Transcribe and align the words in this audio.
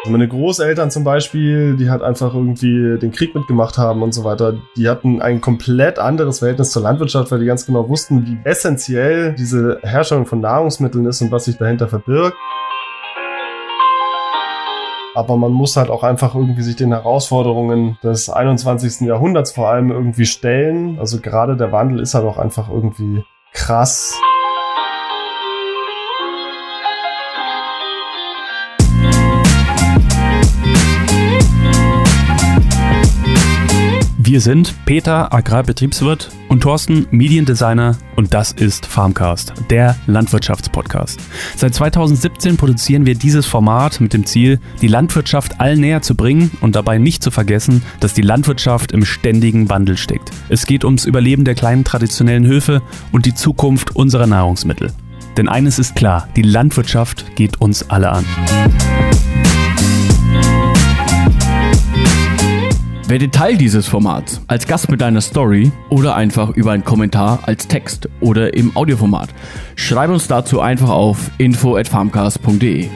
Also 0.00 0.12
meine 0.12 0.28
Großeltern 0.28 0.92
zum 0.92 1.02
Beispiel, 1.02 1.76
die 1.76 1.90
halt 1.90 2.02
einfach 2.02 2.32
irgendwie 2.32 2.98
den 2.98 3.10
Krieg 3.10 3.34
mitgemacht 3.34 3.78
haben 3.78 4.02
und 4.02 4.12
so 4.12 4.22
weiter, 4.22 4.54
die 4.76 4.88
hatten 4.88 5.20
ein 5.20 5.40
komplett 5.40 5.98
anderes 5.98 6.38
Verhältnis 6.38 6.70
zur 6.70 6.82
Landwirtschaft, 6.82 7.32
weil 7.32 7.40
die 7.40 7.46
ganz 7.46 7.66
genau 7.66 7.88
wussten, 7.88 8.24
wie 8.24 8.38
essentiell 8.44 9.34
diese 9.34 9.80
Herstellung 9.82 10.24
von 10.24 10.40
Nahrungsmitteln 10.40 11.04
ist 11.06 11.20
und 11.20 11.32
was 11.32 11.46
sich 11.46 11.56
dahinter 11.56 11.88
verbirgt. 11.88 12.36
Aber 15.16 15.36
man 15.36 15.50
muss 15.50 15.76
halt 15.76 15.90
auch 15.90 16.04
einfach 16.04 16.36
irgendwie 16.36 16.62
sich 16.62 16.76
den 16.76 16.92
Herausforderungen 16.92 17.98
des 18.04 18.30
21. 18.30 19.00
Jahrhunderts 19.00 19.50
vor 19.50 19.68
allem 19.68 19.90
irgendwie 19.90 20.26
stellen. 20.26 21.00
Also 21.00 21.18
gerade 21.18 21.56
der 21.56 21.72
Wandel 21.72 21.98
ist 21.98 22.14
halt 22.14 22.24
auch 22.24 22.38
einfach 22.38 22.70
irgendwie 22.70 23.24
krass. 23.52 24.16
Wir 34.28 34.42
sind 34.42 34.74
Peter, 34.84 35.32
Agrarbetriebswirt 35.32 36.30
und 36.50 36.60
Thorsten, 36.60 37.06
Mediendesigner 37.10 37.96
und 38.14 38.34
das 38.34 38.52
ist 38.52 38.84
Farmcast, 38.84 39.54
der 39.70 39.96
Landwirtschaftspodcast. 40.06 41.18
Seit 41.56 41.72
2017 41.72 42.58
produzieren 42.58 43.06
wir 43.06 43.14
dieses 43.14 43.46
Format 43.46 44.02
mit 44.02 44.12
dem 44.12 44.26
Ziel, 44.26 44.60
die 44.82 44.86
Landwirtschaft 44.86 45.62
allen 45.62 45.80
näher 45.80 46.02
zu 46.02 46.14
bringen 46.14 46.50
und 46.60 46.76
dabei 46.76 46.98
nicht 46.98 47.22
zu 47.22 47.30
vergessen, 47.30 47.82
dass 48.00 48.12
die 48.12 48.20
Landwirtschaft 48.20 48.92
im 48.92 49.06
ständigen 49.06 49.70
Wandel 49.70 49.96
steckt. 49.96 50.30
Es 50.50 50.66
geht 50.66 50.84
ums 50.84 51.06
Überleben 51.06 51.46
der 51.46 51.54
kleinen 51.54 51.84
traditionellen 51.84 52.46
Höfe 52.46 52.82
und 53.12 53.24
die 53.24 53.34
Zukunft 53.34 53.96
unserer 53.96 54.26
Nahrungsmittel. 54.26 54.92
Denn 55.38 55.48
eines 55.48 55.78
ist 55.78 55.96
klar, 55.96 56.28
die 56.36 56.42
Landwirtschaft 56.42 57.34
geht 57.34 57.62
uns 57.62 57.88
alle 57.88 58.10
an. 58.12 58.26
Werde 63.08 63.30
Teil 63.30 63.56
dieses 63.56 63.88
Formats 63.88 64.42
als 64.48 64.66
Gast 64.66 64.90
mit 64.90 65.00
deiner 65.00 65.22
Story 65.22 65.72
oder 65.88 66.14
einfach 66.14 66.50
über 66.50 66.72
einen 66.72 66.84
Kommentar 66.84 67.38
als 67.44 67.66
Text 67.66 68.06
oder 68.20 68.52
im 68.52 68.76
Audioformat. 68.76 69.30
Schreib 69.76 70.10
uns 70.10 70.28
dazu 70.28 70.60
einfach 70.60 70.90
auf 70.90 71.30
info@farmcast.de. 71.38 72.90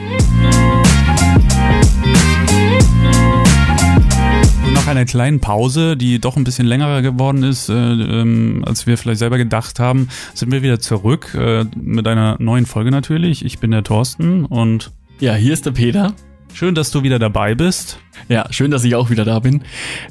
Nach 4.75 4.85
einer 4.85 5.05
kleinen 5.05 5.39
Pause, 5.39 5.97
die 5.97 6.19
doch 6.19 6.37
ein 6.37 6.43
bisschen 6.43 6.67
länger 6.67 7.01
geworden 7.01 7.41
ist, 7.41 7.69
äh, 7.69 7.73
ähm, 7.73 8.63
als 8.67 8.85
wir 8.85 8.99
vielleicht 8.99 9.17
selber 9.17 9.39
gedacht 9.39 9.79
haben, 9.79 10.09
sind 10.35 10.51
wir 10.51 10.61
wieder 10.61 10.79
zurück 10.79 11.33
äh, 11.33 11.65
mit 11.75 12.07
einer 12.07 12.35
neuen 12.37 12.67
Folge 12.67 12.91
natürlich. 12.91 13.43
Ich 13.43 13.57
bin 13.57 13.71
der 13.71 13.83
Thorsten 13.83 14.45
und 14.45 14.91
ja, 15.19 15.33
hier 15.33 15.53
ist 15.53 15.65
der 15.65 15.71
Peter. 15.71 16.13
Schön, 16.53 16.75
dass 16.75 16.91
du 16.91 17.01
wieder 17.01 17.17
dabei 17.17 17.55
bist. 17.55 17.99
Ja, 18.29 18.45
schön, 18.51 18.69
dass 18.69 18.83
ich 18.83 18.93
auch 18.95 19.09
wieder 19.09 19.25
da 19.25 19.39
bin. 19.39 19.63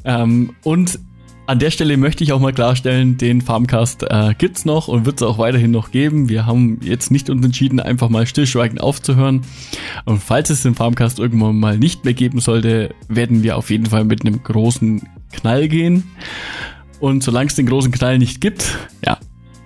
Ähm, 0.05 0.55
und 0.65 0.99
an 1.47 1.61
der 1.61 1.71
Stelle 1.71 1.97
möchte 1.97 2.25
ich 2.25 2.33
auch 2.33 2.41
mal 2.41 2.53
klarstellen, 2.53 3.17
den 3.17 3.43
Farmcast 3.43 4.05
äh, 4.09 4.35
gibt's 4.37 4.65
noch 4.65 4.89
und 4.89 5.07
wird 5.07 5.17
es 5.17 5.23
auch 5.23 5.39
weiterhin 5.39 5.71
noch 5.71 5.93
geben. 5.93 6.29
Wir 6.29 6.45
haben 6.45 6.81
jetzt 6.83 7.13
nicht 7.13 7.31
uns 7.31 7.45
entschieden, 7.45 7.79
einfach 7.79 8.09
mal 8.09 8.27
stillschweigend 8.27 8.81
aufzuhören. 8.81 9.43
Und 10.05 10.21
falls 10.21 10.51
es 10.51 10.63
den 10.63 10.75
Farmcast 10.75 11.21
irgendwann 11.21 11.59
mal 11.59 11.79
nicht 11.79 12.05
mehr 12.05 12.15
geben 12.15 12.41
sollte, 12.41 12.95
werden 13.09 13.43
wir 13.45 13.57
auf 13.57 13.71
jeden 13.71 13.87
Fall 13.87 14.05
mit 14.05 14.23
einem 14.23 14.43
großen 14.43 15.09
Knall 15.33 15.69
gehen. 15.69 16.11
Und 16.99 17.23
solange 17.23 17.49
es 17.49 17.55
den 17.55 17.67
großen 17.67 17.93
Knall 17.93 18.19
nicht 18.19 18.41
gibt, 18.41 18.79
ja, 19.05 19.19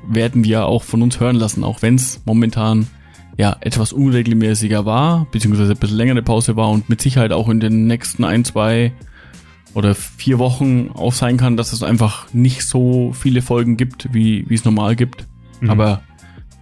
werden 0.09 0.45
wir 0.45 0.67
auch 0.67 0.83
von 0.83 1.03
uns 1.03 1.21
hören 1.21 1.37
lassen, 1.37 1.65
auch 1.65 1.83
wenn 1.83 1.95
es 1.95 2.21
momentan 2.27 2.87
ja, 3.37 3.57
etwas 3.61 3.93
unregelmäßiger 3.93 4.87
war, 4.87 5.27
beziehungsweise 5.31 5.73
ein 5.73 5.79
bisschen 5.79 5.97
längere 5.97 6.23
Pause 6.23 6.57
war 6.57 6.71
und 6.71 6.89
mit 6.89 7.01
Sicherheit 7.01 7.33
auch 7.33 7.49
in 7.49 7.61
den 7.61 7.87
nächsten 7.87 8.25
ein, 8.25 8.45
zwei 8.45 8.93
oder 9.75 9.95
vier 9.95 10.39
Wochen 10.39 10.91
auch 10.95 11.13
sein 11.13 11.37
kann, 11.37 11.59
dass 11.59 11.75
es 11.75 11.83
einfach 11.83 12.33
nicht 12.33 12.63
so 12.63 13.13
viele 13.13 13.43
Folgen 13.43 13.77
gibt, 13.77 14.09
wie, 14.13 14.49
wie 14.49 14.55
es 14.55 14.65
normal 14.65 14.97
gibt. 14.97 15.27
Mhm. 15.61 15.71
Aber 15.71 16.03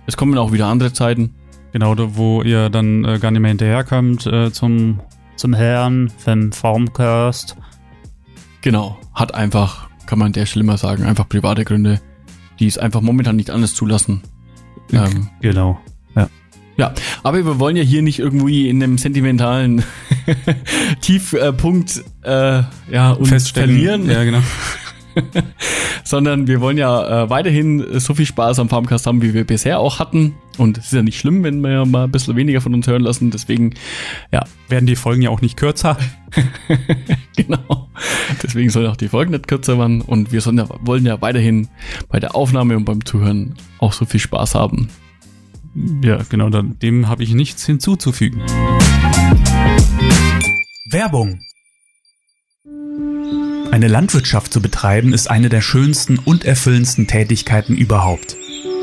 es 0.07 0.17
kommen 0.17 0.37
auch 0.37 0.53
wieder 0.53 0.67
andere 0.67 0.93
Zeiten. 0.93 1.35
Genau, 1.73 1.95
wo 2.17 2.43
ihr 2.43 2.71
dann 2.71 3.05
äh, 3.05 3.19
gar 3.19 3.31
nicht 3.31 3.41
mehr 3.41 3.49
hinterherkommt 3.51 4.27
äh, 4.27 4.53
zum, 4.53 5.01
zum 5.37 5.55
Herrn 5.55 6.09
vom 6.19 6.53
Formcast. 6.53 7.57
Genau, 8.61 8.97
hat 9.13 9.35
einfach, 9.35 9.89
kann 10.07 10.19
man 10.19 10.33
der 10.33 10.47
schlimmer 10.47 10.79
sagen, 10.79 11.05
einfach 11.05 11.29
private 11.29 11.65
Gründe, 11.65 12.01
die 12.59 12.67
es 12.67 12.79
einfach 12.79 13.01
momentan 13.01 13.37
nicht 13.37 13.51
anders 13.51 13.75
zulassen. 13.75 14.23
Ähm, 14.93 15.31
genau. 15.41 15.81
Ja, 16.77 16.93
aber 17.23 17.45
wir 17.45 17.59
wollen 17.59 17.77
ja 17.77 17.83
hier 17.83 18.03
nicht 18.03 18.19
irgendwie 18.19 18.69
in 18.69 18.83
einem 18.83 18.99
sentimentalen 18.99 19.85
Tiefpunkt 21.01 22.03
äh, 22.23 22.63
ja, 22.91 23.13
uns 23.13 23.51
verlieren. 23.51 24.11
Ja, 24.11 24.25
genau. 24.25 24.41
Sondern 26.05 26.49
wir 26.49 26.61
wollen 26.61 26.77
ja 26.77 27.25
äh, 27.25 27.31
weiterhin 27.31 28.01
so 28.01 28.15
viel 28.15 28.27
Spaß 28.27 28.59
am 28.59 28.69
Farmcast 28.69 29.07
haben, 29.07 29.23
wie 29.23 29.35
wir 29.35 29.45
bisher 29.45 29.79
auch 29.79 30.01
hatten. 30.01 30.35
Und 30.59 30.79
es 30.79 30.87
ist 30.87 30.93
ja 30.93 31.03
nicht 31.03 31.19
schlimm, 31.19 31.45
wenn 31.45 31.61
wir 31.61 31.71
ja 31.71 31.85
mal 31.85 32.05
ein 32.05 32.11
bisschen 32.11 32.37
weniger 32.37 32.61
von 32.61 32.75
uns 32.75 32.87
hören 32.87 33.03
lassen. 33.03 33.31
Deswegen, 33.31 33.75
ja. 34.33 34.45
Werden 34.69 34.87
die 34.87 34.97
Folgen 34.97 35.21
ja 35.21 35.29
auch 35.29 35.43
nicht 35.43 35.59
kürzer. 35.59 35.99
genau. 37.37 37.89
Deswegen 38.43 38.71
sollen 38.71 38.87
auch 38.87 38.97
die 38.97 39.09
Folgen 39.09 39.33
nicht 39.33 39.47
kürzer 39.47 39.79
werden. 39.79 40.01
Und 40.01 40.33
wir 40.33 40.41
sollen 40.41 40.57
ja, 40.57 40.67
wollen 40.81 41.05
ja 41.05 41.21
weiterhin 41.21 41.69
bei 42.09 42.19
der 42.19 42.35
Aufnahme 42.35 42.77
und 42.77 42.87
beim 42.87 43.05
Zuhören 43.05 43.55
auch 43.79 43.93
so 43.93 44.07
viel 44.07 44.21
Spaß 44.21 44.55
haben. 44.55 44.89
Ja, 46.03 46.23
genau, 46.29 46.51
dem 46.51 47.09
habe 47.09 47.23
ich 47.25 47.35
nichts 47.35 47.67
hinzuzufügen. 47.67 48.43
Werbung. 50.91 51.41
Eine 53.73 53.89
Landwirtschaft 53.89 54.53
zu 54.53 54.63
betreiben 54.63 55.13
ist 55.13 55.29
eine 55.29 55.49
der 55.49 55.61
schönsten 55.61 56.19
und 56.19 56.45
erfüllendsten 56.45 57.09
Tätigkeiten 57.09 57.75
überhaupt. 57.77 58.37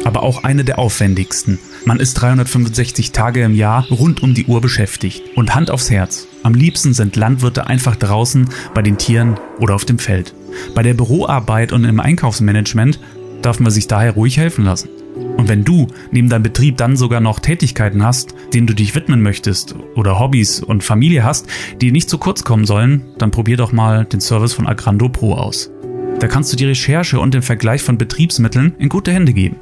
Aber 0.04 0.24
auch 0.24 0.44
eine 0.44 0.66
der 0.66 0.80
aufwendigsten. 0.80 1.60
Man 1.86 2.02
ist 2.02 2.16
365 2.16 3.14
Tage 3.14 3.44
im 3.44 3.56
Jahr 3.56 3.88
rund 3.88 4.22
um 4.22 4.34
die 4.34 4.48
Uhr 4.48 4.60
beschäftigt. 4.60 5.24
Und 5.36 5.56
Hand 5.56 5.72
aufs 5.72 5.90
Herz. 5.90 6.28
Am 6.44 6.54
liebsten 6.54 6.94
sind 6.94 7.16
Landwirte 7.16 7.68
einfach 7.68 7.96
draußen 7.96 8.50
bei 8.74 8.82
den 8.82 8.98
Tieren 8.98 9.40
oder 9.60 9.76
auf 9.76 9.86
dem 9.86 10.00
Feld. 10.00 10.34
Bei 10.76 10.84
der 10.84 10.96
Büroarbeit 10.96 11.72
und 11.72 11.86
im 11.86 12.02
Einkaufsmanagement 12.02 13.00
darf 13.42 13.62
man 13.62 13.72
sich 13.72 13.88
daher 13.88 14.12
ruhig 14.12 14.38
helfen 14.38 14.66
lassen. 14.66 14.90
Und 15.16 15.50
wenn 15.50 15.64
du 15.64 15.88
neben 16.12 16.30
deinem 16.30 16.44
Betrieb 16.44 16.78
dann 16.78 16.96
sogar 16.96 17.20
noch 17.20 17.40
Tätigkeiten 17.40 18.04
hast, 18.04 18.36
denen 18.54 18.68
du 18.68 18.74
dich 18.74 18.96
widmen 18.96 19.22
möchtest 19.22 19.76
oder 19.96 20.20
Hobbys 20.20 20.62
und 20.62 20.84
Familie 20.84 21.24
hast, 21.24 21.48
die 21.82 21.92
nicht 21.92 22.10
zu 22.10 22.18
kurz 22.18 22.44
kommen 22.44 22.66
sollen, 22.66 23.04
dann 23.18 23.32
probier 23.32 23.58
doch 23.58 23.72
mal 23.72 24.06
den 24.06 24.22
Service 24.22 24.54
von 24.54 24.68
Agrando 24.68 25.10
Pro 25.10 25.34
aus. 25.34 25.72
Da 26.20 26.28
kannst 26.28 26.54
du 26.54 26.58
die 26.58 26.66
Recherche 26.66 27.20
und 27.20 27.34
den 27.34 27.42
Vergleich 27.42 27.82
von 27.82 27.98
Betriebsmitteln 27.98 28.76
in 28.78 28.90
gute 28.90 29.12
Hände 29.12 29.34
geben. 29.34 29.56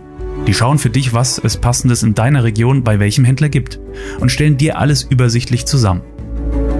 Die 0.46 0.54
schauen 0.54 0.78
für 0.78 0.90
dich, 0.90 1.14
was 1.14 1.40
es 1.40 1.58
passendes 1.58 2.04
in 2.04 2.16
deiner 2.16 2.44
Region 2.44 2.84
bei 2.84 3.00
welchem 3.00 3.24
Händler 3.24 3.50
gibt 3.50 3.80
und 4.20 4.32
stellen 4.32 4.58
dir 4.58 4.78
alles 4.78 5.04
übersichtlich 5.04 5.66
zusammen. 5.66 6.02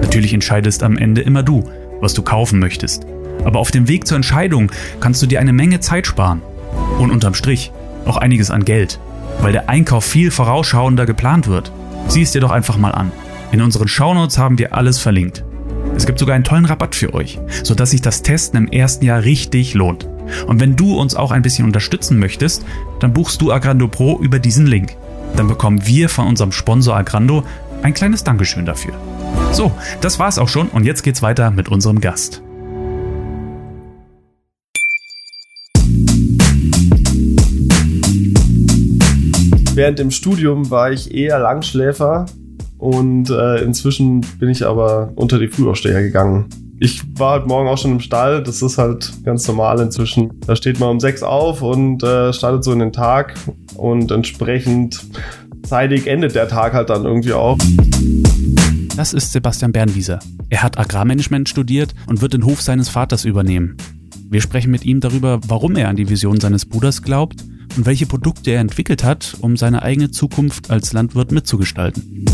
Natürlich 0.02 0.34
entscheidest 0.34 0.82
am 0.82 0.98
Ende 0.98 1.20
immer 1.20 1.42
du, 1.42 1.64
was 2.00 2.14
du 2.14 2.22
kaufen 2.22 2.58
möchtest. 2.58 3.06
Aber 3.44 3.58
auf 3.58 3.70
dem 3.70 3.88
Weg 3.88 4.06
zur 4.06 4.16
Entscheidung 4.16 4.70
kannst 5.00 5.22
du 5.22 5.26
dir 5.26 5.40
eine 5.40 5.52
Menge 5.52 5.80
Zeit 5.80 6.06
sparen. 6.06 6.42
Und 6.98 7.10
unterm 7.10 7.34
Strich 7.34 7.72
auch 8.10 8.16
einiges 8.16 8.50
an 8.50 8.64
Geld, 8.64 8.98
weil 9.40 9.52
der 9.52 9.68
Einkauf 9.68 10.04
viel 10.04 10.30
vorausschauender 10.30 11.06
geplant 11.06 11.46
wird. 11.46 11.70
Sieh 12.08 12.22
es 12.22 12.32
dir 12.32 12.40
doch 12.40 12.50
einfach 12.50 12.76
mal 12.76 12.92
an. 12.92 13.12
In 13.52 13.62
unseren 13.62 13.88
Shownotes 13.88 14.36
haben 14.36 14.58
wir 14.58 14.74
alles 14.74 14.98
verlinkt. 14.98 15.44
Es 15.94 16.06
gibt 16.06 16.18
sogar 16.18 16.34
einen 16.34 16.44
tollen 16.44 16.64
Rabatt 16.64 16.94
für 16.94 17.14
euch, 17.14 17.38
sodass 17.62 17.90
sich 17.90 18.02
das 18.02 18.22
Testen 18.22 18.58
im 18.58 18.68
ersten 18.68 19.04
Jahr 19.04 19.22
richtig 19.22 19.74
lohnt. 19.74 20.08
Und 20.46 20.60
wenn 20.60 20.76
du 20.76 20.98
uns 20.98 21.14
auch 21.14 21.30
ein 21.30 21.42
bisschen 21.42 21.64
unterstützen 21.64 22.18
möchtest, 22.18 22.64
dann 22.98 23.12
buchst 23.12 23.40
du 23.40 23.52
Agrando 23.52 23.86
Pro 23.86 24.18
über 24.18 24.38
diesen 24.38 24.66
Link. 24.66 24.96
Dann 25.36 25.46
bekommen 25.46 25.86
wir 25.86 26.08
von 26.08 26.26
unserem 26.26 26.52
Sponsor 26.52 26.96
Agrando 26.96 27.44
ein 27.82 27.94
kleines 27.94 28.24
Dankeschön 28.24 28.66
dafür. 28.66 28.94
So, 29.52 29.72
das 30.00 30.18
war's 30.18 30.38
auch 30.38 30.48
schon 30.48 30.68
und 30.68 30.84
jetzt 30.84 31.02
geht's 31.02 31.22
weiter 31.22 31.50
mit 31.50 31.68
unserem 31.68 32.00
Gast. 32.00 32.42
Während 39.80 39.98
dem 39.98 40.10
Studium 40.10 40.70
war 40.70 40.92
ich 40.92 41.14
eher 41.14 41.38
Langschläfer 41.38 42.26
und 42.76 43.30
äh, 43.30 43.62
inzwischen 43.62 44.20
bin 44.38 44.50
ich 44.50 44.66
aber 44.66 45.10
unter 45.14 45.38
die 45.38 45.48
Frühaufsteher 45.48 46.02
gegangen. 46.02 46.50
Ich 46.78 47.00
war 47.18 47.30
halt 47.32 47.46
morgen 47.46 47.66
auch 47.66 47.78
schon 47.78 47.92
im 47.92 48.00
Stall, 48.00 48.42
das 48.42 48.60
ist 48.60 48.76
halt 48.76 49.10
ganz 49.24 49.48
normal 49.48 49.80
inzwischen. 49.80 50.38
Da 50.46 50.54
steht 50.54 50.80
man 50.80 50.90
um 50.90 51.00
sechs 51.00 51.22
auf 51.22 51.62
und 51.62 52.02
äh, 52.02 52.30
startet 52.34 52.62
so 52.62 52.72
in 52.74 52.80
den 52.80 52.92
Tag 52.92 53.32
und 53.74 54.10
entsprechend 54.10 55.02
zeitig 55.62 56.06
endet 56.06 56.34
der 56.34 56.48
Tag 56.48 56.74
halt 56.74 56.90
dann 56.90 57.06
irgendwie 57.06 57.32
auch. 57.32 57.56
Das 58.98 59.14
ist 59.14 59.32
Sebastian 59.32 59.72
Bernwieser. 59.72 60.18
Er 60.50 60.62
hat 60.62 60.78
Agrarmanagement 60.78 61.48
studiert 61.48 61.94
und 62.06 62.20
wird 62.20 62.34
den 62.34 62.44
Hof 62.44 62.60
seines 62.60 62.90
Vaters 62.90 63.24
übernehmen. 63.24 63.78
Wir 64.28 64.42
sprechen 64.42 64.72
mit 64.72 64.84
ihm 64.84 65.00
darüber, 65.00 65.40
warum 65.48 65.74
er 65.76 65.88
an 65.88 65.96
die 65.96 66.10
Vision 66.10 66.38
seines 66.38 66.66
Bruders 66.66 67.00
glaubt 67.00 67.42
und 67.76 67.86
welche 67.86 68.06
Produkte 68.06 68.50
er 68.50 68.60
entwickelt 68.60 69.04
hat, 69.04 69.36
um 69.40 69.56
seine 69.56 69.82
eigene 69.82 70.10
Zukunft 70.10 70.70
als 70.70 70.92
Landwirt 70.92 71.32
mitzugestalten. 71.32 72.24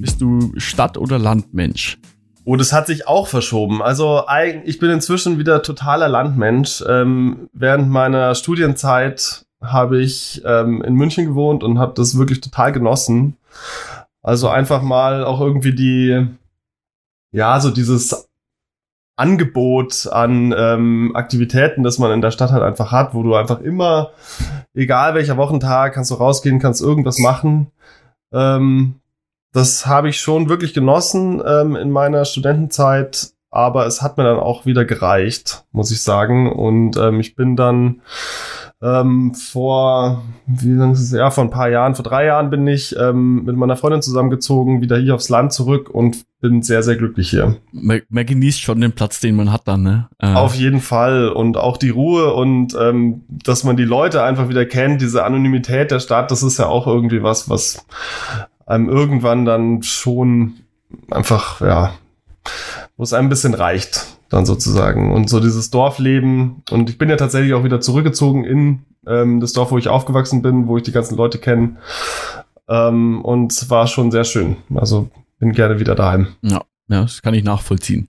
Bist 0.00 0.20
du 0.20 0.52
Stadt- 0.56 0.98
oder 0.98 1.18
Landmensch? 1.18 1.98
Oh, 2.44 2.56
das 2.56 2.72
hat 2.72 2.86
sich 2.86 3.06
auch 3.06 3.26
verschoben. 3.26 3.82
Also 3.82 4.24
ich 4.64 4.78
bin 4.78 4.90
inzwischen 4.90 5.38
wieder 5.38 5.62
totaler 5.62 6.08
Landmensch. 6.08 6.82
Ähm, 6.88 7.48
während 7.52 7.90
meiner 7.90 8.34
Studienzeit 8.34 9.44
habe 9.62 10.00
ich 10.00 10.42
ähm, 10.44 10.82
in 10.82 10.94
München 10.94 11.26
gewohnt 11.26 11.62
und 11.62 11.78
habe 11.78 11.92
das 11.94 12.16
wirklich 12.16 12.40
total 12.40 12.72
genossen. 12.72 13.36
Also 14.22 14.48
einfach 14.48 14.82
mal 14.82 15.24
auch 15.24 15.40
irgendwie 15.40 15.74
die, 15.74 16.26
ja, 17.30 17.60
so 17.60 17.70
dieses 17.70 18.29
Angebot 19.20 20.08
an 20.10 20.54
ähm, 20.56 21.12
Aktivitäten, 21.14 21.82
das 21.82 21.98
man 21.98 22.10
in 22.10 22.22
der 22.22 22.30
Stadt 22.30 22.52
halt 22.52 22.62
einfach 22.62 22.90
hat, 22.90 23.14
wo 23.14 23.22
du 23.22 23.34
einfach 23.34 23.60
immer, 23.60 24.12
egal 24.74 25.14
welcher 25.14 25.36
Wochentag, 25.36 25.92
kannst 25.92 26.10
du 26.10 26.14
rausgehen, 26.14 26.58
kannst 26.58 26.80
irgendwas 26.80 27.18
machen. 27.18 27.70
Ähm, 28.32 28.94
das 29.52 29.86
habe 29.86 30.08
ich 30.08 30.20
schon 30.20 30.48
wirklich 30.48 30.74
genossen 30.74 31.42
ähm, 31.44 31.76
in 31.76 31.90
meiner 31.90 32.24
Studentenzeit, 32.24 33.32
aber 33.50 33.86
es 33.86 34.00
hat 34.00 34.16
mir 34.16 34.24
dann 34.24 34.38
auch 34.38 34.64
wieder 34.64 34.84
gereicht, 34.84 35.64
muss 35.72 35.90
ich 35.90 36.02
sagen. 36.02 36.50
Und 36.50 36.96
ähm, 36.96 37.20
ich 37.20 37.34
bin 37.34 37.56
dann 37.56 38.00
ähm, 38.82 39.34
vor, 39.34 40.22
wie 40.46 40.72
lange 40.72 40.94
ist 40.94 41.00
es? 41.00 41.12
Ja, 41.12 41.30
vor 41.30 41.44
ein 41.44 41.50
paar 41.50 41.68
Jahren, 41.68 41.94
vor 41.94 42.02
drei 42.02 42.24
Jahren 42.24 42.48
bin 42.48 42.66
ich 42.66 42.96
ähm, 42.96 43.44
mit 43.44 43.56
meiner 43.56 43.76
Freundin 43.76 44.00
zusammengezogen, 44.00 44.80
wieder 44.80 44.96
hier 44.96 45.14
aufs 45.14 45.28
Land 45.28 45.52
zurück 45.52 45.90
und 45.90 46.24
bin 46.40 46.62
sehr, 46.62 46.82
sehr 46.82 46.96
glücklich 46.96 47.28
hier. 47.28 47.56
Man, 47.72 48.00
man 48.08 48.24
genießt 48.24 48.60
schon 48.60 48.80
den 48.80 48.92
Platz, 48.92 49.20
den 49.20 49.36
man 49.36 49.52
hat 49.52 49.68
dann, 49.68 49.82
ne? 49.82 50.08
Äh. 50.18 50.32
Auf 50.32 50.54
jeden 50.54 50.80
Fall. 50.80 51.28
Und 51.28 51.58
auch 51.58 51.76
die 51.76 51.90
Ruhe 51.90 52.32
und 52.32 52.74
ähm, 52.80 53.22
dass 53.28 53.64
man 53.64 53.76
die 53.76 53.84
Leute 53.84 54.22
einfach 54.22 54.48
wieder 54.48 54.64
kennt, 54.64 55.02
diese 55.02 55.24
Anonymität 55.24 55.90
der 55.90 56.00
Stadt, 56.00 56.30
das 56.30 56.42
ist 56.42 56.58
ja 56.58 56.66
auch 56.66 56.86
irgendwie 56.86 57.22
was, 57.22 57.50
was 57.50 57.84
einem 58.64 58.88
irgendwann 58.88 59.44
dann 59.44 59.82
schon 59.82 60.54
einfach, 61.10 61.60
ja, 61.60 61.92
wo 62.96 63.02
es 63.02 63.12
einem 63.12 63.26
ein 63.26 63.30
bisschen 63.30 63.52
reicht, 63.52 64.19
dann 64.30 64.46
sozusagen. 64.46 65.12
Und 65.12 65.28
so 65.28 65.40
dieses 65.40 65.70
Dorfleben. 65.70 66.62
Und 66.70 66.88
ich 66.88 66.96
bin 66.96 67.10
ja 67.10 67.16
tatsächlich 67.16 67.52
auch 67.52 67.64
wieder 67.64 67.80
zurückgezogen 67.80 68.44
in 68.44 68.84
ähm, 69.06 69.40
das 69.40 69.52
Dorf, 69.52 69.72
wo 69.72 69.78
ich 69.78 69.88
aufgewachsen 69.88 70.40
bin, 70.40 70.66
wo 70.66 70.78
ich 70.78 70.82
die 70.84 70.92
ganzen 70.92 71.16
Leute 71.16 71.38
kenne. 71.38 71.76
Ähm, 72.68 73.22
und 73.22 73.70
war 73.70 73.86
schon 73.86 74.10
sehr 74.10 74.24
schön. 74.24 74.56
Also 74.74 75.10
bin 75.38 75.52
gerne 75.52 75.80
wieder 75.80 75.94
daheim. 75.94 76.28
Ja, 76.42 76.62
ja, 76.90 77.02
das 77.02 77.22
kann 77.22 77.34
ich 77.34 77.44
nachvollziehen. 77.44 78.08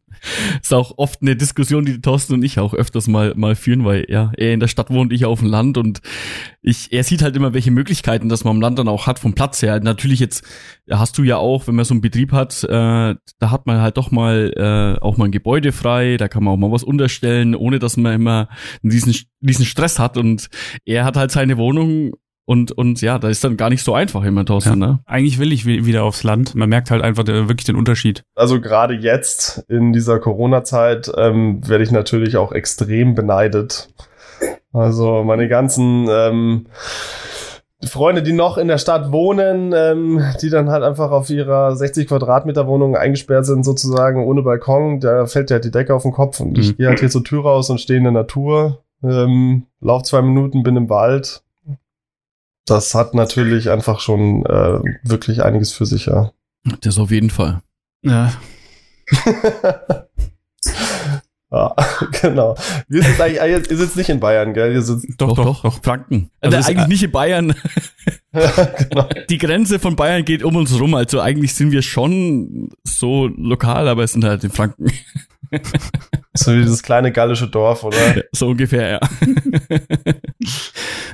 ist 0.62 0.74
auch 0.74 0.98
oft 0.98 1.22
eine 1.22 1.36
Diskussion, 1.36 1.86
die 1.86 2.02
Thorsten 2.02 2.34
und 2.34 2.44
ich 2.44 2.60
auch 2.60 2.74
öfters 2.74 3.08
mal, 3.08 3.34
mal 3.36 3.56
führen, 3.56 3.86
weil 3.86 4.06
ja, 4.10 4.32
er 4.36 4.54
in 4.54 4.60
der 4.60 4.68
Stadt 4.68 4.90
wohnt, 4.90 5.14
ich 5.14 5.26
auf 5.26 5.40
dem 5.40 5.50
Land 5.50 5.78
und 5.78 6.02
ich, 6.64 6.92
er 6.92 7.04
sieht 7.04 7.22
halt 7.22 7.36
immer, 7.36 7.54
welche 7.54 7.70
Möglichkeiten 7.70 8.28
das 8.28 8.44
man 8.44 8.56
am 8.56 8.62
Land 8.62 8.80
dann 8.80 8.88
auch 8.88 9.06
hat 9.06 9.20
vom 9.20 9.36
Platz 9.36 9.62
her. 9.62 9.80
Natürlich 9.80 10.20
jetzt 10.20 10.44
hast 10.90 11.16
du 11.20 11.24
ja 11.24 11.38
auch, 11.38 11.68
wenn 11.68 11.76
man 11.76 11.86
so 11.86 11.94
einen 11.94 12.02
Betrieb 12.02 12.32
hat, 12.32 12.64
äh, 12.64 12.68
da 12.70 13.52
hat 13.52 13.68
man 13.68 13.82
halt 13.82 13.98
doch 13.98 14.10
mal 14.10 14.52
äh, 14.56 15.00
auch 15.00 15.18
mal 15.18 15.26
ein 15.26 15.32
Gebäude 15.32 15.74
frei, 15.74 16.18
da 16.18 16.28
kann 16.28 16.44
man 16.44 16.56
auch 16.56 16.58
mal 16.58 16.72
was 16.72 16.84
unterstellen, 16.84 17.54
ohne 17.54 17.78
dass 17.78 17.98
man 17.98 18.14
immer 18.14 18.50
diesen, 18.82 19.16
diesen 19.42 19.66
Stress 19.66 20.00
hat 20.00 20.18
und 20.18 20.50
er 20.86 21.06
hat 21.06 21.18
halt 21.18 21.30
seine 21.30 21.58
Wohnung 21.58 22.14
und, 22.46 22.72
und 22.72 23.02
ja, 23.02 23.20
da 23.20 23.30
ist 23.30 23.44
dann 23.44 23.56
gar 23.56 23.70
nicht 23.70 23.84
so 23.84 23.94
einfach 23.94 24.24
immer, 24.24 24.44
Thorsten. 24.46 24.82
Ja. 24.82 24.88
Ne? 24.88 25.00
Eigentlich 25.06 25.40
will 25.40 25.54
ich 25.54 25.66
wieder 25.66 26.04
aufs 26.04 26.24
Land. 26.24 26.56
Man 26.56 26.70
merkt 26.70 26.92
halt 26.92 27.04
einfach 27.04 27.24
der, 27.24 27.48
wirklich 27.48 27.66
den 27.66 27.76
Unterschied. 27.76 28.24
Also 28.36 28.60
gerade 28.60 28.96
jetzt 28.96 29.64
in 29.70 29.94
dieser 29.94 30.20
Corona-Zeit 30.20 31.12
ähm, 31.18 31.68
werde 31.68 31.84
ich 31.84 31.92
natürlich 31.92 32.38
auch 32.38 32.52
extrem 32.52 33.16
beneidet. 33.16 33.90
Also 34.74 35.24
meine 35.24 35.48
ganzen 35.48 36.08
ähm, 36.10 36.66
Freunde, 37.84 38.24
die 38.24 38.34
noch 38.34 38.58
in 38.58 38.68
der 38.68 38.78
Stadt 38.78 39.12
wohnen, 39.12 39.74
ähm, 39.76 40.24
die 40.42 40.50
dann 40.50 40.70
halt 40.70 40.84
einfach 40.84 41.12
auf 41.12 41.30
ihrer 41.30 41.76
60 41.76 42.08
Quadratmeter 42.08 42.68
Wohnung 42.68 42.96
eingesperrt 42.96 43.46
sind, 43.46 43.64
sozusagen 43.64 44.24
ohne 44.26 44.44
Balkon, 44.44 45.00
da 45.00 45.26
fällt 45.26 45.50
ja 45.50 45.56
halt 45.56 45.66
die 45.66 45.72
Decke 45.72 45.94
auf 45.94 46.04
den 46.04 46.12
Kopf 46.12 46.40
und 46.40 46.54
mhm. 46.54 46.60
ich 46.60 46.78
gehe 46.78 46.88
halt 46.88 47.00
hier 47.00 47.10
zur 47.10 47.24
Tür 47.24 47.44
raus 47.44 47.70
und 47.70 47.82
stehe 47.82 47.98
in 47.98 48.04
der 48.04 48.14
Natur, 48.14 48.84
ähm, 49.04 49.66
lauf 49.80 50.04
zwei 50.04 50.22
Minuten, 50.22 50.64
bin 50.64 50.76
im 50.76 50.90
Wald 50.90 51.44
das 52.72 52.96
hat 52.96 53.14
natürlich 53.14 53.70
einfach 53.70 54.00
schon 54.00 54.46
äh, 54.46 54.80
wirklich 55.04 55.44
einiges 55.44 55.74
für 55.74 55.86
sich, 55.86 56.06
ja. 56.06 56.32
Das 56.82 56.98
auf 56.98 57.12
jeden 57.12 57.30
Fall. 57.30 57.62
Ja. 58.02 58.32
Ja, 61.52 61.76
genau. 62.22 62.56
Wir 62.88 63.04
sind 63.04 63.20
eigentlich, 63.20 63.70
ihr 63.70 63.78
sitzt 63.78 63.98
nicht 63.98 64.10
in 64.10 64.22
Bayern, 64.22 64.54
gell? 64.54 64.72
Ihr 64.74 64.82
sitzt 64.82 65.06
doch, 65.18 65.36
doch, 65.36 65.44
doch, 65.44 65.62
doch, 65.64 65.84
Franken. 65.84 66.30
Also, 66.40 66.58
also 66.58 66.70
eigentlich 66.70 66.88
nicht 66.88 67.04
in 67.04 67.12
Bayern. 67.12 67.54
ja, 68.34 68.52
genau. 68.90 69.10
Die 69.30 69.38
Grenze 69.38 69.78
von 69.80 69.98
Bayern 69.98 70.24
geht 70.24 70.44
um 70.44 70.56
uns 70.56 70.80
rum, 70.80 70.96
also 70.96 71.20
eigentlich 71.20 71.54
sind 71.54 71.72
wir 71.72 71.82
schon 71.82 72.70
so 72.84 73.28
lokal, 73.28 73.90
aber 73.90 74.04
es 74.04 74.14
sind 74.14 74.24
halt 74.24 74.46
in 74.46 74.52
Franken. 74.52 74.92
So 76.34 76.54
wie 76.54 76.62
dieses 76.62 76.82
kleine 76.82 77.12
gallische 77.12 77.48
Dorf, 77.48 77.84
oder? 77.84 78.24
So 78.32 78.48
ungefähr, 78.48 78.90
ja. 78.92 79.00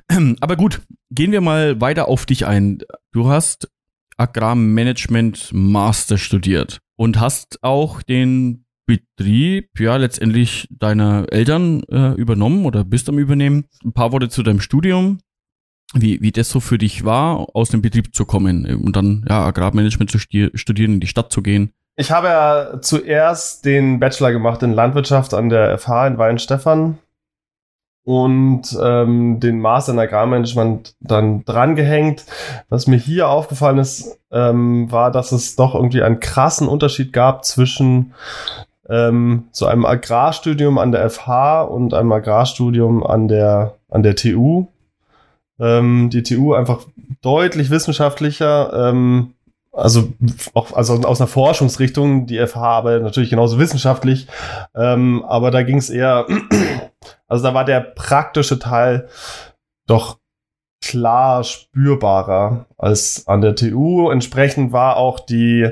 Aber 0.41 0.55
gut, 0.55 0.81
gehen 1.09 1.31
wir 1.31 1.41
mal 1.41 1.81
weiter 1.81 2.07
auf 2.07 2.25
dich 2.25 2.45
ein. 2.45 2.83
Du 3.11 3.27
hast 3.27 3.69
Agrarmanagement 4.17 5.49
Master 5.53 6.17
studiert 6.17 6.79
und 6.95 7.19
hast 7.19 7.63
auch 7.63 8.01
den 8.03 8.65
Betrieb, 8.85 9.79
ja, 9.79 9.97
letztendlich 9.97 10.67
deiner 10.71 11.25
Eltern 11.29 11.83
äh, 11.91 12.13
übernommen 12.13 12.65
oder 12.65 12.85
bist 12.85 13.09
am 13.09 13.17
Übernehmen. 13.17 13.65
Ein 13.83 13.93
paar 13.93 14.11
Worte 14.13 14.29
zu 14.29 14.43
deinem 14.43 14.61
Studium, 14.61 15.19
wie, 15.93 16.21
wie 16.21 16.31
das 16.31 16.49
so 16.49 16.59
für 16.59 16.77
dich 16.77 17.03
war, 17.03 17.53
aus 17.53 17.69
dem 17.69 17.81
Betrieb 17.81 18.15
zu 18.15 18.25
kommen 18.25 18.65
und 18.65 18.95
dann, 18.95 19.25
ja, 19.27 19.45
Agrarmanagement 19.45 20.09
zu 20.09 20.19
studieren, 20.19 20.93
in 20.93 20.99
die 20.99 21.07
Stadt 21.07 21.33
zu 21.33 21.41
gehen. 21.41 21.73
Ich 21.99 22.11
habe 22.11 22.27
ja 22.27 22.79
zuerst 22.79 23.65
den 23.65 23.99
Bachelor 23.99 24.31
gemacht 24.31 24.61
in 24.61 24.71
Landwirtschaft 24.71 25.33
an 25.33 25.49
der 25.49 25.75
FH 25.79 26.07
in 26.07 26.17
Weihenstephan 26.19 26.99
und 28.03 28.77
ähm, 28.79 29.39
den 29.39 29.59
Master 29.59 29.93
in 29.93 29.99
Agrarmanagement 29.99 30.95
dann 30.99 31.43
drangehängt. 31.43 32.23
Was 32.69 32.85
mir 32.85 32.97
hier 32.97 33.29
aufgefallen 33.29 33.79
ist, 33.79 34.19
ähm, 34.31 34.91
war, 34.91 35.09
dass 35.11 35.31
es 35.31 35.55
doch 35.55 35.73
irgendwie 35.73 36.03
einen 36.03 36.19
krassen 36.19 36.67
Unterschied 36.67 37.13
gab 37.13 37.43
zwischen 37.43 38.13
ähm, 38.87 39.47
so 39.51 39.65
einem 39.65 39.85
Agrarstudium 39.85 40.77
an 40.77 40.91
der 40.91 41.09
FH 41.09 41.63
und 41.63 41.95
einem 41.95 42.11
Agrarstudium 42.11 43.03
an 43.03 43.27
der, 43.27 43.73
an 43.89 44.03
der 44.03 44.15
TU. 44.15 44.67
Ähm, 45.59 46.11
die 46.11 46.21
TU 46.21 46.53
einfach 46.53 46.85
deutlich 47.21 47.71
wissenschaftlicher, 47.71 48.89
ähm, 48.91 49.33
also 49.77 50.13
auch 50.53 50.73
also 50.73 50.95
aus 51.03 51.21
einer 51.21 51.27
Forschungsrichtung, 51.27 52.25
die 52.25 52.45
FH 52.45 52.61
aber 52.61 52.99
natürlich 52.99 53.29
genauso 53.29 53.59
wissenschaftlich, 53.59 54.27
ähm, 54.75 55.23
aber 55.25 55.51
da 55.51 55.63
ging 55.63 55.77
es 55.77 55.89
eher, 55.89 56.25
also 57.27 57.43
da 57.43 57.53
war 57.53 57.65
der 57.65 57.81
praktische 57.81 58.59
Teil 58.59 59.07
doch 59.87 60.17
klar 60.83 61.43
spürbarer 61.43 62.65
als 62.77 63.27
an 63.27 63.41
der 63.41 63.55
TU. 63.55 64.09
Entsprechend 64.09 64.71
war 64.71 64.97
auch 64.97 65.19
die 65.19 65.71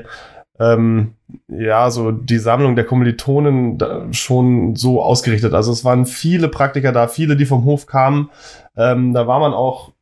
ähm, 0.58 1.14
ja, 1.48 1.90
so 1.90 2.12
die 2.12 2.38
Sammlung 2.38 2.76
der 2.76 2.86
Kommilitonen 2.86 3.78
schon 4.12 4.76
so 4.76 5.02
ausgerichtet. 5.02 5.54
Also 5.54 5.72
es 5.72 5.84
waren 5.84 6.06
viele 6.06 6.48
Praktiker 6.48 6.92
da, 6.92 7.08
viele, 7.08 7.36
die 7.36 7.46
vom 7.46 7.64
Hof 7.64 7.86
kamen. 7.86 8.30
Ähm, 8.76 9.12
da 9.12 9.26
war 9.26 9.40
man 9.40 9.52
auch 9.52 9.92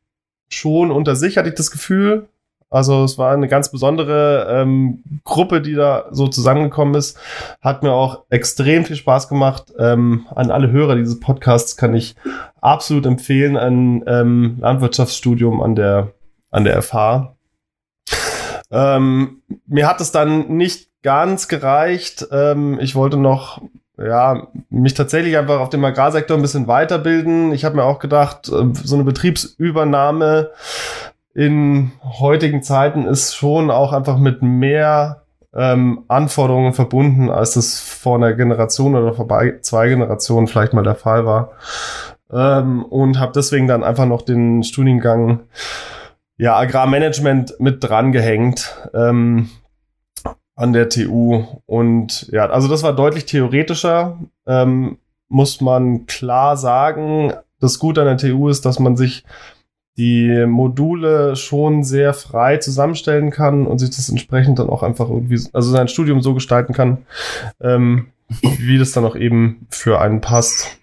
schon 0.49 0.91
unter 0.91 1.15
sich, 1.15 1.37
hatte 1.37 1.49
ich 1.49 1.55
das 1.55 1.71
Gefühl. 1.71 2.27
Also 2.75 3.05
es 3.05 3.17
war 3.17 3.31
eine 3.31 3.47
ganz 3.47 3.71
besondere 3.71 4.47
ähm, 4.49 5.01
Gruppe, 5.23 5.61
die 5.61 5.75
da 5.75 6.07
so 6.11 6.27
zusammengekommen 6.27 6.93
ist. 6.95 7.17
Hat 7.61 7.83
mir 7.83 7.93
auch 7.93 8.25
extrem 8.29 8.83
viel 8.83 8.97
Spaß 8.97 9.29
gemacht. 9.29 9.71
Ähm, 9.79 10.25
an 10.35 10.51
alle 10.51 10.69
Hörer 10.71 10.95
dieses 10.97 11.21
Podcasts 11.21 11.77
kann 11.77 11.95
ich 11.95 12.15
absolut 12.59 13.05
empfehlen, 13.05 13.55
ein 13.55 14.03
ähm, 14.07 14.57
Landwirtschaftsstudium 14.59 15.61
an 15.61 15.75
der, 15.75 16.11
an 16.51 16.65
der 16.65 16.81
FH. 16.81 17.37
Ähm, 18.71 19.41
mir 19.67 19.87
hat 19.87 20.01
es 20.01 20.11
dann 20.11 20.57
nicht 20.57 20.89
ganz 21.01 21.47
gereicht. 21.47 22.27
Ähm, 22.29 22.77
ich 22.81 22.93
wollte 22.93 23.15
noch 23.15 23.61
ja, 23.97 24.47
mich 24.69 24.93
tatsächlich 24.93 25.37
einfach 25.37 25.59
auf 25.59 25.69
dem 25.69 25.85
Agrarsektor 25.85 26.35
ein 26.35 26.41
bisschen 26.41 26.67
weiterbilden. 26.67 27.53
Ich 27.53 27.63
habe 27.63 27.77
mir 27.77 27.83
auch 27.83 27.99
gedacht, 27.99 28.49
äh, 28.49 28.65
so 28.73 28.95
eine 28.95 29.05
Betriebsübernahme 29.05 30.51
in 31.35 31.91
heutigen 32.01 32.63
Zeiten 32.63 33.05
ist 33.05 33.35
schon 33.35 33.69
auch 33.69 33.91
einfach 33.91 34.17
mit 34.17 34.41
mehr 34.41 35.25
ähm, 35.53 36.05
Anforderungen 36.07 36.73
verbunden, 36.73 37.29
als 37.29 37.57
es 37.57 37.79
vor 37.81 38.15
einer 38.15 38.33
Generation 38.33 38.95
oder 38.95 39.13
vor 39.13 39.27
zwei 39.61 39.89
Generationen 39.89 40.47
vielleicht 40.47 40.73
mal 40.73 40.83
der 40.83 40.95
Fall 40.95 41.25
war. 41.25 41.51
Ähm, 42.31 42.83
und 42.85 43.19
habe 43.19 43.33
deswegen 43.35 43.67
dann 43.67 43.83
einfach 43.83 44.05
noch 44.05 44.21
den 44.21 44.63
Studiengang 44.63 45.41
ja, 46.37 46.55
Agrarmanagement 46.55 47.59
mit 47.59 47.83
dran 47.83 48.13
gehängt 48.13 48.73
ähm, 48.93 49.49
an 50.55 50.71
der 50.71 50.87
TU. 50.87 51.43
Und 51.65 52.29
ja, 52.31 52.49
also 52.49 52.69
das 52.69 52.81
war 52.81 52.93
deutlich 52.93 53.25
theoretischer, 53.25 54.19
ähm, 54.47 54.99
muss 55.27 55.59
man 55.59 56.05
klar 56.05 56.55
sagen. 56.55 57.33
Das 57.59 57.77
Gute 57.77 58.01
an 58.01 58.07
der 58.07 58.17
TU 58.17 58.47
ist, 58.47 58.65
dass 58.65 58.79
man 58.79 58.95
sich 58.95 59.25
die 59.97 60.45
Module 60.45 61.35
schon 61.35 61.83
sehr 61.83 62.13
frei 62.13 62.57
zusammenstellen 62.57 63.31
kann 63.31 63.65
und 63.65 63.79
sich 63.79 63.91
das 63.91 64.09
entsprechend 64.09 64.59
dann 64.59 64.69
auch 64.69 64.83
einfach 64.83 65.09
irgendwie, 65.09 65.39
also 65.53 65.71
sein 65.71 65.87
Studium 65.87 66.21
so 66.21 66.33
gestalten 66.33 66.73
kann, 66.73 67.05
ähm, 67.61 68.07
wie 68.59 68.77
das 68.77 68.91
dann 68.91 69.05
auch 69.05 69.15
eben 69.15 69.67
für 69.69 70.01
einen 70.01 70.21
passt. 70.21 70.77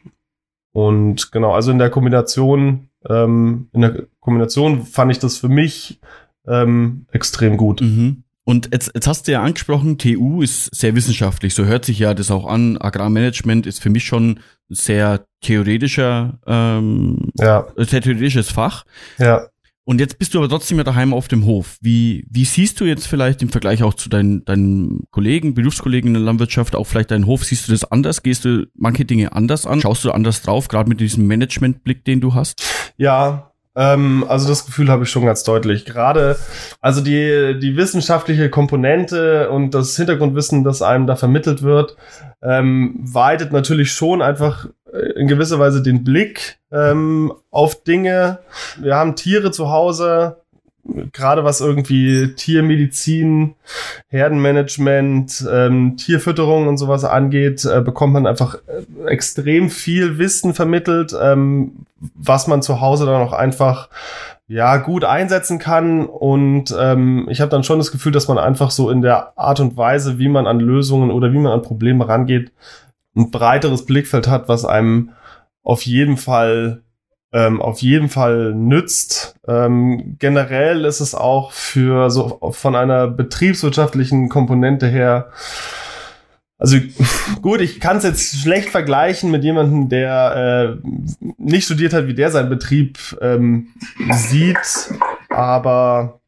Und 0.72 1.32
genau, 1.32 1.52
also 1.52 1.70
in 1.70 1.78
der 1.78 1.90
Kombination, 1.90 2.88
ähm, 3.08 3.68
in 3.72 3.82
der 3.82 4.06
Kombination 4.20 4.82
fand 4.82 5.12
ich 5.12 5.18
das 5.18 5.36
für 5.36 5.48
mich 5.48 6.00
ähm, 6.46 7.06
extrem 7.12 7.56
gut. 7.56 7.82
Mhm. 7.82 8.21
Und 8.44 8.70
jetzt, 8.72 8.90
jetzt 8.94 9.06
hast 9.06 9.28
du 9.28 9.32
ja 9.32 9.42
angesprochen, 9.42 9.98
TU 9.98 10.42
ist 10.42 10.74
sehr 10.74 10.96
wissenschaftlich, 10.96 11.54
so 11.54 11.64
hört 11.64 11.84
sich 11.84 11.98
ja 11.98 12.12
das 12.12 12.30
auch 12.30 12.46
an. 12.46 12.76
Agrarmanagement 12.76 13.66
ist 13.66 13.80
für 13.80 13.90
mich 13.90 14.04
schon 14.04 14.40
sehr 14.68 15.24
theoretischer, 15.42 16.40
ähm, 16.46 17.30
ja. 17.38 17.66
sehr 17.76 18.02
theoretisches 18.02 18.50
Fach. 18.50 18.84
Ja. 19.18 19.46
Und 19.84 20.00
jetzt 20.00 20.18
bist 20.18 20.32
du 20.32 20.38
aber 20.38 20.48
trotzdem 20.48 20.78
ja 20.78 20.84
daheim 20.84 21.12
auf 21.12 21.26
dem 21.26 21.44
Hof. 21.44 21.76
Wie, 21.80 22.24
wie 22.30 22.44
siehst 22.44 22.80
du 22.80 22.84
jetzt 22.84 23.06
vielleicht 23.06 23.42
im 23.42 23.48
Vergleich 23.48 23.82
auch 23.82 23.94
zu 23.94 24.08
deinen, 24.08 24.44
deinen 24.44 25.04
Kollegen, 25.10 25.54
Berufskollegen 25.54 26.08
in 26.08 26.14
der 26.14 26.22
Landwirtschaft, 26.22 26.76
auch 26.76 26.84
vielleicht 26.84 27.10
deinen 27.10 27.26
Hof, 27.26 27.44
siehst 27.44 27.66
du 27.66 27.72
das 27.72 27.84
anders? 27.84 28.22
Gehst 28.22 28.44
du 28.44 28.66
manche 28.74 29.04
Dinge 29.04 29.32
anders 29.32 29.66
an? 29.66 29.80
Schaust 29.80 30.04
du 30.04 30.12
anders 30.12 30.42
drauf, 30.42 30.68
gerade 30.68 30.88
mit 30.88 31.00
diesem 31.00 31.26
Managementblick, 31.26 32.04
den 32.04 32.20
du 32.20 32.34
hast? 32.34 32.62
Ja, 32.96 33.51
ähm, 33.74 34.24
also 34.28 34.48
das 34.48 34.66
Gefühl 34.66 34.88
habe 34.90 35.04
ich 35.04 35.10
schon 35.10 35.24
ganz 35.24 35.44
deutlich. 35.44 35.84
Gerade, 35.84 36.36
also 36.80 37.00
die, 37.00 37.58
die 37.58 37.76
wissenschaftliche 37.76 38.50
Komponente 38.50 39.50
und 39.50 39.72
das 39.72 39.96
Hintergrundwissen, 39.96 40.64
das 40.64 40.82
einem 40.82 41.06
da 41.06 41.16
vermittelt 41.16 41.62
wird, 41.62 41.96
ähm, 42.42 42.94
weitet 43.00 43.52
natürlich 43.52 43.92
schon 43.92 44.20
einfach 44.20 44.66
äh, 44.92 45.12
in 45.18 45.28
gewisser 45.28 45.58
Weise 45.58 45.82
den 45.82 46.04
Blick 46.04 46.58
ähm, 46.70 47.32
auf 47.50 47.82
Dinge. 47.82 48.40
Wir 48.78 48.96
haben 48.96 49.16
Tiere 49.16 49.50
zu 49.50 49.70
Hause, 49.70 50.41
gerade 51.12 51.44
was 51.44 51.60
irgendwie 51.60 52.34
Tiermedizin, 52.34 53.54
Herdenmanagement, 54.08 55.46
ähm, 55.50 55.96
Tierfütterung 55.96 56.66
und 56.66 56.76
sowas 56.76 57.04
angeht, 57.04 57.64
äh, 57.64 57.80
bekommt 57.80 58.12
man 58.12 58.26
einfach 58.26 58.56
äh, 58.66 59.06
extrem 59.06 59.70
viel 59.70 60.18
Wissen 60.18 60.54
vermittelt, 60.54 61.14
ähm, 61.20 61.86
was 62.14 62.48
man 62.48 62.62
zu 62.62 62.80
Hause 62.80 63.06
dann 63.06 63.22
auch 63.22 63.32
einfach 63.32 63.88
ja 64.48 64.76
gut 64.78 65.04
einsetzen 65.04 65.60
kann. 65.60 66.04
Und 66.04 66.74
ähm, 66.78 67.28
ich 67.30 67.40
habe 67.40 67.50
dann 67.50 67.64
schon 67.64 67.78
das 67.78 67.92
Gefühl, 67.92 68.12
dass 68.12 68.28
man 68.28 68.38
einfach 68.38 68.72
so 68.72 68.90
in 68.90 69.02
der 69.02 69.38
Art 69.38 69.60
und 69.60 69.76
Weise, 69.76 70.18
wie 70.18 70.28
man 70.28 70.48
an 70.48 70.58
Lösungen 70.58 71.12
oder 71.12 71.32
wie 71.32 71.38
man 71.38 71.52
an 71.52 71.62
Probleme 71.62 72.08
rangeht, 72.08 72.52
ein 73.14 73.30
breiteres 73.30 73.86
Blickfeld 73.86 74.26
hat, 74.26 74.48
was 74.48 74.64
einem 74.64 75.10
auf 75.62 75.82
jeden 75.82 76.16
Fall 76.16 76.82
ähm, 77.32 77.60
auf 77.60 77.80
jeden 77.80 78.08
Fall 78.08 78.54
nützt. 78.54 79.36
Ähm, 79.46 80.16
generell 80.18 80.84
ist 80.84 81.00
es 81.00 81.14
auch 81.14 81.52
für 81.52 82.10
so 82.10 82.38
von 82.52 82.76
einer 82.76 83.08
betriebswirtschaftlichen 83.08 84.28
Komponente 84.28 84.86
her 84.86 85.30
also 86.62 86.76
gut, 87.42 87.60
ich 87.60 87.80
kann 87.80 87.96
es 87.96 88.04
jetzt 88.04 88.40
schlecht 88.40 88.68
vergleichen 88.68 89.32
mit 89.32 89.42
jemandem, 89.42 89.88
der 89.88 90.78
äh, 90.80 90.88
nicht 91.36 91.64
studiert 91.64 91.92
hat, 91.92 92.06
wie 92.06 92.14
der 92.14 92.30
seinen 92.30 92.50
Betrieb 92.50 93.00
ähm, 93.20 93.70
sieht, 94.12 94.94
aber 95.28 96.20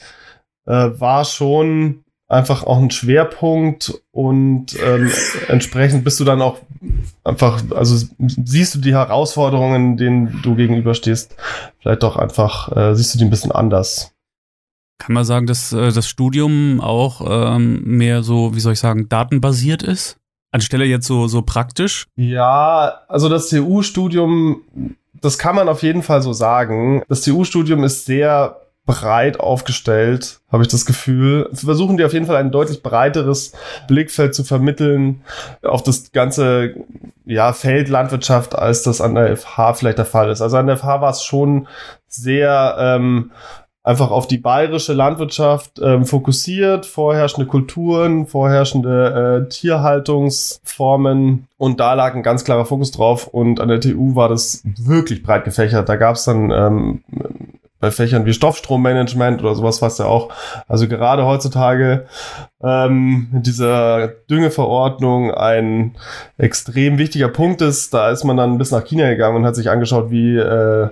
äh, 0.65 0.89
war 0.99 1.25
schon 1.25 2.03
einfach 2.27 2.63
auch 2.63 2.77
ein 2.77 2.91
Schwerpunkt 2.91 3.93
und 4.11 4.77
ähm, 4.85 5.11
entsprechend 5.47 6.03
bist 6.03 6.19
du 6.19 6.25
dann 6.25 6.41
auch 6.41 6.59
einfach, 7.23 7.63
also 7.71 8.07
siehst 8.19 8.75
du 8.75 8.79
die 8.79 8.93
Herausforderungen, 8.93 9.97
denen 9.97 10.41
du 10.43 10.53
gegenüberstehst, 10.55 11.35
vielleicht 11.79 12.03
doch 12.03 12.17
einfach, 12.17 12.75
äh, 12.75 12.95
siehst 12.95 13.15
du 13.15 13.17
die 13.17 13.25
ein 13.25 13.31
bisschen 13.31 13.51
anders. 13.51 14.13
Kann 14.99 15.13
man 15.13 15.23
sagen, 15.23 15.47
dass 15.47 15.73
äh, 15.73 15.91
das 15.91 16.07
Studium 16.07 16.81
auch 16.81 17.55
ähm, 17.55 17.81
mehr 17.83 18.21
so, 18.21 18.55
wie 18.55 18.59
soll 18.59 18.73
ich 18.73 18.79
sagen, 18.79 19.09
datenbasiert 19.09 19.81
ist? 19.81 20.18
Anstelle 20.51 20.85
jetzt 20.85 21.07
so, 21.07 21.27
so 21.27 21.41
praktisch? 21.41 22.07
Ja, 22.15 23.01
also 23.07 23.29
das 23.29 23.49
TU-Studium, 23.49 24.61
das 25.21 25.37
kann 25.37 25.55
man 25.55 25.69
auf 25.69 25.83
jeden 25.83 26.03
Fall 26.03 26.21
so 26.21 26.33
sagen. 26.33 27.03
Das 27.07 27.21
TU-Studium 27.21 27.83
ist 27.83 28.05
sehr 28.05 28.57
breit 28.89 29.39
aufgestellt, 29.39 30.39
habe 30.51 30.63
ich 30.63 30.69
das 30.69 30.83
Gefühl. 30.83 31.47
Versuchen 31.53 31.97
die 31.97 32.03
auf 32.03 32.13
jeden 32.13 32.25
Fall 32.25 32.37
ein 32.37 32.49
deutlich 32.49 32.81
breiteres 32.81 33.53
Blickfeld 33.87 34.33
zu 34.33 34.43
vermitteln 34.43 35.21
auf 35.61 35.83
das 35.83 36.11
ganze 36.11 36.73
ja, 37.25 37.53
Feld 37.53 37.87
Landwirtschaft, 37.87 38.55
als 38.55 38.81
das 38.81 38.99
an 38.99 39.13
der 39.13 39.37
FH 39.37 39.75
vielleicht 39.75 39.99
der 39.99 40.05
Fall 40.05 40.31
ist. 40.31 40.41
Also 40.41 40.57
an 40.57 40.65
der 40.65 40.77
FH 40.77 41.01
war 41.01 41.11
es 41.11 41.23
schon 41.23 41.67
sehr 42.07 42.75
ähm, 42.79 43.29
einfach 43.89 44.11
auf 44.11 44.27
die 44.27 44.37
bayerische 44.37 44.93
Landwirtschaft 44.93 45.79
ähm, 45.83 46.05
fokussiert, 46.05 46.85
vorherrschende 46.85 47.47
Kulturen, 47.47 48.27
vorherrschende 48.27 49.45
äh, 49.47 49.49
Tierhaltungsformen 49.49 51.47
und 51.57 51.79
da 51.79 51.95
lag 51.95 52.13
ein 52.13 52.21
ganz 52.21 52.43
klarer 52.43 52.65
Fokus 52.65 52.91
drauf 52.91 53.25
und 53.25 53.59
an 53.59 53.67
der 53.67 53.81
TU 53.81 54.13
war 54.13 54.29
das 54.29 54.61
wirklich 54.77 55.23
breit 55.23 55.43
gefächert. 55.43 55.89
Da 55.89 55.95
gab 55.95 56.17
es 56.17 56.25
dann 56.25 56.51
ähm, 56.51 57.03
bei 57.79 57.89
Fächern 57.89 58.27
wie 58.27 58.33
Stoffstrommanagement 58.33 59.41
oder 59.41 59.55
sowas, 59.55 59.81
was 59.81 59.97
ja 59.97 60.05
auch, 60.05 60.29
also 60.67 60.87
gerade 60.87 61.25
heutzutage 61.25 62.05
ähm, 62.61 63.29
mit 63.31 63.47
dieser 63.47 64.09
Düngeverordnung 64.29 65.33
ein 65.33 65.95
extrem 66.37 66.99
wichtiger 66.99 67.29
Punkt 67.29 67.63
ist. 67.63 67.91
Da 67.95 68.11
ist 68.11 68.23
man 68.23 68.37
dann 68.37 68.59
bis 68.59 68.69
nach 68.69 68.85
China 68.85 69.09
gegangen 69.09 69.37
und 69.37 69.45
hat 69.47 69.55
sich 69.55 69.71
angeschaut, 69.71 70.11
wie 70.11 70.37
äh, 70.37 70.89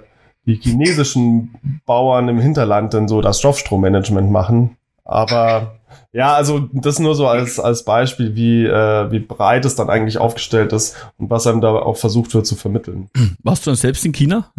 die 0.47 0.55
chinesischen 0.55 1.81
Bauern 1.85 2.29
im 2.29 2.39
Hinterland 2.39 2.93
denn 2.93 3.07
so 3.07 3.21
das 3.21 3.39
Stoffstrommanagement 3.39 4.31
machen. 4.31 4.77
Aber 5.03 5.77
ja, 6.13 6.33
also 6.33 6.67
das 6.71 6.99
nur 6.99 7.15
so 7.15 7.27
als, 7.27 7.59
als 7.59 7.83
Beispiel, 7.83 8.35
wie, 8.35 8.65
äh, 8.65 9.11
wie 9.11 9.19
breit 9.19 9.65
es 9.65 9.75
dann 9.75 9.89
eigentlich 9.89 10.17
aufgestellt 10.17 10.73
ist 10.73 10.95
und 11.17 11.29
was 11.29 11.45
einem 11.47 11.61
da 11.61 11.69
auch 11.69 11.97
versucht 11.97 12.33
wird 12.33 12.47
zu 12.47 12.55
vermitteln. 12.55 13.09
Warst 13.43 13.65
du 13.65 13.71
dann 13.71 13.77
selbst 13.77 14.05
in 14.05 14.13
China? 14.13 14.51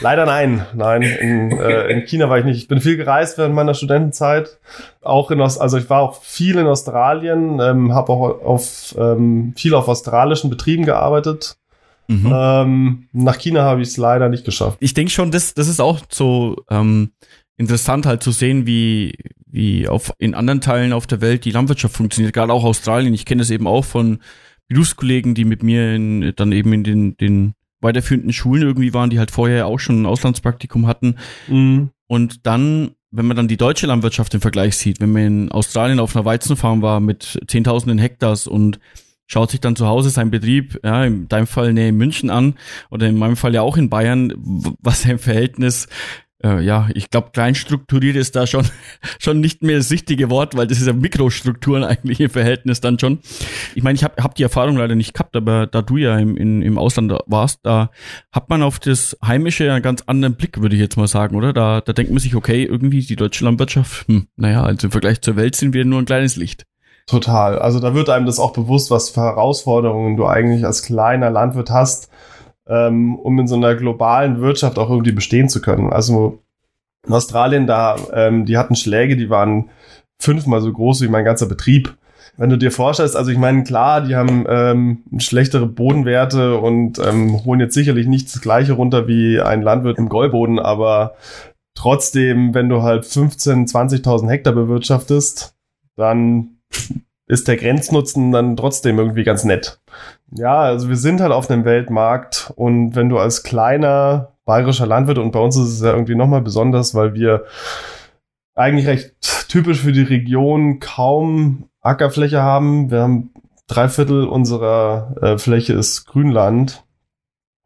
Leider 0.00 0.26
nein, 0.26 0.66
nein. 0.74 1.02
In, 1.02 1.58
äh, 1.58 1.88
in 1.88 2.04
China 2.04 2.28
war 2.28 2.38
ich 2.38 2.44
nicht. 2.44 2.58
Ich 2.58 2.68
bin 2.68 2.80
viel 2.80 2.96
gereist 2.96 3.38
während 3.38 3.54
meiner 3.54 3.74
Studentenzeit. 3.74 4.58
Auch 5.00 5.30
in 5.30 5.40
Ost 5.40 5.60
also 5.60 5.78
ich 5.78 5.88
war 5.88 6.00
auch 6.00 6.22
viel 6.22 6.58
in 6.58 6.66
Australien, 6.66 7.60
ähm, 7.60 7.94
habe 7.94 8.12
auch 8.12 8.44
auf 8.44 8.94
ähm, 8.98 9.54
viel 9.56 9.74
auf 9.74 9.88
australischen 9.88 10.50
Betrieben 10.50 10.84
gearbeitet. 10.84 11.56
Mhm. 12.08 12.32
Ähm, 12.32 13.08
nach 13.12 13.38
China 13.38 13.62
habe 13.62 13.82
ich 13.82 13.88
es 13.88 13.96
leider 13.96 14.28
nicht 14.28 14.44
geschafft. 14.44 14.78
Ich 14.80 14.94
denke 14.94 15.12
schon, 15.12 15.30
das, 15.30 15.54
das 15.54 15.68
ist 15.68 15.80
auch 15.80 16.00
so 16.10 16.64
ähm, 16.70 17.10
interessant 17.56 18.06
halt 18.06 18.22
zu 18.22 18.32
sehen, 18.32 18.66
wie, 18.66 19.14
wie 19.46 19.88
auf, 19.88 20.12
in 20.18 20.34
anderen 20.34 20.60
Teilen 20.60 20.92
auf 20.92 21.06
der 21.06 21.20
Welt 21.20 21.44
die 21.44 21.50
Landwirtschaft 21.50 21.96
funktioniert, 21.96 22.34
gerade 22.34 22.52
auch 22.52 22.64
Australien. 22.64 23.14
Ich 23.14 23.24
kenne 23.24 23.40
das 23.40 23.50
eben 23.50 23.66
auch 23.66 23.84
von 23.84 24.18
Berufskollegen, 24.68 25.34
die 25.34 25.44
mit 25.44 25.62
mir 25.62 25.94
in, 25.94 26.32
dann 26.36 26.52
eben 26.52 26.72
in 26.72 26.84
den, 26.84 27.16
den 27.16 27.54
weiterführenden 27.80 28.32
Schulen 28.32 28.62
irgendwie 28.62 28.94
waren, 28.94 29.10
die 29.10 29.18
halt 29.18 29.30
vorher 29.30 29.66
auch 29.66 29.78
schon 29.78 30.02
ein 30.02 30.06
Auslandspraktikum 30.06 30.86
hatten. 30.86 31.16
Mhm. 31.48 31.90
Und 32.06 32.46
dann, 32.46 32.92
wenn 33.10 33.26
man 33.26 33.36
dann 33.36 33.48
die 33.48 33.56
deutsche 33.56 33.86
Landwirtschaft 33.86 34.34
im 34.34 34.40
Vergleich 34.40 34.76
sieht, 34.76 35.00
wenn 35.00 35.12
man 35.12 35.22
in 35.22 35.52
Australien 35.52 36.00
auf 36.00 36.14
einer 36.14 36.24
Weizenfarm 36.24 36.82
war 36.82 37.00
mit 37.00 37.38
zehntausenden 37.46 37.98
Hektars 37.98 38.46
und 38.46 38.78
schaut 39.26 39.50
sich 39.50 39.60
dann 39.60 39.76
zu 39.76 39.86
Hause 39.86 40.10
seinen 40.10 40.30
Betrieb, 40.30 40.78
ja, 40.84 41.04
in 41.04 41.28
deinem 41.28 41.46
Fall 41.46 41.72
Nähe 41.72 41.92
München 41.92 42.30
an 42.30 42.54
oder 42.90 43.06
in 43.08 43.18
meinem 43.18 43.36
Fall 43.36 43.54
ja 43.54 43.62
auch 43.62 43.76
in 43.76 43.90
Bayern, 43.90 44.32
was 44.80 45.04
im 45.04 45.18
Verhältnis 45.18 45.88
äh, 46.44 46.60
ja, 46.60 46.88
ich 46.94 47.10
glaube, 47.10 47.30
kleinstrukturiert 47.32 48.16
ist 48.16 48.36
da 48.36 48.46
schon, 48.46 48.66
schon 49.18 49.40
nicht 49.40 49.62
mehr 49.62 49.78
das 49.78 49.90
richtige 49.90 50.30
Wort, 50.30 50.56
weil 50.56 50.66
das 50.66 50.78
ist 50.78 50.86
ja 50.86 50.92
Mikrostrukturen 50.92 51.82
eigentlich 51.82 52.20
im 52.20 52.30
Verhältnis 52.30 52.80
dann 52.80 52.98
schon. 52.98 53.20
Ich 53.74 53.82
meine, 53.82 53.96
ich 53.96 54.04
habe 54.04 54.22
hab 54.22 54.34
die 54.34 54.42
Erfahrung 54.42 54.76
leider 54.76 54.94
nicht 54.94 55.14
gehabt, 55.14 55.34
aber 55.34 55.66
da 55.66 55.82
du 55.82 55.96
ja 55.96 56.18
im, 56.18 56.36
in, 56.36 56.62
im 56.62 56.78
Ausland 56.78 57.12
warst, 57.26 57.60
da 57.62 57.90
hat 58.32 58.48
man 58.48 58.62
auf 58.62 58.78
das 58.78 59.16
Heimische 59.24 59.72
einen 59.72 59.82
ganz 59.82 60.02
anderen 60.06 60.36
Blick, 60.36 60.60
würde 60.60 60.76
ich 60.76 60.80
jetzt 60.80 60.96
mal 60.96 61.08
sagen, 61.08 61.36
oder? 61.36 61.52
Da, 61.52 61.80
da 61.80 61.92
denkt 61.92 62.12
man 62.12 62.20
sich, 62.20 62.34
okay, 62.34 62.64
irgendwie 62.64 63.00
die 63.00 63.16
deutsche 63.16 63.44
Landwirtschaft, 63.44 64.06
hm, 64.08 64.28
naja, 64.36 64.62
also 64.62 64.88
im 64.88 64.90
Vergleich 64.90 65.20
zur 65.22 65.36
Welt 65.36 65.56
sind 65.56 65.72
wir 65.72 65.84
nur 65.84 66.00
ein 66.00 66.06
kleines 66.06 66.36
Licht. 66.36 66.64
Total. 67.06 67.58
Also 67.60 67.78
da 67.78 67.94
wird 67.94 68.10
einem 68.10 68.26
das 68.26 68.40
auch 68.40 68.52
bewusst, 68.52 68.90
was 68.90 69.10
für 69.10 69.20
Herausforderungen 69.20 70.16
du 70.16 70.26
eigentlich 70.26 70.66
als 70.66 70.82
kleiner 70.82 71.30
Landwirt 71.30 71.70
hast, 71.70 72.10
ähm, 72.68 73.16
um 73.16 73.38
in 73.38 73.46
so 73.46 73.54
einer 73.54 73.76
globalen 73.76 74.40
Wirtschaft 74.40 74.76
auch 74.78 74.90
irgendwie 74.90 75.12
bestehen 75.12 75.48
zu 75.48 75.60
können. 75.60 75.92
Also 75.92 76.40
in 77.06 77.12
Australien, 77.12 77.68
da, 77.68 77.96
ähm, 78.12 78.44
die 78.44 78.58
hatten 78.58 78.74
Schläge, 78.74 79.16
die 79.16 79.30
waren 79.30 79.70
fünfmal 80.18 80.60
so 80.60 80.72
groß 80.72 81.02
wie 81.02 81.08
mein 81.08 81.24
ganzer 81.24 81.46
Betrieb. 81.46 81.96
Wenn 82.36 82.50
du 82.50 82.58
dir 82.58 82.72
vorstellst, 82.72 83.16
also 83.16 83.30
ich 83.30 83.38
meine, 83.38 83.62
klar, 83.62 84.00
die 84.00 84.16
haben 84.16 84.44
ähm, 84.48 85.04
schlechtere 85.18 85.66
Bodenwerte 85.66 86.58
und 86.58 86.98
ähm, 86.98 87.44
holen 87.44 87.60
jetzt 87.60 87.74
sicherlich 87.74 88.08
nicht 88.08 88.34
das 88.34 88.40
gleiche 88.40 88.72
runter 88.72 89.06
wie 89.06 89.40
ein 89.40 89.62
Landwirt 89.62 89.98
im 89.98 90.08
Gäuboden, 90.08 90.58
aber 90.58 91.14
trotzdem, 91.74 92.52
wenn 92.52 92.68
du 92.68 92.82
halt 92.82 93.06
15, 93.06 93.66
20.000 93.66 94.28
Hektar 94.28 94.52
bewirtschaftest, 94.52 95.54
dann 95.94 96.55
ist 97.26 97.48
der 97.48 97.56
Grenznutzen 97.56 98.32
dann 98.32 98.56
trotzdem 98.56 98.98
irgendwie 98.98 99.24
ganz 99.24 99.44
nett. 99.44 99.80
Ja, 100.30 100.60
also 100.60 100.88
wir 100.88 100.96
sind 100.96 101.20
halt 101.20 101.32
auf 101.32 101.50
einem 101.50 101.64
Weltmarkt 101.64 102.52
und 102.56 102.94
wenn 102.94 103.08
du 103.08 103.18
als 103.18 103.42
kleiner 103.42 104.32
bayerischer 104.44 104.86
Landwirt 104.86 105.18
und 105.18 105.32
bei 105.32 105.40
uns 105.40 105.56
ist 105.56 105.68
es 105.68 105.80
ja 105.80 105.92
irgendwie 105.92 106.14
nochmal 106.14 106.40
besonders, 106.40 106.94
weil 106.94 107.14
wir 107.14 107.44
eigentlich 108.54 108.86
recht 108.86 109.14
typisch 109.48 109.80
für 109.80 109.92
die 109.92 110.02
Region 110.02 110.80
kaum 110.80 111.68
Ackerfläche 111.80 112.42
haben. 112.42 112.90
Wir 112.90 113.02
haben 113.02 113.30
drei 113.66 113.88
Viertel 113.88 114.24
unserer 114.24 115.14
äh, 115.20 115.38
Fläche 115.38 115.72
ist 115.72 116.06
Grünland, 116.06 116.84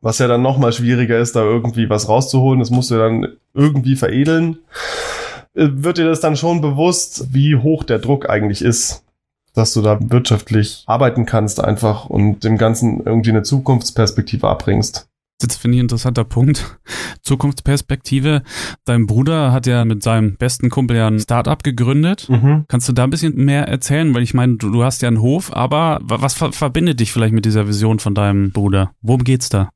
was 0.00 0.18
ja 0.18 0.26
dann 0.26 0.42
nochmal 0.42 0.72
schwieriger 0.72 1.18
ist, 1.18 1.36
da 1.36 1.42
irgendwie 1.42 1.90
was 1.90 2.08
rauszuholen. 2.08 2.60
Das 2.60 2.70
musst 2.70 2.90
du 2.90 2.96
dann 2.96 3.36
irgendwie 3.54 3.96
veredeln. 3.96 4.58
Äh, 5.54 5.68
wird 5.72 5.98
dir 5.98 6.06
das 6.06 6.20
dann 6.20 6.36
schon 6.36 6.60
bewusst, 6.60 7.32
wie 7.32 7.56
hoch 7.56 7.84
der 7.84 7.98
Druck 7.98 8.28
eigentlich 8.28 8.62
ist? 8.62 9.04
dass 9.54 9.72
du 9.72 9.82
da 9.82 9.98
wirtschaftlich 10.00 10.84
arbeiten 10.86 11.26
kannst 11.26 11.62
einfach 11.62 12.06
und 12.06 12.44
dem 12.44 12.56
Ganzen 12.56 13.02
irgendwie 13.04 13.30
eine 13.30 13.42
Zukunftsperspektive 13.42 14.48
abbringst. 14.48 15.08
Das 15.40 15.56
finde 15.56 15.76
ich 15.76 15.80
ein 15.80 15.84
interessanter 15.84 16.24
Punkt. 16.24 16.78
Zukunftsperspektive. 17.22 18.42
Dein 18.84 19.06
Bruder 19.06 19.52
hat 19.52 19.66
ja 19.66 19.86
mit 19.86 20.02
seinem 20.02 20.36
besten 20.36 20.68
Kumpel 20.68 20.98
ja 20.98 21.06
ein 21.06 21.18
Startup 21.18 21.62
gegründet. 21.62 22.28
Mhm. 22.28 22.66
Kannst 22.68 22.88
du 22.88 22.92
da 22.92 23.04
ein 23.04 23.10
bisschen 23.10 23.36
mehr 23.36 23.66
erzählen? 23.66 24.14
Weil 24.14 24.22
ich 24.22 24.34
meine, 24.34 24.56
du, 24.56 24.70
du 24.70 24.84
hast 24.84 25.00
ja 25.00 25.08
einen 25.08 25.22
Hof, 25.22 25.54
aber 25.54 26.00
was 26.02 26.34
ver 26.34 26.52
verbindet 26.52 27.00
dich 27.00 27.12
vielleicht 27.12 27.32
mit 27.32 27.46
dieser 27.46 27.66
Vision 27.66 28.00
von 28.00 28.14
deinem 28.14 28.52
Bruder? 28.52 28.92
Worum 29.00 29.24
geht's 29.24 29.48
da? 29.48 29.70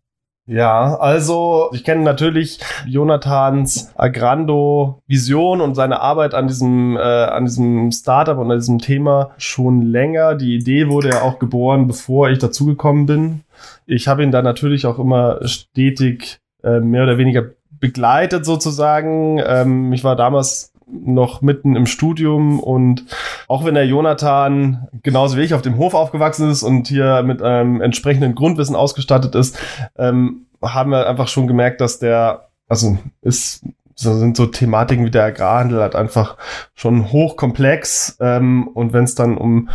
Ja, 0.47 0.97
also 0.97 1.71
ich 1.73 1.85
kenne 1.85 2.03
natürlich 2.03 2.61
Jonathans 2.87 3.93
Agrando 3.97 5.01
Vision 5.07 5.63
und 5.63 5.75
seine 5.75 6.01
Arbeit 6.01 6.35
an 6.35 6.49
diesem 6.49 6.97
äh, 6.99 7.01
an 7.01 7.47
diesem 7.47 7.91
Startup 7.93 8.37
und 8.37 8.51
an 8.51 8.59
diesem 8.59 8.79
Thema 8.79 9.31
schon 9.39 9.81
länger. 9.81 10.35
Die 10.35 10.55
Idee 10.55 10.89
wurde 10.89 11.09
ja 11.09 11.23
auch 11.23 11.39
geboren, 11.39 11.87
bevor 11.87 12.29
ich 12.29 12.41
dazugekommen 12.41 13.07
bin. 13.07 13.41
Ich 13.87 14.07
habe 14.07 14.23
ihn 14.23 14.33
da 14.33 14.43
natürlich 14.43 14.85
auch 14.85 14.99
immer 14.99 15.47
stetig 15.47 16.41
äh, 16.63 16.81
mehr 16.81 17.05
oder 17.05 17.17
weniger 17.17 17.45
begleitet 17.81 18.45
sozusagen. 18.45 19.41
Ähm, 19.47 19.95
ich 19.95 20.05
war 20.05 20.15
damals 20.15 20.74
noch 21.05 21.43
mitten 21.43 21.77
im 21.77 21.87
Studium 21.87 22.61
und 22.61 23.05
auch 23.49 23.65
wenn 23.65 23.75
der 23.75 23.87
Jonathan 23.87 24.89
genauso 25.03 25.37
wie 25.37 25.43
ich 25.43 25.55
auf 25.55 25.63
dem 25.63 25.77
Hof 25.77 25.95
aufgewachsen 25.95 26.51
ist 26.51 26.63
und 26.63 26.89
hier 26.89 27.23
mit 27.23 27.43
einem 27.43 27.81
entsprechenden 27.81 28.35
Grundwissen 28.35 28.77
ausgestattet 28.77 29.35
ist, 29.35 29.59
ähm, 29.97 30.47
haben 30.63 30.91
wir 30.91 31.09
einfach 31.09 31.29
schon 31.29 31.47
gemerkt, 31.47 31.81
dass 31.81 31.99
der, 31.99 32.49
also 32.69 32.99
ist, 33.23 33.65
sind 33.97 34.37
so 34.37 34.47
Thematiken 34.47 35.05
wie 35.05 35.11
der 35.11 35.25
Agrarhandel 35.25 35.81
halt 35.81 35.95
einfach 35.95 36.37
schon 36.75 37.13
hochkomplex 37.13 38.17
ähm, 38.21 38.69
und 38.69 38.93
wenn 38.93 39.05
es 39.05 39.15
dann 39.15 39.37
um 39.37 39.69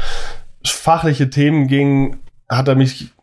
fachliche 0.65 1.29
Themen 1.29 1.67
ging, 1.67 2.17
hat 2.49 2.67
er 2.67 2.75
mich 2.75 3.13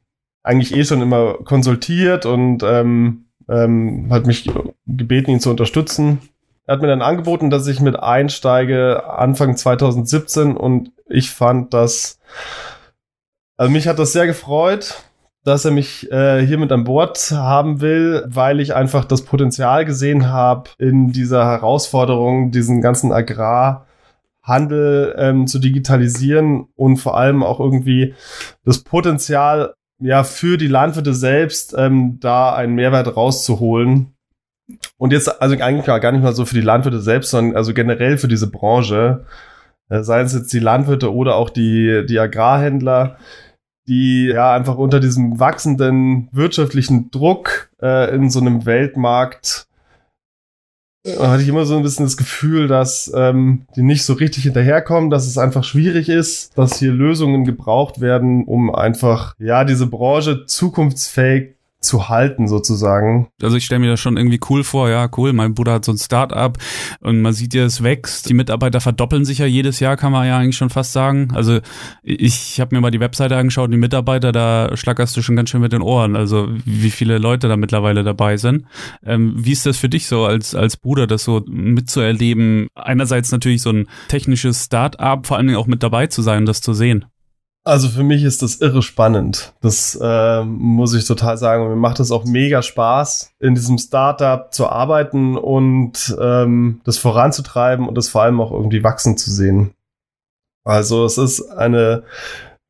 eigentlich 0.43 0.75
eh 0.75 0.85
schon 0.85 1.03
immer 1.03 1.35
konsultiert 1.45 2.25
und 2.25 2.63
ähm, 2.63 3.27
ähm, 3.49 4.07
hat 4.11 4.27
mich 4.27 4.49
gebeten, 4.87 5.31
ihn 5.31 5.41
zu 5.41 5.51
unterstützen. 5.51 6.21
Er 6.67 6.75
hat 6.75 6.83
mir 6.83 6.89
dann 6.89 7.03
angeboten, 7.03 7.49
dass 7.49 7.67
ich 7.69 7.81
mit 7.81 7.97
einsteige 7.99 9.09
Anfang 9.09 9.57
2017 9.57 10.57
und 10.57 10.91
ich 11.09 11.31
fand 11.31 11.73
das, 11.73 12.19
also 13.57 13.71
mich 13.71 13.87
hat 13.87 14.01
das 14.01 14.13
sehr 14.13 14.27
gefreut, 14.27 14.97
dass 15.45 15.65
er 15.65 15.71
mich 15.71 16.11
äh, 16.11 16.45
hier 16.45 16.59
mit 16.59 16.73
an 16.73 16.83
Bord 16.83 17.31
haben 17.31 17.81
will, 17.81 18.25
weil 18.27 18.59
ich 18.59 18.75
einfach 18.75 19.05
das 19.05 19.23
Potenzial 19.23 19.85
gesehen 19.85 20.29
habe, 20.29 20.71
in 20.79 21.13
dieser 21.13 21.45
Herausforderung, 21.47 22.51
diesen 22.51 22.81
ganzen 22.81 23.13
Agrarhandel 23.13 23.85
ähm, 25.17 25.47
zu 25.47 25.61
digitalisieren 25.61 26.67
und 26.75 26.97
vor 26.97 27.17
allem 27.17 27.45
auch 27.45 27.61
irgendwie 27.61 28.15
das 28.65 28.81
Potenzial 28.81 29.75
ja 30.01 30.25
für 30.25 30.59
die 30.59 30.67
Landwirte 30.67 31.15
selbst 31.15 31.77
ähm, 31.79 32.19
da 32.19 32.53
einen 32.53 32.75
Mehrwert 32.75 33.17
rauszuholen 33.17 34.16
und 34.99 35.13
jetzt 35.13 35.41
also 35.41 35.57
eigentlich 35.57 35.87
gar 35.87 36.13
nicht 36.13 36.23
mal 36.23 36.35
so 36.35 36.45
für 36.45 36.55
die 36.55 36.61
Landwirte 36.61 37.01
selbst, 37.01 37.31
sondern 37.31 37.57
also 37.57 37.73
generell 37.75 38.19
für 38.19 38.29
diese 38.29 38.51
Branche, 38.51 39.25
äh, 39.89 40.03
seien 40.03 40.27
es 40.27 40.35
jetzt 40.35 40.53
die 40.53 40.59
Landwirte 40.59 41.15
oder 41.15 41.37
auch 41.37 41.51
die, 41.51 42.05
die 42.09 42.19
Agrarhändler, 42.19 43.19
die 43.89 44.27
ja 44.27 44.53
einfach 44.55 44.77
unter 44.77 44.99
diesem 45.01 45.39
wachsenden 45.39 46.29
wirtschaftlichen 46.33 47.11
Druck 47.11 47.71
äh, 47.81 48.15
in 48.15 48.31
so 48.31 48.41
einem 48.41 48.67
Weltmarkt 48.67 49.69
äh, 51.07 51.19
hatte 51.19 51.43
ich 51.43 51.49
immer 51.49 51.65
so 51.65 51.77
ein 51.77 51.83
bisschen 51.83 52.05
das 52.05 52.17
Gefühl, 52.17 52.69
dass 52.69 53.13
ähm, 53.15 53.67
die 53.77 53.83
nicht 53.83 54.05
so 54.05 54.15
richtig 54.15 54.43
hinterherkommen, 54.43 55.11
dass 55.11 55.27
es 55.27 55.39
einfach 55.39 55.65
schwierig 55.65 56.09
ist, 56.09 56.57
dass 56.59 56.79
hier 56.79 56.93
Lösungen 56.93 57.45
gebraucht 57.45 58.01
werden, 58.01 58.45
um 58.45 58.75
einfach 58.75 59.35
ja 59.39 59.65
diese 59.65 59.87
Branche 59.87 60.47
zukunftsfähig 60.47 61.56
zu 61.87 62.09
halten 62.09 62.49
sozusagen. 62.49 63.29
Also 63.43 63.57
ich 63.57 63.65
stelle 63.65 63.81
mir 63.81 63.91
das 63.91 64.01
schon 64.01 64.17
irgendwie 64.17 64.41
cool 64.51 64.65
vor, 64.65 64.91
ja, 64.91 65.09
cool, 65.17 65.33
mein 65.33 65.55
Bruder 65.55 65.75
hat 65.75 65.85
so 65.85 65.93
ein 65.93 65.99
Start-up 65.99 66.59
und 67.01 67.23
man 67.23 67.33
sieht 67.33 67.55
ja, 67.55 67.65
es 67.65 67.83
wächst. 67.83 68.29
Die 68.29 68.35
Mitarbeiter 68.35 68.81
verdoppeln 68.81 69.25
sich 69.25 69.39
ja 69.39 69.47
jedes 69.47 69.81
Jahr, 69.81 69.97
kann 69.97 70.13
man 70.13 70.27
ja 70.27 70.39
eigentlich 70.39 70.57
schon 70.57 70.71
fast 70.71 70.93
sagen. 70.93 71.29
Also 71.35 71.61
ich 72.03 72.61
habe 72.61 72.75
mir 72.75 72.81
mal 72.81 72.91
die 72.91 73.01
Webseite 73.01 73.37
angeschaut, 73.37 73.73
die 73.73 73.77
Mitarbeiter, 73.77 74.33
da 74.33 74.77
schlackerst 74.77 75.17
du 75.17 75.23
schon 75.23 75.37
ganz 75.37 75.51
schön 75.51 75.61
mit 75.61 75.73
den 75.73 75.83
Ohren, 75.83 76.17
also 76.17 76.49
wie 76.65 76.91
viele 76.91 77.19
Leute 77.19 77.49
da 77.49 77.57
mittlerweile 77.57 78.05
dabei 78.05 78.37
sind. 78.37 78.65
Ähm, 79.05 79.35
wie 79.37 79.53
ist 79.53 79.67
das 79.67 79.77
für 79.79 79.89
dich 79.89 80.07
so 80.07 80.25
als, 80.25 80.55
als 80.55 80.77
Bruder, 80.77 81.07
das 81.07 81.25
so 81.25 81.43
mitzuerleben? 81.47 82.69
Einerseits 82.75 83.33
natürlich 83.33 83.63
so 83.63 83.71
ein 83.71 83.87
technisches 84.09 84.65
Start-up, 84.65 85.27
vor 85.27 85.37
allen 85.37 85.47
Dingen 85.47 85.59
auch 85.59 85.67
mit 85.67 85.83
dabei 85.83 86.09
zu 86.09 86.23
sein, 86.23 86.47
das 86.47 86.61
zu 86.61 86.75
sehen. 86.75 87.05
Also 87.67 87.89
für 87.89 88.05
mich 88.05 88.23
ist 88.23 88.43
das 88.43 88.61
irre 88.61 88.81
spannend. 88.81 89.53
Das 89.61 89.99
äh, 90.01 90.45
muss 90.45 90.95
ich 90.95 91.05
total 91.05 91.37
sagen. 91.37 91.65
Und 91.65 91.71
mir 91.71 91.77
macht 91.77 91.99
es 91.99 92.13
auch 92.13 92.25
mega 92.25 92.63
Spaß, 92.63 93.33
in 93.41 93.57
diesem 93.57 93.77
Startup 93.79 94.55
zu 94.55 94.69
arbeiten 94.69 95.37
und 95.37 96.17
ähm, 96.21 96.81
das 96.85 96.97
voranzutreiben 96.97 97.89
und 97.89 97.97
das 97.97 98.09
vor 98.09 98.23
allem 98.23 98.41
auch 98.41 98.53
irgendwie 98.53 98.85
wachsen 98.85 99.19
zu 99.19 99.33
sehen. 99.33 99.73
Also 100.63 101.05
es 101.05 101.19
ist 101.19 101.51
eine 101.51 102.05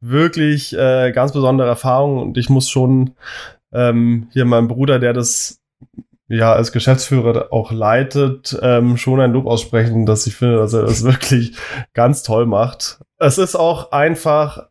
wirklich 0.01 0.75
äh, 0.75 1.13
ganz 1.13 1.33
besondere 1.33 1.69
Erfahrung 1.69 2.19
und 2.19 2.39
ich 2.39 2.49
muss 2.49 2.71
schon 2.71 3.13
ähm, 3.75 4.29
hier 4.33 4.47
meinem 4.47 4.69
Bruder, 4.69 4.99
der 4.99 5.13
das 5.13 5.61
ja 6.27 6.55
als 6.55 6.73
Geschäftsführer 6.73 7.53
auch 7.53 7.71
leitet, 7.71 8.59
ähm, 8.63 8.97
schon 8.97 9.21
ein 9.21 9.33
Lob 9.33 9.45
aussprechen, 9.45 10.07
dass 10.07 10.27
ich 10.27 10.37
finde, 10.37 10.57
dass 10.57 10.73
er 10.73 10.85
das 10.85 11.05
wirklich 11.05 11.53
ganz 11.93 12.23
toll 12.23 12.47
macht. 12.47 13.01
Es 13.19 13.37
ist 13.37 13.57
auch 13.57 13.93
einfach 13.93 14.69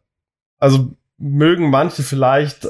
also 0.65 0.89
mögen 1.19 1.69
manche 1.69 2.01
vielleicht 2.01 2.67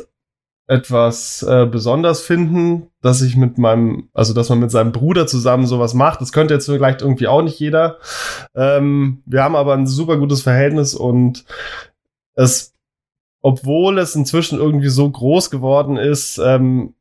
etwas 0.68 1.44
äh, 1.44 1.66
besonders 1.66 2.20
finden, 2.20 2.90
dass 3.02 3.22
ich 3.22 3.38
mit 3.38 3.58
meinem, 3.58 4.10
also 4.14 4.34
dass 4.34 4.50
man 4.50 4.60
mit 4.60 4.70
seinem 4.70 4.92
Bruder 4.92 5.28
zusammen 5.28 5.66
sowas 5.66 5.94
macht. 5.94 6.20
Das 6.20 6.34
könnte 6.34 6.54
jetzt 6.54 6.66
vielleicht 6.66 7.02
irgendwie 7.02 7.30
auch 7.30 7.42
nicht 7.42 7.58
jeder. 7.58 8.00
Ähm, 8.54 9.24
wir 9.26 9.44
haben 9.44 9.56
aber 9.56 9.76
ein 9.76 9.88
super 9.88 10.18
gutes 10.18 10.42
Verhältnis 10.42 10.94
und 10.94 11.46
es, 12.34 12.74
obwohl 13.42 13.98
es 13.98 14.14
inzwischen 14.14 14.60
irgendwie 14.60 14.90
so 14.90 15.10
groß 15.10 15.50
geworden 15.50 15.96
ist, 15.96 16.38
ähm, 16.38 16.96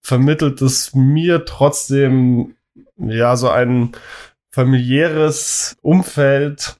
vermittelt 0.00 0.60
es 0.60 0.92
mir 0.92 1.44
trotzdem 1.44 2.56
ja 2.96 3.36
so 3.36 3.48
ein 3.48 3.92
familiäres 4.50 5.76
Umfeld, 5.82 6.78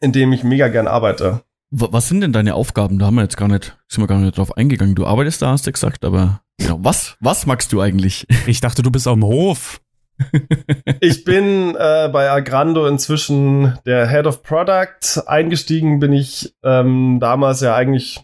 in 0.00 0.12
dem 0.12 0.32
ich 0.32 0.42
mega 0.42 0.68
gern 0.68 0.88
arbeite. 0.88 1.42
Was 1.74 2.08
sind 2.08 2.20
denn 2.20 2.34
deine 2.34 2.54
Aufgaben? 2.54 2.98
Da 2.98 3.06
haben 3.06 3.14
wir 3.14 3.22
jetzt 3.22 3.38
gar 3.38 3.48
nicht, 3.48 3.78
sind 3.88 4.02
wir 4.02 4.06
gar 4.06 4.18
nicht 4.18 4.36
drauf 4.36 4.58
eingegangen. 4.58 4.94
Du 4.94 5.06
arbeitest 5.06 5.40
da, 5.40 5.52
hast 5.52 5.66
du 5.66 5.72
gesagt, 5.72 6.04
aber 6.04 6.42
genau, 6.58 6.78
was, 6.82 7.16
was 7.20 7.46
magst 7.46 7.72
du 7.72 7.80
eigentlich? 7.80 8.26
Ich 8.46 8.60
dachte, 8.60 8.82
du 8.82 8.90
bist 8.90 9.08
am 9.08 9.24
Hof. 9.24 9.80
ich 11.00 11.24
bin 11.24 11.74
äh, 11.74 12.10
bei 12.12 12.30
Agrando 12.30 12.86
inzwischen 12.86 13.78
der 13.86 14.06
Head 14.06 14.26
of 14.26 14.42
Product. 14.42 15.22
Eingestiegen 15.26 15.98
bin 15.98 16.12
ich 16.12 16.54
ähm, 16.62 17.18
damals 17.20 17.62
ja 17.62 17.74
eigentlich 17.74 18.20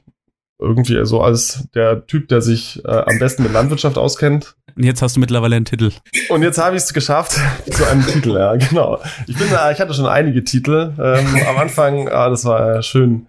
irgendwie 0.59 1.07
so 1.07 1.23
als 1.23 1.69
der 1.75 2.07
Typ, 2.07 2.29
der 2.29 2.43
sich 2.43 2.85
äh, 2.85 2.91
am 2.91 3.19
besten 3.19 3.45
mit 3.45 3.53
Landwirtschaft 3.55 3.97
auskennt. 3.97 4.57
Und 4.77 4.85
jetzt 4.85 5.01
hast 5.01 5.17
du 5.17 5.21
mittlerweile 5.21 5.57
einen 5.57 5.65
Titel. 5.65 5.93
Und 6.29 6.43
jetzt 6.43 6.59
habe 6.59 6.77
ich 6.77 6.83
es 6.83 6.93
geschafft 6.93 7.39
zu 7.71 7.89
einem 7.89 8.07
Titel, 8.07 8.37
ja, 8.37 8.57
genau. 8.57 9.01
Ich 9.27 9.39
bin, 9.39 9.47
ich 9.47 9.81
hatte 9.81 9.95
schon 9.95 10.05
einige 10.05 10.45
Titel. 10.45 10.93
Ähm, 11.03 11.27
am 11.49 11.57
Anfang, 11.57 12.09
ah, 12.09 12.29
das 12.29 12.45
war 12.45 12.83
schön 12.83 13.27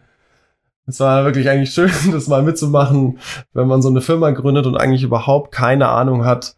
es 0.90 1.00
war 1.00 1.24
wirklich 1.26 1.50
eigentlich 1.50 1.72
schön, 1.72 1.92
das 2.12 2.28
mal 2.28 2.44
mitzumachen, 2.44 3.20
wenn 3.54 3.68
man 3.68 3.82
so 3.82 3.90
eine 3.90 4.02
Firma 4.02 4.32
gründet 4.32 4.66
und 4.66 4.76
eigentlich 4.76 5.04
überhaupt 5.04 5.52
keine 5.52 5.90
Ahnung 5.90 6.26
hat, 6.26 6.56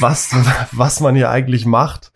was, 0.00 0.32
was 0.72 1.00
man 1.00 1.14
hier 1.14 1.30
eigentlich 1.30 1.64
macht, 1.64 2.12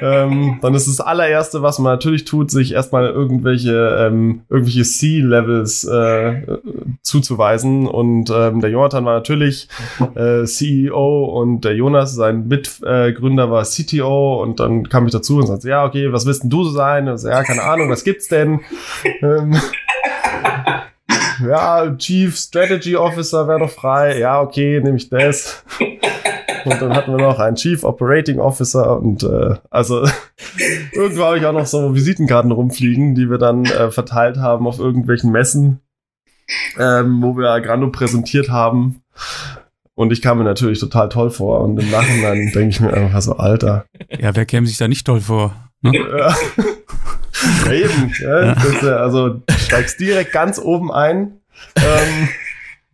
ähm, 0.00 0.58
dann 0.60 0.74
ist 0.74 0.88
das 0.88 1.00
allererste, 1.00 1.62
was 1.62 1.78
man 1.78 1.92
natürlich 1.92 2.24
tut, 2.24 2.50
sich 2.50 2.72
erstmal 2.72 3.06
irgendwelche, 3.06 3.96
ähm, 4.00 4.42
irgendwelche 4.48 4.82
C-Levels 4.82 5.84
äh, 5.84 6.42
zuzuweisen. 7.02 7.86
Und 7.86 8.30
ähm, 8.30 8.60
der 8.60 8.70
Jonathan 8.70 9.04
war 9.04 9.14
natürlich 9.14 9.68
äh, 10.16 10.44
CEO 10.44 11.26
und 11.26 11.64
der 11.64 11.76
Jonas, 11.76 12.14
sein 12.14 12.48
Mitgründer, 12.48 13.50
war 13.50 13.62
CTO. 13.62 14.42
Und 14.42 14.58
dann 14.58 14.88
kam 14.88 15.06
ich 15.06 15.12
dazu 15.12 15.38
und 15.38 15.46
sagte, 15.46 15.68
ja, 15.68 15.84
okay, 15.84 16.12
was 16.12 16.26
willst 16.26 16.42
denn 16.42 16.50
du 16.50 16.64
so 16.64 16.70
sein? 16.70 17.08
Und 17.08 17.18
so, 17.18 17.28
ja, 17.28 17.44
keine 17.44 17.62
Ahnung, 17.62 17.88
was 17.88 18.02
gibt's 18.02 18.26
denn? 18.26 18.60
Ja, 21.46 21.94
Chief 21.96 22.36
Strategy 22.36 22.96
Officer 22.96 23.48
wäre 23.48 23.60
doch 23.60 23.70
frei. 23.70 24.18
Ja, 24.18 24.40
okay, 24.40 24.80
nehme 24.80 24.96
ich 24.96 25.08
das. 25.08 25.64
Und 26.64 26.82
dann 26.82 26.94
hatten 26.94 27.12
wir 27.12 27.18
noch 27.18 27.38
einen 27.38 27.56
Chief 27.56 27.84
Operating 27.84 28.38
Officer 28.38 28.98
und 29.00 29.22
äh, 29.22 29.54
also 29.70 30.06
irgendwo 30.92 31.24
habe 31.24 31.38
ich 31.38 31.46
auch 31.46 31.52
noch 31.52 31.66
so 31.66 31.94
Visitenkarten 31.94 32.52
rumfliegen, 32.52 33.14
die 33.14 33.30
wir 33.30 33.38
dann 33.38 33.64
äh, 33.64 33.90
verteilt 33.90 34.36
haben 34.36 34.66
auf 34.66 34.78
irgendwelchen 34.78 35.32
Messen, 35.32 35.80
ähm, 36.78 37.22
wo 37.22 37.36
wir 37.36 37.50
Agrando 37.50 37.90
präsentiert 37.90 38.50
haben. 38.50 39.02
Und 39.94 40.12
ich 40.12 40.22
kam 40.22 40.38
mir 40.38 40.44
natürlich 40.44 40.80
total 40.80 41.08
toll 41.08 41.30
vor. 41.30 41.60
Und 41.60 41.78
im 41.78 41.90
Nachhinein 41.90 42.50
denke 42.54 42.68
ich 42.68 42.80
mir 42.80 42.92
einfach 42.92 43.20
so, 43.20 43.36
Alter. 43.36 43.84
Ja, 44.18 44.34
wer 44.34 44.46
käme 44.46 44.66
sich 44.66 44.78
da 44.78 44.88
nicht 44.88 45.06
toll 45.06 45.20
vor? 45.20 45.54
Ne? 45.82 45.92
ja, 45.96 46.34
eben. 47.70 48.12
Ja, 48.20 48.44
ja. 48.44 48.54
Das, 48.54 48.84
also 48.84 49.40
steigst 49.58 50.00
direkt 50.00 50.32
ganz 50.32 50.58
oben 50.58 50.92
ein. 50.92 51.40
Ähm, 51.76 52.28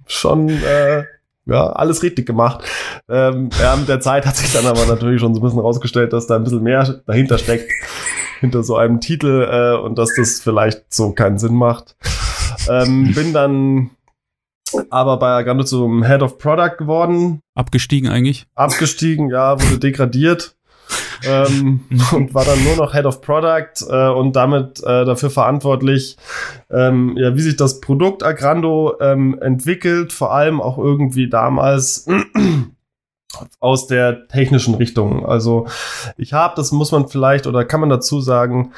schon 0.07 0.49
äh, 0.49 1.05
ja, 1.47 1.69
alles 1.71 2.03
richtig 2.03 2.27
gemacht. 2.27 2.65
Ähm, 3.09 3.51
ja, 3.61 3.77
mit 3.77 3.89
der 3.89 4.01
Zeit 4.01 4.27
hat 4.27 4.37
sich 4.37 4.53
dann 4.53 4.67
aber 4.67 4.85
natürlich 4.87 5.21
schon 5.21 5.35
so 5.35 5.41
ein 5.41 5.45
bisschen 5.45 5.61
rausgestellt, 5.61 6.13
dass 6.13 6.27
da 6.27 6.37
ein 6.37 6.45
bisschen 6.45 6.63
mehr 6.63 7.03
dahinter 7.07 7.39
steckt, 7.39 7.71
hinter 8.41 8.63
so 8.63 8.77
einem 8.77 9.01
Titel 9.01 9.49
äh, 9.49 9.81
und 9.81 9.97
dass 9.97 10.15
das 10.17 10.41
vielleicht 10.41 10.93
so 10.93 11.13
keinen 11.13 11.39
Sinn 11.39 11.55
macht. 11.55 11.97
Ähm, 12.69 13.13
bin 13.15 13.33
dann 13.33 13.91
aber 14.91 15.19
bei 15.19 15.31
Agando 15.31 15.63
zum 15.63 16.03
Head 16.03 16.23
of 16.23 16.39
Product 16.39 16.77
geworden. 16.79 17.41
Abgestiegen 17.55 18.09
eigentlich? 18.09 18.47
Abgestiegen, 18.57 19.31
ja, 19.31 19.61
wurde 19.61 19.79
degradiert 19.79 20.57
ähm, 21.25 21.81
und 22.13 22.35
war 22.35 22.45
dann 22.45 22.63
nur 22.65 22.77
noch 22.77 22.93
Head 22.93 23.07
of 23.07 23.21
Product 23.21 23.87
äh, 23.89 24.09
und 24.09 24.35
damit 24.37 24.83
äh, 24.83 25.05
dafür 25.05 25.31
verantwortlich, 25.31 26.17
ähm, 26.71 27.17
ja, 27.17 27.35
wie 27.35 27.41
sich 27.41 27.57
das 27.57 27.81
Produkt 27.81 28.23
Agrando 28.23 28.95
ähm, 29.01 29.39
entwickelt, 29.41 30.13
vor 30.13 30.33
allem 30.33 30.61
auch 30.61 30.79
irgendwie 30.79 31.29
damals 31.29 32.07
aus 33.61 33.87
der 33.87 34.29
technischen 34.29 34.75
Richtung. 34.75 35.27
Also 35.27 35.67
ich 36.17 36.33
habe, 36.33 36.55
das 36.57 36.73
muss 36.73 36.93
man 36.93 37.09
vielleicht 37.09 37.47
oder 37.47 37.65
kann 37.65 37.81
man 37.81 37.91
dazu 37.91 38.21
sagen, 38.21 38.73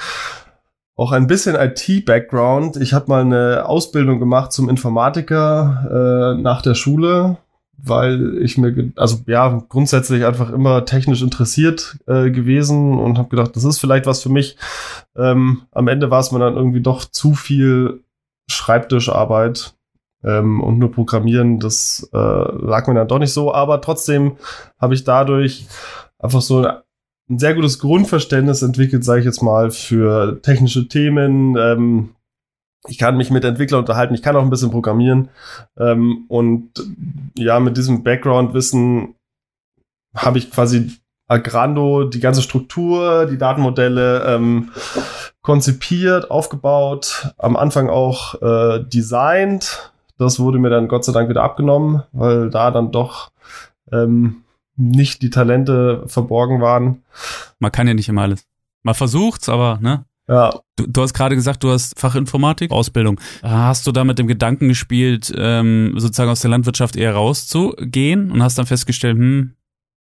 auch 0.97 1.13
ein 1.13 1.29
bisschen 1.29 1.55
IT-Background. 1.55 2.77
Ich 2.77 2.93
habe 2.93 3.07
mal 3.09 3.21
eine 3.21 3.67
Ausbildung 3.67 4.19
gemacht 4.19 4.53
zum 4.53 4.69
Informatiker 4.69 6.35
äh, 6.37 6.43
nach 6.43 6.61
der 6.61 6.75
Schule 6.75 7.39
weil 7.81 8.39
ich 8.43 8.59
mir, 8.59 8.91
also 8.97 9.19
ja, 9.27 9.63
grundsätzlich 9.69 10.25
einfach 10.25 10.51
immer 10.51 10.85
technisch 10.85 11.23
interessiert 11.23 11.99
äh, 12.07 12.31
gewesen 12.31 12.99
und 12.99 13.19
habe 13.19 13.29
gedacht, 13.29 13.55
das 13.55 13.65
ist 13.65 13.79
vielleicht 13.79 14.07
was 14.07 14.23
für 14.23 14.29
mich. 14.29 14.57
Ähm, 15.17 15.63
am 15.71 15.89
Ende 15.89 16.11
war 16.11 16.21
es 16.21 16.33
mir 16.33 16.41
dann 16.41 16.57
irgendwie 16.57 16.81
doch 16.81 17.05
zu 17.05 17.35
viel 17.35 18.03
Schreibtischarbeit 18.51 19.75
ähm, 20.25 20.61
und 20.61 20.79
nur 20.79 20.91
Programmieren, 20.91 21.61
das 21.61 22.09
äh, 22.13 22.17
lag 22.17 22.89
mir 22.89 22.95
dann 22.95 23.09
doch 23.09 23.21
nicht 23.21 23.33
so, 23.33 23.55
aber 23.55 23.81
trotzdem 23.81 24.37
habe 24.79 24.95
ich 24.95 25.05
dadurch 25.05 25.67
einfach 26.19 26.43
so 26.43 26.67
ein 26.67 27.39
sehr 27.39 27.55
gutes 27.55 27.79
Grundverständnis 27.79 28.63
entwickelt, 28.63 29.05
sage 29.05 29.21
ich 29.21 29.27
jetzt 29.27 29.43
mal, 29.43 29.71
für 29.71 30.41
technische 30.43 30.89
Themen, 30.89 31.57
ähm, 31.57 32.09
ich 32.87 32.99
kann 32.99 33.17
mich 33.17 33.31
mit 33.31 33.45
Entwicklern 33.45 33.81
unterhalten, 33.81 34.15
ich 34.15 34.23
kann 34.23 34.37
auch 34.37 34.43
ein 34.43 34.51
bisschen 34.51 34.71
programmieren. 34.71 35.31
Ähm, 35.79 36.25
und 36.29 36.71
ja, 37.37 37.59
mit 37.61 37.77
diesem 37.77 38.03
Background-Wissen 38.03 39.15
habe 40.15 40.39
ich 40.39 40.51
quasi 40.51 40.93
Agrando, 41.27 42.05
die 42.05 42.21
ganze 42.21 42.43
Struktur, 42.43 43.27
die 43.27 43.37
Datenmodelle 43.37 44.25
ähm, 44.25 44.71
konzipiert, 45.43 46.31
aufgebaut, 46.31 47.33
am 47.37 47.57
Anfang 47.57 47.91
auch 47.91 48.41
äh, 48.41 48.83
designt. 48.85 49.93
Das 50.17 50.41
wurde 50.41 50.59
mir 50.59 50.71
dann 50.71 50.89
Gott 50.89 51.05
sei 51.05 51.13
Dank 51.13 51.29
wieder 51.29 51.43
abgenommen, 51.43 52.03
weil 52.13 52.51
da 52.51 52.71
dann 52.71 52.93
doch 52.93 53.31
ähm, 53.93 54.43
nicht 54.77 55.23
die 55.23 55.31
Talente 55.31 56.05
verborgen 56.07 56.61
waren. 56.61 57.03
Man 57.59 57.73
kann 57.73 57.87
ja 57.87 57.95
nicht 57.95 58.09
immer 58.09 58.23
alles. 58.23 58.47
Man 58.83 58.95
versucht's, 58.95 59.49
aber 59.49 59.79
ne? 59.81 60.05
Ja. 60.29 60.61
Du, 60.79 60.87
du 60.87 61.03
hast 61.03 61.13
gerade 61.13 61.35
gesagt, 61.35 61.65
du 61.65 61.71
hast 61.71 61.99
Fachinformatik, 61.99 62.71
Ausbildung. 62.71 63.21
Hast 63.43 63.87
du 63.87 63.93
da 63.93 64.05
mit 64.05 64.19
dem 64.19 64.29
Gedanken 64.29 64.69
gespielt, 64.69 65.33
ähm, 65.37 65.95
sozusagen 65.97 66.31
aus 66.31 66.41
der 66.41 66.51
Landwirtschaft 66.51 66.95
eher 66.95 67.15
rauszugehen 67.15 68.31
und 68.31 68.43
hast 68.43 68.59
dann 68.59 68.67
festgestellt, 68.67 69.19
hm, 69.19 69.55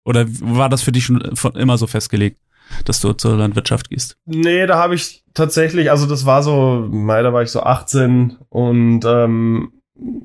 oder 0.06 0.26
war 0.40 0.70
das 0.70 0.84
für 0.84 0.92
dich 0.92 1.06
schon 1.06 1.36
von 1.36 1.56
immer 1.56 1.78
so 1.78 1.88
festgelegt, 1.88 2.40
dass 2.86 3.02
du 3.02 3.13
zur 3.13 3.38
Landwirtschaft 3.38 3.90
gehst? 3.90 4.18
Nee, 4.26 4.68
da 4.68 4.78
habe 4.78 4.94
ich 4.94 5.24
tatsächlich, 5.34 5.90
also 5.90 6.06
das 6.06 6.26
war 6.26 6.44
so, 6.44 6.88
mei, 6.92 7.24
da 7.24 7.34
war 7.34 7.42
ich 7.42 7.50
so 7.50 7.62
18 7.62 8.38
und 8.50 9.04
ähm, 9.04 9.72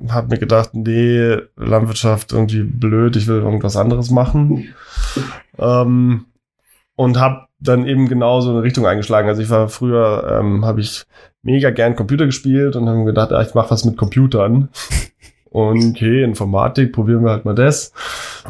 habe 0.09 0.27
mir 0.27 0.37
gedacht, 0.37 0.69
nee, 0.73 1.35
Landwirtschaft 1.55 2.31
irgendwie 2.31 2.61
blöd, 2.61 3.15
ich 3.15 3.25
will 3.25 3.39
irgendwas 3.39 3.75
anderes 3.75 4.11
machen. 4.11 4.73
ähm, 5.57 6.25
und 6.95 7.19
habe 7.19 7.47
dann 7.63 7.87
eben 7.87 8.07
genau 8.07 8.41
so 8.41 8.51
eine 8.51 8.63
Richtung 8.63 8.85
eingeschlagen. 8.85 9.27
Also 9.27 9.41
ich 9.41 9.49
war 9.49 9.69
früher, 9.69 10.39
ähm, 10.39 10.65
habe 10.65 10.81
ich 10.81 11.05
mega 11.41 11.71
gern 11.71 11.95
Computer 11.95 12.25
gespielt 12.25 12.75
und 12.75 12.87
habe 12.89 13.05
gedacht, 13.05 13.31
ah, 13.31 13.41
ich 13.41 13.53
mache 13.53 13.71
was 13.71 13.85
mit 13.85 13.97
Computern. 13.97 14.69
Und 15.49 15.91
okay, 15.91 16.23
Informatik, 16.23 16.93
probieren 16.93 17.23
wir 17.23 17.29
halt 17.29 17.45
mal 17.45 17.53
das. 17.53 17.93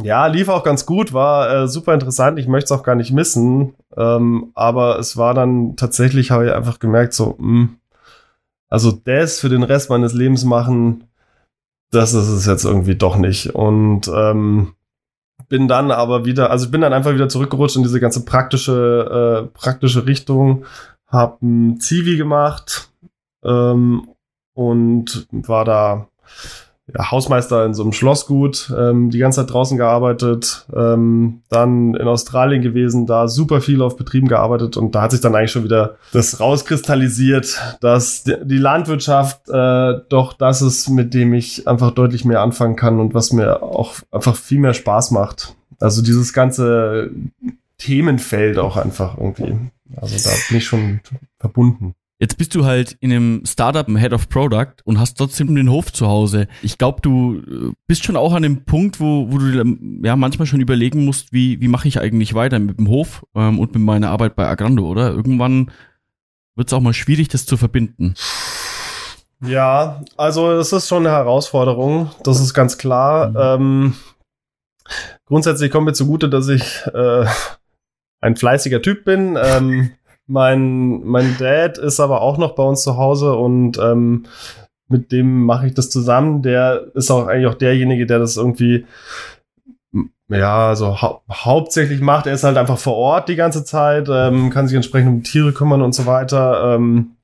Ja, 0.03 0.25
lief 0.27 0.47
auch 0.47 0.63
ganz 0.63 0.85
gut, 0.85 1.11
war 1.11 1.63
äh, 1.63 1.67
super 1.67 1.93
interessant. 1.93 2.39
Ich 2.39 2.47
möchte 2.47 2.73
es 2.73 2.79
auch 2.79 2.83
gar 2.83 2.95
nicht 2.95 3.11
missen. 3.11 3.75
Ähm, 3.97 4.51
aber 4.55 4.99
es 4.99 5.17
war 5.17 5.33
dann 5.33 5.75
tatsächlich, 5.75 6.31
habe 6.31 6.45
ich 6.45 6.53
einfach 6.53 6.79
gemerkt, 6.79 7.13
so, 7.13 7.35
mh, 7.37 7.45
hm, 7.45 7.69
also 8.69 8.93
das 8.93 9.41
für 9.41 9.49
den 9.49 9.63
Rest 9.63 9.89
meines 9.89 10.13
Lebens 10.13 10.45
machen, 10.45 11.03
das 11.91 12.13
ist 12.13 12.29
es 12.29 12.45
jetzt 12.45 12.63
irgendwie 12.63 12.95
doch 12.95 13.17
nicht. 13.17 13.53
Und 13.53 14.07
ähm, 14.07 14.73
bin 15.47 15.67
dann 15.67 15.91
aber 15.91 16.25
wieder, 16.25 16.51
also 16.51 16.65
ich 16.65 16.71
bin 16.71 16.81
dann 16.81 16.93
einfach 16.93 17.13
wieder 17.13 17.29
zurückgerutscht 17.29 17.75
in 17.75 17.83
diese 17.83 17.99
ganze 17.99 18.25
praktische, 18.25 19.47
äh, 19.51 19.57
praktische 19.57 20.05
Richtung, 20.05 20.65
hab 21.07 21.41
ein 21.41 21.79
Zivi 21.79 22.17
gemacht 22.17 22.89
ähm, 23.43 24.09
und 24.53 25.27
war 25.31 25.65
da 25.65 26.07
Hausmeister 26.97 27.65
in 27.65 27.73
so 27.73 27.83
einem 27.83 27.93
Schlossgut, 27.93 28.73
ähm, 28.77 29.09
die 29.09 29.17
ganze 29.17 29.41
Zeit 29.41 29.53
draußen 29.53 29.77
gearbeitet, 29.77 30.65
ähm, 30.75 31.41
dann 31.49 31.95
in 31.95 32.07
Australien 32.07 32.61
gewesen, 32.61 33.05
da 33.05 33.29
super 33.29 33.61
viel 33.61 33.81
auf 33.81 33.95
Betrieben 33.95 34.27
gearbeitet 34.27 34.75
und 34.75 34.93
da 34.93 35.03
hat 35.03 35.11
sich 35.11 35.21
dann 35.21 35.33
eigentlich 35.33 35.51
schon 35.51 35.63
wieder 35.63 35.95
das 36.11 36.41
rauskristallisiert, 36.41 37.77
dass 37.79 38.23
die 38.25 38.57
Landwirtschaft 38.57 39.49
äh, 39.49 40.01
doch 40.09 40.33
das 40.33 40.61
ist, 40.61 40.89
mit 40.89 41.13
dem 41.13 41.33
ich 41.33 41.67
einfach 41.69 41.91
deutlich 41.91 42.25
mehr 42.25 42.41
anfangen 42.41 42.75
kann 42.75 42.99
und 42.99 43.13
was 43.13 43.31
mir 43.31 43.63
auch 43.63 43.95
einfach 44.11 44.35
viel 44.35 44.59
mehr 44.59 44.73
Spaß 44.73 45.11
macht. 45.11 45.55
Also 45.79 46.01
dieses 46.01 46.33
ganze 46.33 47.11
Themenfeld 47.77 48.57
auch 48.57 48.75
einfach 48.75 49.17
irgendwie. 49.17 49.55
Also 49.95 50.17
da 50.29 50.35
bin 50.49 50.57
ich 50.57 50.65
schon 50.65 50.99
verbunden. 51.39 51.95
Jetzt 52.19 52.37
bist 52.37 52.55
du 52.55 52.63
halt 52.63 52.95
in 52.99 53.11
einem 53.11 53.45
Startup 53.45 53.87
im 53.87 53.97
Head 53.97 54.13
of 54.13 54.29
Product 54.29 54.75
und 54.85 54.99
hast 54.99 55.17
trotzdem 55.17 55.53
den 55.55 55.69
Hof 55.69 55.91
zu 55.91 56.07
Hause. 56.07 56.47
Ich 56.61 56.77
glaube, 56.77 57.01
du 57.01 57.39
äh, 57.39 57.73
bist 57.87 58.05
schon 58.05 58.15
auch 58.15 58.33
an 58.33 58.43
dem 58.43 58.65
Punkt, 58.65 58.99
wo, 58.99 59.31
wo 59.31 59.39
du 59.39 60.01
ja 60.03 60.15
manchmal 60.15 60.45
schon 60.45 60.61
überlegen 60.61 61.05
musst, 61.05 61.33
wie, 61.33 61.59
wie 61.59 61.67
mache 61.67 61.87
ich 61.87 61.99
eigentlich 61.99 62.33
weiter 62.33 62.59
mit 62.59 62.77
dem 62.77 62.87
Hof 62.87 63.25
ähm, 63.35 63.59
und 63.59 63.73
mit 63.73 63.83
meiner 63.83 64.09
Arbeit 64.09 64.35
bei 64.35 64.47
Agrando, 64.47 64.87
oder? 64.87 65.09
Irgendwann 65.09 65.71
wird 66.55 66.67
es 66.67 66.73
auch 66.73 66.81
mal 66.81 66.93
schwierig, 66.93 67.29
das 67.29 67.45
zu 67.45 67.57
verbinden. 67.57 68.13
Ja, 69.45 70.03
also 70.15 70.51
es 70.53 70.71
ist 70.71 70.87
schon 70.87 71.05
eine 71.05 71.15
Herausforderung, 71.15 72.11
das 72.23 72.39
ist 72.39 72.53
ganz 72.53 72.77
klar. 72.77 73.29
Mhm. 73.29 73.35
Ähm, 73.37 73.93
grundsätzlich 75.25 75.71
kommt 75.71 75.85
mir 75.85 75.93
zugute, 75.93 76.29
dass 76.29 76.47
ich 76.47 76.85
äh, 76.93 77.25
ein 78.21 78.37
fleißiger 78.37 78.81
Typ 78.81 79.03
bin. 79.03 79.37
Ähm, 79.41 79.91
mein, 80.27 81.03
mein 81.03 81.35
Dad 81.37 81.77
ist 81.77 81.99
aber 81.99 82.21
auch 82.21 82.37
noch 82.37 82.55
bei 82.55 82.63
uns 82.63 82.83
zu 82.83 82.97
Hause 82.97 83.35
und 83.35 83.77
ähm, 83.77 84.25
mit 84.87 85.11
dem 85.11 85.45
mache 85.45 85.67
ich 85.67 85.73
das 85.73 85.89
zusammen. 85.89 86.41
Der 86.41 86.87
ist 86.93 87.11
auch 87.11 87.27
eigentlich 87.27 87.47
auch 87.47 87.57
derjenige, 87.57 88.05
der 88.05 88.19
das 88.19 88.37
irgendwie 88.37 88.85
ja, 90.29 90.69
also 90.69 91.01
hau 91.01 91.21
hauptsächlich 91.31 92.01
macht. 92.01 92.27
Er 92.27 92.33
ist 92.33 92.43
halt 92.43 92.57
einfach 92.57 92.77
vor 92.77 92.95
Ort 92.95 93.29
die 93.29 93.35
ganze 93.35 93.63
Zeit, 93.65 94.07
ähm, 94.09 94.49
kann 94.49 94.67
sich 94.67 94.75
entsprechend 94.75 95.09
um 95.09 95.23
Tiere 95.23 95.53
kümmern 95.53 95.81
und 95.81 95.93
so 95.93 96.05
weiter. 96.05 96.75
Ähm, 96.75 97.17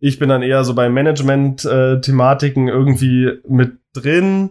ich 0.00 0.18
bin 0.18 0.28
dann 0.28 0.42
eher 0.42 0.64
so 0.64 0.74
bei 0.74 0.88
Management-Thematiken 0.88 2.68
äh, 2.68 2.70
irgendwie 2.70 3.38
mit 3.48 3.78
drin 3.92 4.50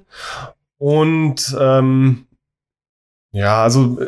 und 0.77 1.55
ähm, 1.59 2.25
Ja, 3.31 3.63
also 3.63 3.99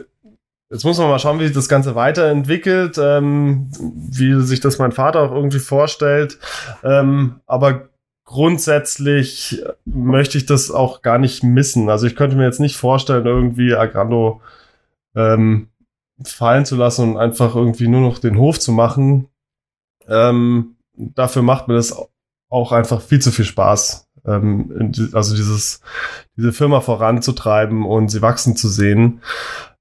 Jetzt 0.76 0.84
muss 0.84 0.98
man 0.98 1.08
mal 1.08 1.20
schauen, 1.20 1.40
wie 1.40 1.46
sich 1.46 1.56
das 1.56 1.70
Ganze 1.70 1.96
weiterentwickelt, 1.96 2.98
ähm, 2.98 3.70
wie 3.80 4.42
sich 4.42 4.60
das 4.60 4.78
mein 4.78 4.92
Vater 4.92 5.22
auch 5.22 5.32
irgendwie 5.32 5.60
vorstellt. 5.60 6.38
Ähm, 6.84 7.40
aber 7.48 7.88
grundsätzlich 8.26 9.64
möchte 9.86 10.38
ich 10.38 10.46
das 10.46 10.72
auch 10.72 11.02
gar 11.02 11.18
nicht 11.18 11.44
missen. 11.44 11.90
Also 11.90 12.08
ich 12.08 12.18
könnte 12.18 12.36
mir 12.36 12.44
jetzt 12.44 12.60
nicht 12.60 12.76
vorstellen, 12.76 13.26
irgendwie 13.26 13.74
Agrando 13.74 14.42
ähm, 15.16 15.70
fallen 16.22 16.66
zu 16.66 16.76
lassen 16.76 17.12
und 17.12 17.18
einfach 17.18 17.56
irgendwie 17.56 17.88
nur 17.88 18.02
noch 18.02 18.20
den 18.20 18.38
Hof 18.38 18.60
zu 18.60 18.74
machen. 18.74 19.30
Ähm, 20.10 20.76
dafür 20.98 21.42
macht 21.42 21.70
mir 21.70 21.76
das 21.76 21.96
auch 22.50 22.74
einfach 22.74 23.00
viel 23.00 23.22
zu 23.22 23.32
viel 23.32 23.46
Spaß. 23.46 24.10
Ähm, 24.26 24.92
also 25.14 25.38
dieses, 25.38 25.80
diese 26.36 26.52
Firma 26.52 26.82
voranzutreiben 26.82 27.86
und 27.86 28.10
sie 28.10 28.22
wachsen 28.22 28.58
zu 28.58 28.68
sehen. 28.68 29.22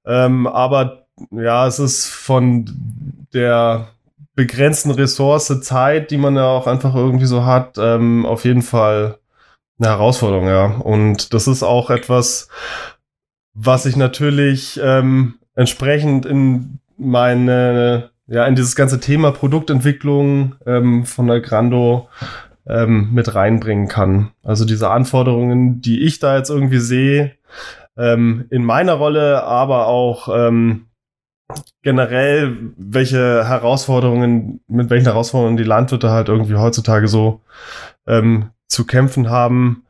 Ähm, 0.05 0.47
aber 0.47 1.07
ja, 1.31 1.65
es 1.67 1.79
ist 1.79 2.07
von 2.07 2.65
der 3.33 3.87
begrenzten 4.35 4.91
Ressource 4.91 5.61
Zeit, 5.61 6.11
die 6.11 6.17
man 6.17 6.35
ja 6.35 6.47
auch 6.47 6.67
einfach 6.67 6.93
irgendwie 6.93 7.25
so 7.25 7.45
hat, 7.45 7.77
ähm, 7.77 8.25
auf 8.25 8.43
jeden 8.45 8.61
Fall 8.61 9.17
eine 9.79 9.89
Herausforderung, 9.89 10.47
ja. 10.47 10.65
Und 10.65 11.33
das 11.33 11.47
ist 11.47 11.63
auch 11.63 11.89
etwas, 11.89 12.49
was 13.53 13.85
ich 13.85 13.95
natürlich 13.95 14.79
ähm, 14.83 15.35
entsprechend 15.55 16.25
in 16.25 16.79
meine, 16.97 18.09
ja, 18.27 18.45
in 18.45 18.55
dieses 18.55 18.75
ganze 18.75 18.99
Thema 18.99 19.31
Produktentwicklung 19.31 20.55
ähm, 20.65 21.05
von 21.05 21.27
der 21.27 21.41
Grando 21.41 22.09
ähm, 22.67 23.09
mit 23.13 23.35
reinbringen 23.35 23.87
kann. 23.87 24.31
Also 24.43 24.65
diese 24.65 24.89
Anforderungen, 24.89 25.81
die 25.81 26.03
ich 26.03 26.19
da 26.19 26.37
jetzt 26.37 26.49
irgendwie 26.49 26.79
sehe, 26.79 27.31
ähm, 27.97 28.45
in 28.49 28.63
meiner 28.63 28.93
Rolle, 28.93 29.43
aber 29.43 29.87
auch 29.87 30.29
ähm, 30.33 30.87
generell, 31.83 32.73
welche 32.77 33.47
Herausforderungen, 33.47 34.61
mit 34.67 34.89
welchen 34.89 35.05
Herausforderungen 35.05 35.57
die 35.57 35.63
Landwirte 35.63 36.09
halt 36.09 36.29
irgendwie 36.29 36.55
heutzutage 36.55 37.07
so 37.07 37.41
ähm, 38.07 38.49
zu 38.67 38.85
kämpfen 38.85 39.29
haben. 39.29 39.84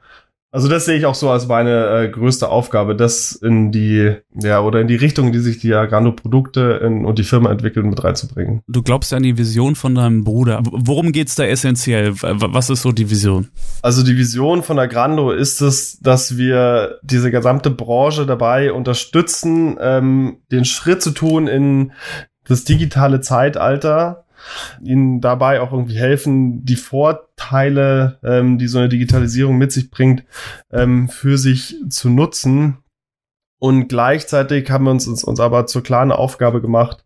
Also 0.56 0.70
das 0.70 0.86
sehe 0.86 0.98
ich 0.98 1.06
auch 1.06 1.16
so 1.16 1.30
als 1.30 1.50
meine 1.50 1.88
äh, 1.90 2.08
größte 2.08 2.48
Aufgabe, 2.48 2.96
das 2.96 3.34
in 3.34 3.74
die, 3.74 4.16
ja, 4.42 4.62
oder 4.62 4.80
in 4.80 4.88
die 4.88 4.96
Richtung, 4.96 5.28
in 5.28 5.34
die 5.34 5.40
sich 5.40 5.60
die 5.60 5.74
Agrando-Produkte 5.74 6.80
und 6.80 7.20
die 7.20 7.26
Firma 7.26 7.52
entwickeln, 7.52 7.90
mit 7.90 8.02
reinzubringen. 8.02 8.62
Du 8.66 8.82
glaubst 8.82 9.12
ja 9.12 9.18
an 9.18 9.24
die 9.24 9.38
Vision 9.38 9.76
von 9.76 9.96
deinem 9.96 10.24
Bruder. 10.24 10.64
Worum 10.64 11.12
geht's 11.12 11.36
da 11.36 11.44
essentiell? 11.44 12.14
Was 12.22 12.70
ist 12.70 12.84
so 12.84 12.94
die 12.94 13.10
Vision? 13.10 13.50
Also 13.82 14.02
die 14.02 14.16
Vision 14.16 14.64
von 14.64 14.80
Agrando 14.80 15.32
ist 15.32 15.60
es, 15.60 16.00
dass 16.00 16.38
wir 16.38 17.00
diese 17.04 17.32
gesamte 17.32 17.70
Branche 17.70 18.26
dabei 18.26 18.72
unterstützen, 18.72 19.76
ähm, 19.82 20.38
den 20.54 20.64
Schritt 20.64 21.02
zu 21.02 21.12
tun 21.12 21.48
in 21.48 21.92
das 22.48 22.64
digitale 22.64 23.20
Zeitalter 23.20 24.25
ihnen 24.82 25.22
dabei 25.22 25.62
auch 25.62 25.72
irgendwie 25.72 25.98
helfen, 25.98 26.66
die 26.66 26.76
Vorteile, 26.76 28.20
ähm, 28.24 28.58
die 28.58 28.68
so 28.68 28.80
eine 28.80 28.90
Digitalisierung 28.90 29.58
mit 29.58 29.72
sich 29.72 29.92
bringt, 29.92 30.24
ähm, 30.72 31.10
für 31.10 31.38
sich 31.38 31.76
zu 31.90 32.10
nutzen. 32.10 32.78
Und 33.58 33.88
gleichzeitig 33.88 34.70
haben 34.70 34.84
wir 34.84 34.92
uns, 34.92 35.08
uns, 35.08 35.24
uns 35.24 35.40
aber 35.40 35.66
zur 35.66 35.82
klaren 35.82 36.12
Aufgabe 36.12 36.62
gemacht, 36.62 37.06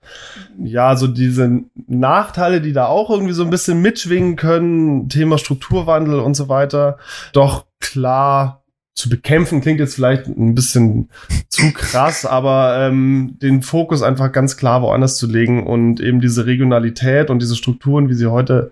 ja, 0.58 0.95
so 0.95 1.08
diese 1.08 1.62
Nachteile, 1.88 2.60
die 2.60 2.73
da 2.73 2.88
auch 2.88 3.10
irgendwie 3.12 3.34
so 3.34 3.43
ein 3.43 3.52
bisschen 3.52 3.82
mitschwingen 3.82 4.36
können, 4.36 5.10
Thema 5.10 5.38
Strukturwandel 5.38 6.19
und 6.19 6.34
so 6.34 6.49
weiter, 6.49 6.97
doch 7.34 7.65
klar 7.80 8.59
zu 8.99 9.07
bekämpfen 9.07 9.62
klingt 9.62 9.79
jetzt 9.79 9.95
vielleicht 9.95 10.27
ein 10.27 10.55
bisschen 10.55 11.09
zu 11.47 11.71
krass, 11.71 12.25
aber 12.25 12.75
ähm, 12.79 13.38
den 13.41 13.62
Fokus 13.62 14.03
einfach 14.03 14.33
ganz 14.33 14.57
klar 14.57 14.81
woanders 14.81 15.15
zu 15.15 15.25
legen 15.25 15.65
und 15.65 16.01
eben 16.01 16.19
diese 16.19 16.45
Regionalität 16.45 17.29
und 17.29 17.41
diese 17.41 17.55
Strukturen, 17.55 18.09
wie 18.09 18.13
sie 18.13 18.27
heute, 18.27 18.71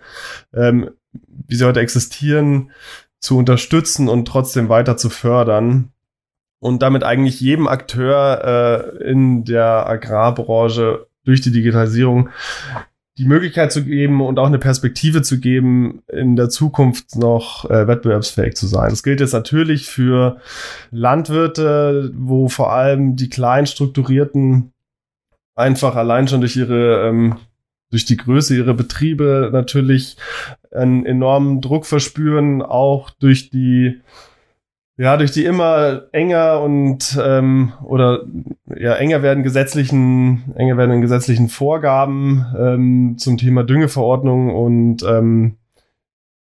ähm, 0.53 0.89
wie 1.47 1.55
sie 1.55 1.63
heute 1.63 1.79
existieren, 1.79 2.71
zu 3.21 3.37
unterstützen 3.37 4.09
und 4.09 4.27
trotzdem 4.27 4.67
weiter 4.67 4.97
zu 4.97 5.09
fördern 5.09 5.93
und 6.59 6.81
damit 6.81 7.05
eigentlich 7.05 7.39
jedem 7.39 7.69
Akteur 7.69 8.99
äh, 8.99 9.09
in 9.09 9.45
der 9.45 9.87
Agrarbranche 9.87 11.07
durch 11.23 11.39
die 11.39 11.51
Digitalisierung 11.51 12.29
die 13.17 13.25
Möglichkeit 13.25 13.71
zu 13.71 13.83
geben 13.83 14.21
und 14.21 14.37
auch 14.37 14.47
eine 14.47 14.59
Perspektive 14.59 15.23
zu 15.23 15.39
geben, 15.39 16.03
in 16.07 16.35
der 16.35 16.49
Zukunft 16.49 17.15
noch 17.15 17.69
äh, 17.69 17.87
wettbewerbsfähig 17.87 18.55
zu 18.55 18.67
sein. 18.67 18.89
Das 18.91 19.03
gilt 19.03 19.19
jetzt 19.19 19.33
natürlich 19.33 19.87
für 19.87 20.37
Landwirte, 20.91 22.11
wo 22.15 22.47
vor 22.47 22.71
allem 22.71 23.15
die 23.15 23.29
klein 23.29 23.65
strukturierten 23.65 24.71
einfach 25.55 25.95
allein 25.95 26.27
schon 26.27 26.41
durch 26.41 26.55
ihre 26.55 27.07
ähm, 27.07 27.37
durch 27.89 28.05
die 28.05 28.17
Größe 28.17 28.55
ihrer 28.55 28.73
Betriebe 28.73 29.49
natürlich 29.51 30.17
einen 30.71 31.05
enormen 31.05 31.61
Druck 31.61 31.85
verspüren, 31.85 32.61
auch 32.61 33.09
durch 33.11 33.49
die 33.49 34.01
ja, 34.97 35.15
durch 35.17 35.31
die 35.31 35.45
immer 35.45 36.03
enger 36.11 36.61
und 36.61 37.19
ähm, 37.23 37.73
oder 37.83 38.23
ja 38.75 38.95
enger 38.95 39.21
werden 39.21 39.43
gesetzlichen, 39.43 40.53
enger 40.55 40.77
werden 40.77 41.01
gesetzlichen 41.01 41.49
Vorgaben 41.49 42.45
ähm, 42.57 43.15
zum 43.17 43.37
Thema 43.37 43.63
Düngeverordnung 43.63 44.53
und 44.53 45.03
ähm, 45.03 45.57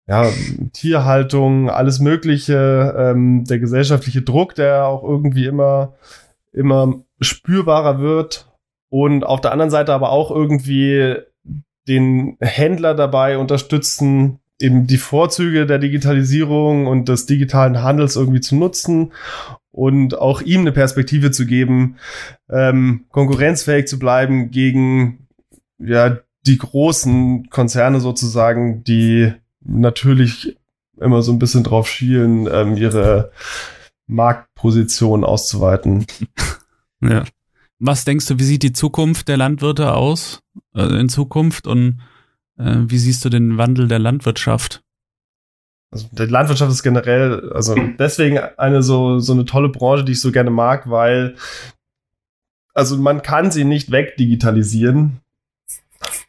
ja, 0.07 0.29
Tierhaltung, 0.73 1.69
alles 1.69 1.99
Mögliche, 1.99 2.93
ähm, 2.97 3.45
der 3.45 3.59
gesellschaftliche 3.59 4.21
Druck, 4.21 4.55
der 4.55 4.85
auch 4.85 5.03
irgendwie 5.03 5.45
immer, 5.45 5.93
immer 6.51 7.01
spürbarer 7.21 8.01
wird. 8.01 8.51
Und 8.89 9.23
auf 9.25 9.39
der 9.39 9.53
anderen 9.53 9.71
Seite 9.71 9.93
aber 9.93 10.11
auch 10.11 10.29
irgendwie 10.29 11.15
den 11.87 12.35
Händler 12.41 12.93
dabei 12.93 13.37
unterstützen, 13.37 14.39
eben 14.61 14.87
die 14.87 14.97
Vorzüge 14.97 15.65
der 15.65 15.79
Digitalisierung 15.79 16.87
und 16.87 17.09
des 17.09 17.25
digitalen 17.25 17.81
Handels 17.81 18.15
irgendwie 18.15 18.41
zu 18.41 18.55
nutzen 18.55 19.13
und 19.71 20.17
auch 20.17 20.41
ihm 20.41 20.61
eine 20.61 20.71
Perspektive 20.71 21.31
zu 21.31 21.45
geben, 21.45 21.97
ähm, 22.49 23.05
konkurrenzfähig 23.09 23.87
zu 23.87 23.99
bleiben 23.99 24.51
gegen 24.51 25.27
ja 25.79 26.17
die 26.45 26.57
großen 26.57 27.49
Konzerne 27.49 27.99
sozusagen, 27.99 28.83
die 28.83 29.31
natürlich 29.61 30.57
immer 30.99 31.21
so 31.21 31.31
ein 31.31 31.39
bisschen 31.39 31.63
drauf 31.63 31.87
schielen, 31.87 32.47
ähm, 32.51 32.77
ihre 32.77 33.31
Marktposition 34.07 35.23
auszuweiten. 35.23 36.05
Ja. 37.03 37.23
Was 37.79 38.05
denkst 38.05 38.27
du, 38.27 38.37
wie 38.37 38.43
sieht 38.43 38.61
die 38.61 38.73
Zukunft 38.73 39.27
der 39.27 39.37
Landwirte 39.37 39.93
aus 39.95 40.43
äh, 40.75 40.83
in 40.83 41.09
Zukunft 41.09 41.65
und 41.65 41.99
wie 42.61 42.97
siehst 42.97 43.25
du 43.25 43.29
den 43.29 43.57
Wandel 43.57 43.87
der 43.87 43.99
Landwirtschaft? 43.99 44.81
Also 45.91 46.07
die 46.11 46.23
Landwirtschaft 46.23 46.71
ist 46.71 46.83
generell, 46.83 47.51
also 47.53 47.75
deswegen 47.99 48.39
eine 48.57 48.81
so, 48.81 49.19
so 49.19 49.33
eine 49.33 49.45
tolle 49.45 49.69
Branche, 49.69 50.05
die 50.05 50.13
ich 50.13 50.21
so 50.21 50.31
gerne 50.31 50.49
mag, 50.49 50.89
weil 50.89 51.35
also 52.73 52.97
man 52.97 53.21
kann 53.21 53.51
sie 53.51 53.65
nicht 53.65 53.91
wegdigitalisieren. 53.91 55.19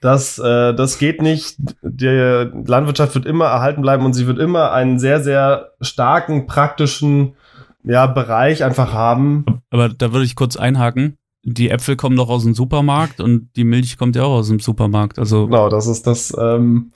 Das, 0.00 0.38
äh, 0.40 0.74
das 0.74 0.98
geht 0.98 1.22
nicht. 1.22 1.56
Die 1.82 2.06
Landwirtschaft 2.06 3.14
wird 3.14 3.26
immer 3.26 3.46
erhalten 3.46 3.82
bleiben 3.82 4.04
und 4.04 4.14
sie 4.14 4.26
wird 4.26 4.40
immer 4.40 4.72
einen 4.72 4.98
sehr, 4.98 5.22
sehr 5.22 5.70
starken, 5.80 6.46
praktischen 6.46 7.36
ja, 7.84 8.06
Bereich 8.06 8.64
einfach 8.64 8.92
haben. 8.92 9.44
Aber 9.70 9.88
da 9.88 10.12
würde 10.12 10.24
ich 10.24 10.34
kurz 10.34 10.56
einhaken 10.56 11.16
die 11.44 11.70
Äpfel 11.70 11.96
kommen 11.96 12.16
doch 12.16 12.28
aus 12.28 12.44
dem 12.44 12.54
Supermarkt 12.54 13.20
und 13.20 13.50
die 13.56 13.64
Milch 13.64 13.98
kommt 13.98 14.16
ja 14.16 14.22
auch 14.22 14.38
aus 14.38 14.48
dem 14.48 14.60
Supermarkt. 14.60 15.18
Also 15.18 15.46
genau, 15.46 15.68
das 15.68 15.86
ist 15.86 16.06
das, 16.06 16.34
ähm, 16.38 16.92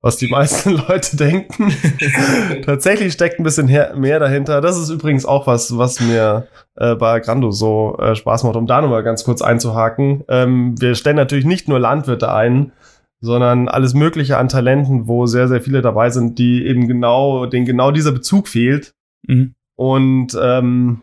was 0.00 0.16
die 0.16 0.28
meisten 0.28 0.70
Leute 0.88 1.16
denken. 1.16 1.72
Tatsächlich 2.64 3.12
steckt 3.12 3.40
ein 3.40 3.44
bisschen 3.44 3.66
mehr 3.66 4.20
dahinter. 4.20 4.60
Das 4.60 4.78
ist 4.78 4.90
übrigens 4.90 5.26
auch 5.26 5.46
was, 5.46 5.76
was 5.76 6.00
mir 6.00 6.46
äh, 6.76 6.94
bei 6.94 7.20
Grando 7.20 7.50
so 7.50 7.96
äh, 7.98 8.14
Spaß 8.14 8.44
macht, 8.44 8.56
um 8.56 8.66
da 8.66 8.80
nochmal 8.80 9.02
ganz 9.02 9.24
kurz 9.24 9.42
einzuhaken. 9.42 10.24
Ähm, 10.28 10.80
wir 10.80 10.94
stellen 10.94 11.16
natürlich 11.16 11.44
nicht 11.44 11.68
nur 11.68 11.80
Landwirte 11.80 12.32
ein, 12.32 12.72
sondern 13.20 13.68
alles 13.68 13.92
Mögliche 13.92 14.38
an 14.38 14.48
Talenten, 14.48 15.08
wo 15.08 15.26
sehr, 15.26 15.48
sehr 15.48 15.60
viele 15.60 15.82
dabei 15.82 16.10
sind, 16.10 16.38
die 16.38 16.64
eben 16.64 16.86
genau, 16.86 17.46
denen 17.46 17.66
genau 17.66 17.90
dieser 17.90 18.12
Bezug 18.12 18.48
fehlt. 18.48 18.94
Mhm. 19.26 19.54
Und 19.76 20.38
ähm, 20.40 21.02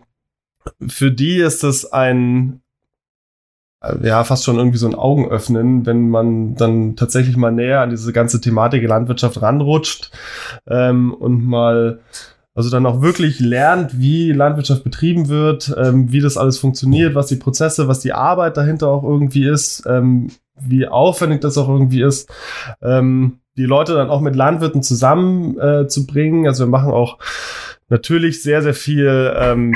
für 0.87 1.11
die 1.11 1.37
ist 1.37 1.63
es 1.63 1.91
ein 1.91 2.61
ja 4.01 4.23
fast 4.23 4.43
schon 4.43 4.57
irgendwie 4.57 4.77
so 4.77 4.87
ein 4.87 4.95
Augenöffnen, 4.95 5.85
wenn 5.85 6.09
man 6.09 6.55
dann 6.55 6.95
tatsächlich 6.95 7.37
mal 7.37 7.51
näher 7.51 7.81
an 7.81 7.89
diese 7.89 8.13
ganze 8.13 8.41
Thematik 8.41 8.87
Landwirtschaft 8.87 9.41
ranrutscht 9.41 10.11
ähm, 10.67 11.13
und 11.13 11.45
mal 11.45 11.99
also 12.57 12.71
dann 12.71 12.87
auch 12.87 13.03
wirklich 13.03 13.39
lernt, 13.39 13.99
wie 13.99 14.31
Landwirtschaft 14.31 14.83
betrieben 14.83 15.29
wird, 15.29 15.75
ähm, 15.77 16.11
wie 16.11 16.21
das 16.21 16.37
alles 16.37 16.57
funktioniert, 16.57 17.13
was 17.13 17.27
die 17.27 17.35
Prozesse, 17.35 17.87
was 17.87 17.99
die 17.99 18.13
Arbeit 18.13 18.57
dahinter 18.57 18.87
auch 18.87 19.03
irgendwie 19.03 19.47
ist, 19.47 19.83
ähm, 19.85 20.31
wie 20.59 20.87
aufwendig 20.87 21.41
das 21.41 21.59
auch 21.59 21.69
irgendwie 21.69 22.01
ist, 22.01 22.31
ähm, 22.81 23.41
die 23.57 23.65
Leute 23.65 23.93
dann 23.93 24.09
auch 24.09 24.21
mit 24.21 24.35
Landwirten 24.35 24.81
zusammenzubringen. 24.81 25.85
Äh, 25.85 25.87
zu 25.87 26.07
bringen. 26.07 26.47
also 26.47 26.65
wir 26.65 26.69
machen 26.69 26.91
auch 26.91 27.19
natürlich 27.89 28.41
sehr, 28.41 28.63
sehr 28.63 28.73
viel 28.73 29.33
ähm, 29.35 29.75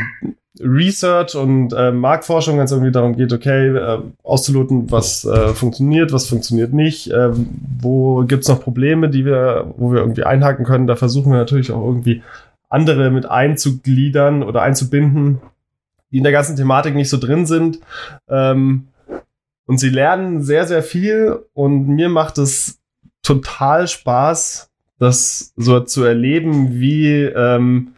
Research 0.60 1.36
und 1.36 1.72
äh, 1.74 1.92
Marktforschung, 1.92 2.58
wenn 2.58 2.66
es 2.66 2.72
irgendwie 2.72 2.92
darum 2.92 3.16
geht, 3.16 3.32
okay, 3.32 3.70
äh, 3.70 4.00
auszuloten, 4.24 4.92
was 4.92 5.24
äh, 5.24 5.54
funktioniert, 5.54 6.12
was 6.12 6.28
funktioniert 6.28 6.74
nicht, 6.74 7.10
äh, 7.10 7.30
wo 7.80 8.26
gibt's 8.26 8.50
noch 8.50 8.62
Probleme, 8.62 9.10
die 9.10 9.26
wir, 9.26 9.74
wo 9.78 9.94
wir 9.94 10.02
irgendwie 10.02 10.24
einhaken 10.24 10.66
können. 10.66 10.88
Da 10.88 10.96
versuchen 10.98 11.32
wir 11.32 11.40
natürlich 11.40 11.72
auch 11.72 11.86
irgendwie 11.86 12.22
andere 12.70 13.12
mit 13.12 13.26
einzugliedern 13.26 14.44
oder 14.44 14.62
einzubinden, 14.62 15.40
die 16.12 16.18
in 16.18 16.24
der 16.24 16.34
ganzen 16.34 16.58
Thematik 16.58 16.96
nicht 16.96 17.10
so 17.10 17.18
drin 17.18 17.46
sind. 17.46 17.80
Ähm, 18.28 18.88
und 19.66 19.78
sie 19.78 19.90
lernen 19.90 20.42
sehr, 20.42 20.66
sehr 20.66 20.84
viel 20.84 21.40
und 21.54 21.88
mir 21.88 22.10
macht 22.10 22.38
es 22.38 22.80
total 23.24 23.88
Spaß, 23.88 24.70
das 25.00 25.54
so 25.56 25.80
zu 25.80 26.04
erleben, 26.04 26.80
wie 26.80 27.24
ähm, 27.24 27.94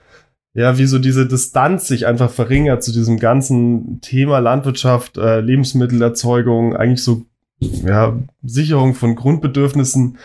ja, 0.53 0.77
wie 0.77 0.85
so 0.85 0.99
diese 0.99 1.27
Distanz 1.27 1.87
sich 1.87 2.05
einfach 2.05 2.29
verringert 2.29 2.83
zu 2.83 2.91
diesem 2.91 3.19
ganzen 3.19 4.01
Thema 4.01 4.39
Landwirtschaft, 4.39 5.17
äh, 5.17 5.39
Lebensmittelerzeugung, 5.41 6.75
eigentlich 6.75 7.03
so 7.03 7.25
ja, 7.59 8.17
Sicherung 8.43 8.93
von 8.93 9.15
Grundbedürfnissen, 9.15 10.17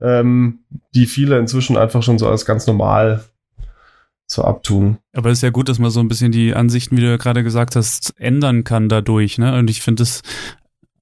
ähm, 0.00 0.60
die 0.94 1.06
viele 1.06 1.38
inzwischen 1.38 1.76
einfach 1.76 2.02
schon 2.02 2.18
so 2.18 2.28
als 2.28 2.46
ganz 2.46 2.66
normal 2.66 3.24
so 4.26 4.42
abtun. 4.42 4.98
Aber 5.12 5.30
es 5.30 5.38
ist 5.38 5.42
ja 5.42 5.50
gut, 5.50 5.68
dass 5.68 5.78
man 5.78 5.90
so 5.90 6.00
ein 6.00 6.08
bisschen 6.08 6.32
die 6.32 6.54
Ansichten, 6.54 6.96
wie 6.96 7.02
du 7.02 7.08
ja 7.08 7.16
gerade 7.16 7.44
gesagt 7.44 7.76
hast, 7.76 8.14
ändern 8.18 8.64
kann 8.64 8.88
dadurch. 8.88 9.38
Ne? 9.38 9.56
Und 9.56 9.70
ich 9.70 9.82
finde 9.82 10.02
es 10.02 10.22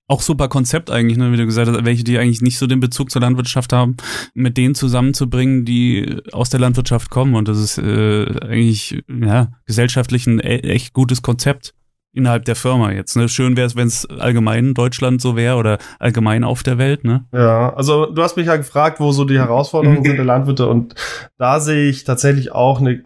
auch 0.07 0.21
super 0.21 0.49
Konzept 0.49 0.91
eigentlich, 0.91 1.17
ne, 1.17 1.33
wie 1.33 1.37
du 1.37 1.47
gesagt 1.47 1.69
hast, 1.69 1.85
welche, 1.85 2.05
die 2.05 2.19
eigentlich 2.19 2.43
nicht 2.43 2.59
so 2.59 2.67
den 2.67 2.81
Bezug 2.81 3.11
zur 3.11 3.23
Landwirtschaft 3.23 3.73
haben, 3.73 3.97
mit 4.35 4.57
denen 4.57 4.75
zusammenzubringen, 4.75 5.65
die 5.65 6.21
aus 6.33 6.51
der 6.51 6.61
Landwirtschaft 6.61 7.11
kommen. 7.11 7.35
Und 7.35 7.49
das 7.49 7.59
ist 7.59 7.79
äh, 7.79 8.27
eigentlich 8.43 9.03
ja 9.09 9.49
gesellschaftlich 9.67 10.27
ein 10.27 10.41
e 10.41 10.59
echt 10.59 10.93
gutes 10.93 11.23
Konzept 11.23 11.75
innerhalb 12.13 12.45
der 12.45 12.55
Firma 12.55 12.93
jetzt. 12.93 13.17
Ne? 13.17 13.29
Schön 13.29 13.57
wäre 13.57 13.67
es, 13.67 13.77
wenn 13.77 13.89
es 13.89 14.07
allgemein 14.07 14.67
in 14.67 14.75
Deutschland 14.75 15.21
so 15.21 15.37
wäre 15.37 15.57
oder 15.57 15.79
allgemein 15.99 16.45
auf 16.45 16.63
der 16.63 16.79
Welt. 16.79 17.05
Ne? 17.05 17.25
Ja, 17.33 17.75
also 17.75 18.07
du 18.07 18.23
hast 18.23 18.37
mich 18.37 18.47
ja 18.47 18.57
gefragt, 18.57 19.01
wo 19.01 19.11
so 19.11 19.25
die 19.25 19.39
Herausforderungen 19.39 20.05
sind 20.05 20.17
der 20.17 20.25
Landwirte 20.25 20.69
und 20.69 20.95
da 21.39 21.61
sehe 21.61 21.89
ich 21.89 22.05
tatsächlich 22.05 22.53
auch 22.53 22.81
eine 22.81 23.03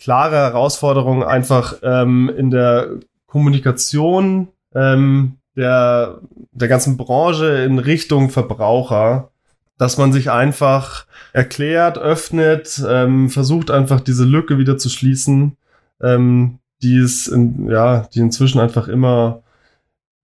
klare 0.00 0.36
Herausforderung 0.36 1.24
einfach 1.24 1.74
ähm, 1.82 2.32
in 2.34 2.50
der 2.50 3.00
Kommunikation 3.26 4.48
ähm, 4.74 5.36
der, 5.56 6.20
der 6.52 6.68
ganzen 6.68 6.96
Branche 6.96 7.64
in 7.64 7.78
Richtung 7.78 8.30
Verbraucher, 8.30 9.30
dass 9.78 9.98
man 9.98 10.12
sich 10.12 10.30
einfach 10.30 11.06
erklärt, 11.32 11.98
öffnet, 11.98 12.82
ähm, 12.88 13.30
versucht 13.30 13.70
einfach 13.70 14.00
diese 14.00 14.24
Lücke 14.24 14.58
wieder 14.58 14.78
zu 14.78 14.88
schließen, 14.88 15.56
ähm, 16.00 16.58
die 16.82 16.98
ist 16.98 17.28
in, 17.28 17.68
ja, 17.68 18.08
die 18.14 18.20
inzwischen 18.20 18.60
einfach 18.60 18.88
immer 18.88 19.42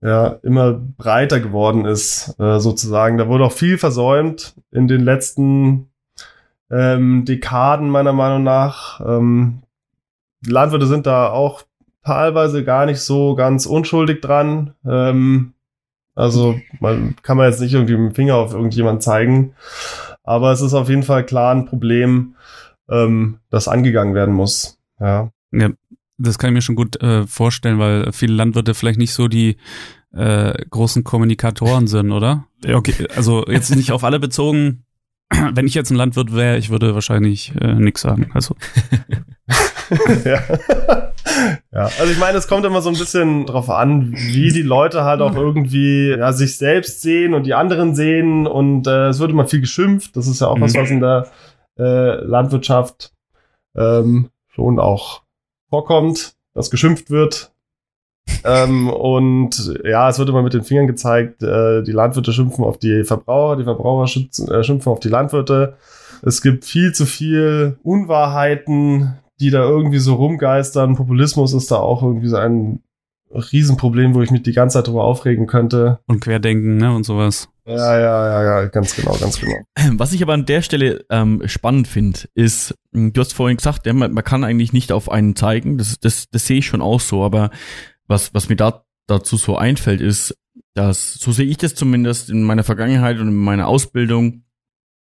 ja, 0.03 0.39
immer 0.43 0.73
breiter 0.73 1.39
geworden 1.41 1.85
ist, 1.85 2.35
äh, 2.41 2.59
sozusagen. 2.59 3.19
Da 3.19 3.29
wurde 3.29 3.45
auch 3.45 3.53
viel 3.53 3.79
versäumt 3.79 4.55
in 4.73 4.89
den 4.89 5.01
letzten 5.01 5.91
ähm, 6.71 7.25
Dekaden, 7.25 7.89
meiner 7.89 8.13
Meinung 8.13 8.43
nach. 8.43 9.01
Ähm, 9.01 9.63
Landwirte 10.45 10.89
sind 10.89 11.07
da 11.07 11.31
auch 11.31 11.63
teilweise 12.05 12.65
gar 12.65 12.87
nicht 12.87 13.01
so 13.01 13.35
ganz 13.35 13.67
unschuldig 13.67 14.21
dran. 14.21 14.75
Ähm, 14.85 15.55
also 16.15 16.61
man 16.81 17.17
kann 17.23 17.37
man 17.37 17.51
jetzt 17.51 17.61
nicht 17.61 17.73
irgendwie 17.73 17.97
mit 17.97 18.13
dem 18.13 18.15
Finger 18.15 18.37
auf 18.37 18.53
irgendjemand 18.53 19.03
zeigen. 19.03 19.55
Aber 20.25 20.53
es 20.53 20.61
ist 20.61 20.75
auf 20.75 20.89
jeden 20.89 21.03
Fall 21.03 21.25
klar 21.25 21.55
ein 21.55 21.67
Problem, 21.67 22.37
ähm, 22.89 23.39
das 23.51 23.69
angegangen 23.69 24.15
werden 24.15 24.35
muss. 24.35 24.79
Ja. 25.01 25.31
ja 25.53 25.71
das 26.19 26.39
kann 26.39 26.51
ich 26.51 26.55
mir 26.55 26.63
schon 26.63 26.77
gut 26.77 27.01
äh, 27.03 27.27
vorstellen, 27.27 27.79
weil 27.79 28.13
viele 28.13 28.35
Landwirte 28.35 28.75
vielleicht 28.75 28.99
nicht 28.99 29.13
so 29.13 29.29
die 29.29 29.57
äh, 30.13 30.53
großen 30.71 31.05
Kommunikatoren 31.05 31.87
sind, 31.87 32.13
oder? 32.13 32.47
Okay, 32.67 32.95
also 33.17 33.45
jetzt 33.47 33.75
nicht 33.75 33.93
auf 33.93 34.05
alle 34.05 34.21
bezogen. 34.21 34.85
Wenn 35.53 35.67
ich 35.67 35.75
jetzt 35.75 35.91
ein 35.91 35.97
Landwirt 35.97 36.35
wäre, 36.35 36.59
ich 36.59 36.71
würde 36.71 36.95
wahrscheinlich 36.95 37.55
äh, 37.61 37.75
nichts 37.75 38.03
sagen. 38.03 38.31
Also. 38.35 38.55
ja. 40.25 41.12
Ja, 41.73 41.85
also 41.85 42.11
ich 42.11 42.19
meine, 42.19 42.39
es 42.39 42.49
kommt 42.49 42.65
immer 42.65 42.83
so 42.83 42.91
ein 42.91 42.99
bisschen 42.99 43.47
drauf 43.47 43.71
an, 43.71 44.13
wie 44.13 44.53
die 44.53 44.63
Leute 44.63 45.05
halt 45.05 45.21
auch 45.21 45.35
irgendwie 45.35 46.11
ja, 46.11 46.33
sich 46.33 46.57
selbst 46.57 47.03
sehen 47.03 47.35
und 47.35 47.45
die 47.45 47.55
anderen 47.55 47.95
sehen 47.95 48.47
und 48.47 48.87
äh, 48.87 49.09
es 49.09 49.19
wird 49.19 49.31
immer 49.31 49.47
viel 49.47 49.61
geschimpft. 49.61 50.17
Das 50.17 50.27
ist 50.27 50.41
ja 50.41 50.49
auch 50.49 50.61
was, 50.61 50.75
mhm. 50.75 50.79
was 50.79 50.91
in 50.91 51.01
der 51.01 51.27
äh, 51.79 52.25
Landwirtschaft 52.25 53.13
ähm, 53.77 54.31
schon 54.49 54.79
auch 54.79 55.23
vorkommt, 55.71 56.35
dass 56.55 56.71
geschimpft 56.71 57.11
wird. 57.11 57.53
ähm, 58.45 58.89
und 58.89 59.81
ja, 59.85 60.09
es 60.09 60.19
wird 60.19 60.29
immer 60.29 60.43
mit 60.43 60.55
den 60.55 60.63
Fingern 60.63 60.87
gezeigt, 60.87 61.43
äh, 61.43 61.83
die 61.83 61.93
Landwirte 61.93 62.33
schimpfen 62.33 62.65
auf 62.65 62.79
die 62.79 63.05
Verbraucher, 63.05 63.57
die 63.57 63.65
Verbraucher 63.65 64.05
äh, 64.05 64.63
schimpfen 64.63 64.93
auf 64.93 65.01
die 65.01 65.09
Landwirte. 65.09 65.77
Es 66.25 66.41
gibt 66.41 66.65
viel 66.65 66.93
zu 66.93 67.05
viel 67.05 67.79
Unwahrheiten, 67.83 69.19
die 69.43 69.51
da 69.51 69.63
irgendwie 69.63 69.99
so 69.99 70.15
rumgeistern. 70.15 70.95
Populismus 70.95 71.53
ist 71.53 71.71
da 71.71 71.77
auch 71.77 72.03
irgendwie 72.03 72.29
so 72.29 72.37
ein 72.37 72.81
Riesenproblem, 73.35 74.15
wo 74.15 74.23
ich 74.23 74.31
mich 74.31 74.43
die 74.43 74.53
ganze 74.53 74.79
Zeit 74.79 74.87
drüber 74.87 75.05
aufregen 75.05 75.47
könnte. 75.47 75.99
Und 76.07 76.21
Querdenken, 76.21 76.77
ne, 76.77 76.95
und 76.95 77.05
sowas. 77.05 77.49
Ja, 77.65 77.99
ja, 77.99 78.29
ja, 78.29 78.43
ja, 78.43 78.69
ganz 78.69 78.95
genau, 78.95 79.17
ganz 79.19 79.41
genau. 79.41 79.57
Was 79.99 80.13
ich 80.13 80.23
aber 80.23 80.35
an 80.35 80.47
der 80.47 80.63
Stelle 80.63 81.05
ähm, 81.11 81.43
spannend 81.47 81.89
finde, 81.89 82.21
ist, 82.35 82.75
hm, 82.93 83.13
du 83.13 83.21
hast 83.21 83.35
vorhin 83.35 83.57
gesagt, 83.57 83.87
ja, 83.87 83.93
man, 83.93 84.13
man, 84.13 84.25
kann 84.25 84.45
eigentlich 84.45 84.73
nicht 84.73 84.93
auf 84.93 85.11
einen 85.11 85.35
zeigen, 85.35 85.79
das, 85.79 85.99
das, 85.99 86.29
das 86.31 86.47
sehe 86.47 86.59
ich 86.59 86.67
schon 86.67 86.83
auch 86.83 87.01
so, 87.01 87.25
aber 87.25 87.51
was, 88.07 88.35
was 88.35 88.49
mir 88.49 88.57
da, 88.57 88.85
dazu 89.07 89.37
so 89.37 89.57
einfällt, 89.57 90.01
ist, 90.01 90.37
dass, 90.75 91.15
so 91.15 91.33
sehe 91.33 91.47
ich 91.47 91.57
das 91.57 91.75
zumindest 91.75 92.31
in 92.31 92.43
meiner 92.43 92.65
Vergangenheit 92.65 93.19
und 93.19 93.29
in 93.29 93.37
meiner 93.37 93.67
Ausbildung, 93.67 94.45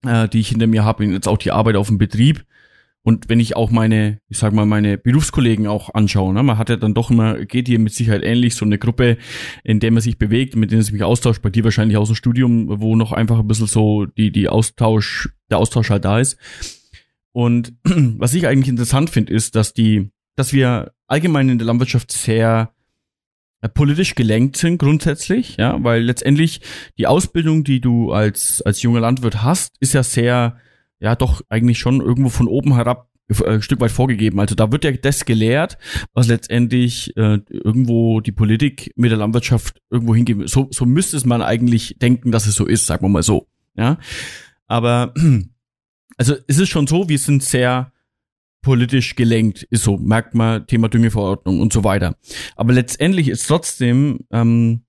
äh, 0.04 0.28
die 0.28 0.40
ich 0.40 0.48
hinter 0.48 0.66
mir 0.66 0.84
habe, 0.84 1.04
jetzt 1.04 1.28
auch 1.28 1.38
die 1.38 1.52
Arbeit 1.52 1.76
auf 1.76 1.88
dem 1.88 1.98
Betrieb, 1.98 2.44
und 3.06 3.28
wenn 3.28 3.38
ich 3.38 3.54
auch 3.54 3.70
meine, 3.70 4.18
ich 4.28 4.38
sag 4.38 4.54
mal, 4.54 4.64
meine 4.64 4.96
Berufskollegen 4.96 5.66
auch 5.66 5.92
anschaue, 5.92 6.32
ne, 6.32 6.42
man 6.42 6.56
hat 6.56 6.70
ja 6.70 6.76
dann 6.76 6.94
doch 6.94 7.10
immer, 7.10 7.44
geht 7.44 7.68
hier 7.68 7.78
mit 7.78 7.92
Sicherheit 7.92 8.24
ähnlich, 8.24 8.54
so 8.54 8.64
eine 8.64 8.78
Gruppe, 8.78 9.18
in 9.62 9.78
der 9.78 9.90
man 9.90 10.00
sich 10.00 10.16
bewegt, 10.16 10.56
mit 10.56 10.70
denen 10.70 10.80
es 10.80 10.90
mich 10.90 11.04
austauscht, 11.04 11.42
bei 11.42 11.50
dir 11.50 11.64
wahrscheinlich 11.64 11.98
aus 11.98 12.08
dem 12.08 12.14
Studium, 12.14 12.80
wo 12.80 12.96
noch 12.96 13.12
einfach 13.12 13.38
ein 13.38 13.46
bisschen 13.46 13.66
so 13.66 14.06
die, 14.06 14.32
die 14.32 14.48
Austausch, 14.48 15.28
der 15.50 15.58
Austausch 15.58 15.90
halt 15.90 16.06
da 16.06 16.18
ist. 16.18 16.38
Und 17.32 17.74
was 17.84 18.32
ich 18.32 18.46
eigentlich 18.46 18.70
interessant 18.70 19.10
finde, 19.10 19.34
ist, 19.34 19.54
dass 19.54 19.74
die, 19.74 20.10
dass 20.34 20.54
wir 20.54 20.92
allgemein 21.06 21.50
in 21.50 21.58
der 21.58 21.66
Landwirtschaft 21.66 22.10
sehr 22.10 22.72
äh, 23.60 23.68
politisch 23.68 24.14
gelenkt 24.14 24.56
sind 24.56 24.78
grundsätzlich, 24.78 25.58
ja, 25.58 25.76
weil 25.84 26.02
letztendlich 26.02 26.62
die 26.96 27.06
Ausbildung, 27.06 27.64
die 27.64 27.82
du 27.82 28.12
als, 28.12 28.62
als 28.62 28.80
junger 28.80 29.00
Landwirt 29.00 29.42
hast, 29.42 29.76
ist 29.80 29.92
ja 29.92 30.02
sehr, 30.02 30.56
ja 31.00 31.16
doch 31.16 31.42
eigentlich 31.48 31.78
schon 31.78 32.00
irgendwo 32.00 32.30
von 32.30 32.48
oben 32.48 32.74
herab 32.74 33.10
äh, 33.28 33.44
ein 33.44 33.62
Stück 33.62 33.80
weit 33.80 33.90
vorgegeben. 33.90 34.40
Also 34.40 34.54
da 34.54 34.70
wird 34.72 34.84
ja 34.84 34.92
das 34.92 35.24
gelehrt, 35.24 35.78
was 36.12 36.28
letztendlich 36.28 37.16
äh, 37.16 37.38
irgendwo 37.48 38.20
die 38.20 38.32
Politik 38.32 38.92
mit 38.96 39.10
der 39.10 39.18
Landwirtschaft 39.18 39.80
irgendwo 39.90 40.14
hingeben. 40.14 40.46
So, 40.46 40.68
so 40.70 40.84
müsste 40.84 41.16
es 41.16 41.24
man 41.24 41.42
eigentlich 41.42 41.96
denken, 42.00 42.32
dass 42.32 42.46
es 42.46 42.54
so 42.54 42.66
ist, 42.66 42.86
sagen 42.86 43.04
wir 43.04 43.08
mal 43.08 43.22
so. 43.22 43.48
Ja, 43.76 43.98
aber 44.66 45.14
also 46.16 46.34
es 46.46 46.58
ist 46.58 46.68
schon 46.68 46.86
so, 46.86 47.08
wir 47.08 47.18
sind 47.18 47.42
sehr 47.42 47.92
politisch 48.62 49.14
gelenkt, 49.14 49.62
ist 49.64 49.84
so, 49.84 49.98
merkt 49.98 50.34
man, 50.34 50.66
Thema 50.66 50.88
Düngeverordnung 50.88 51.60
und 51.60 51.72
so 51.72 51.84
weiter. 51.84 52.16
Aber 52.56 52.72
letztendlich 52.72 53.28
ist 53.28 53.46
trotzdem 53.46 54.20
ähm, 54.30 54.84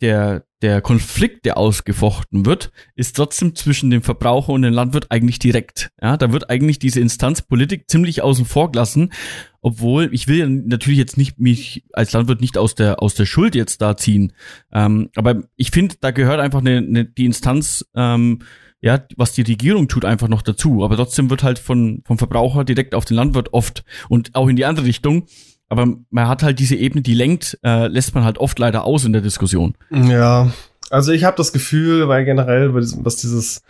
der, 0.00 0.45
der 0.66 0.80
Konflikt, 0.80 1.44
der 1.44 1.58
ausgefochten 1.58 2.44
wird, 2.44 2.72
ist 2.96 3.14
trotzdem 3.14 3.54
zwischen 3.54 3.88
dem 3.88 4.02
Verbraucher 4.02 4.52
und 4.52 4.62
dem 4.62 4.74
Landwirt 4.74 5.12
eigentlich 5.12 5.38
direkt. 5.38 5.92
Ja, 6.02 6.16
da 6.16 6.32
wird 6.32 6.50
eigentlich 6.50 6.80
diese 6.80 6.98
Instanz 6.98 7.40
Politik 7.40 7.88
ziemlich 7.88 8.20
außen 8.22 8.44
vor 8.44 8.72
gelassen, 8.72 9.12
obwohl 9.60 10.08
ich 10.12 10.26
will 10.26 10.48
natürlich 10.48 10.98
jetzt 10.98 11.18
nicht 11.18 11.38
mich 11.38 11.84
als 11.92 12.10
Landwirt 12.10 12.40
nicht 12.40 12.58
aus 12.58 12.74
der 12.74 13.00
aus 13.00 13.14
der 13.14 13.26
Schuld 13.26 13.54
jetzt 13.54 13.80
da 13.80 13.96
ziehen, 13.96 14.32
ähm, 14.72 15.08
aber 15.14 15.44
ich 15.54 15.70
finde, 15.70 15.94
da 16.00 16.10
gehört 16.10 16.40
einfach 16.40 16.62
eine, 16.62 16.78
eine, 16.78 17.04
die 17.04 17.26
Instanz, 17.26 17.86
ähm, 17.94 18.40
ja, 18.80 19.04
was 19.16 19.34
die 19.34 19.42
Regierung 19.42 19.86
tut, 19.86 20.04
einfach 20.04 20.26
noch 20.26 20.42
dazu. 20.42 20.84
Aber 20.84 20.96
trotzdem 20.96 21.30
wird 21.30 21.44
halt 21.44 21.60
von 21.60 22.02
vom 22.04 22.18
Verbraucher 22.18 22.64
direkt 22.64 22.96
auf 22.96 23.04
den 23.04 23.16
Landwirt 23.16 23.52
oft 23.52 23.84
und 24.08 24.34
auch 24.34 24.48
in 24.48 24.56
die 24.56 24.64
andere 24.64 24.86
Richtung 24.86 25.28
aber 25.68 25.86
man 26.10 26.28
hat 26.28 26.42
halt 26.42 26.58
diese 26.58 26.76
Ebene, 26.76 27.02
die 27.02 27.14
lenkt, 27.14 27.58
äh, 27.64 27.88
lässt 27.88 28.14
man 28.14 28.24
halt 28.24 28.38
oft 28.38 28.58
leider 28.58 28.84
aus 28.84 29.04
in 29.04 29.12
der 29.12 29.22
Diskussion. 29.22 29.74
Ja, 29.90 30.50
also 30.90 31.12
ich 31.12 31.24
habe 31.24 31.36
das 31.36 31.52
Gefühl, 31.52 32.08
weil 32.08 32.24
generell, 32.24 32.74
was 32.74 33.16
dieses 33.16 33.62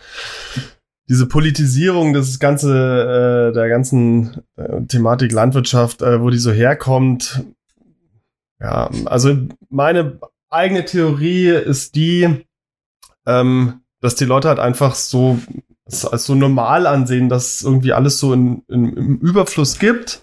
diese 1.08 1.26
Politisierung 1.26 2.12
das 2.12 2.38
ganze 2.38 3.50
äh, 3.50 3.54
der 3.54 3.68
ganzen 3.68 4.42
äh, 4.56 4.82
Thematik 4.88 5.32
Landwirtschaft, 5.32 6.02
äh, 6.02 6.20
wo 6.20 6.30
die 6.30 6.38
so 6.38 6.50
herkommt, 6.50 7.44
ja, 8.60 8.90
also 9.04 9.36
meine 9.68 10.18
eigene 10.50 10.84
Theorie 10.84 11.48
ist 11.48 11.94
die, 11.94 12.44
ähm, 13.26 13.82
dass 14.00 14.16
die 14.16 14.24
Leute 14.24 14.48
halt 14.48 14.58
einfach 14.58 14.94
so 14.94 15.38
als 15.86 16.24
so 16.24 16.34
normal 16.34 16.86
ansehen, 16.86 17.28
dass 17.28 17.62
irgendwie 17.62 17.92
alles 17.92 18.18
so 18.18 18.32
in, 18.32 18.62
in, 18.68 18.96
im 18.96 19.16
Überfluss 19.18 19.78
gibt 19.78 20.20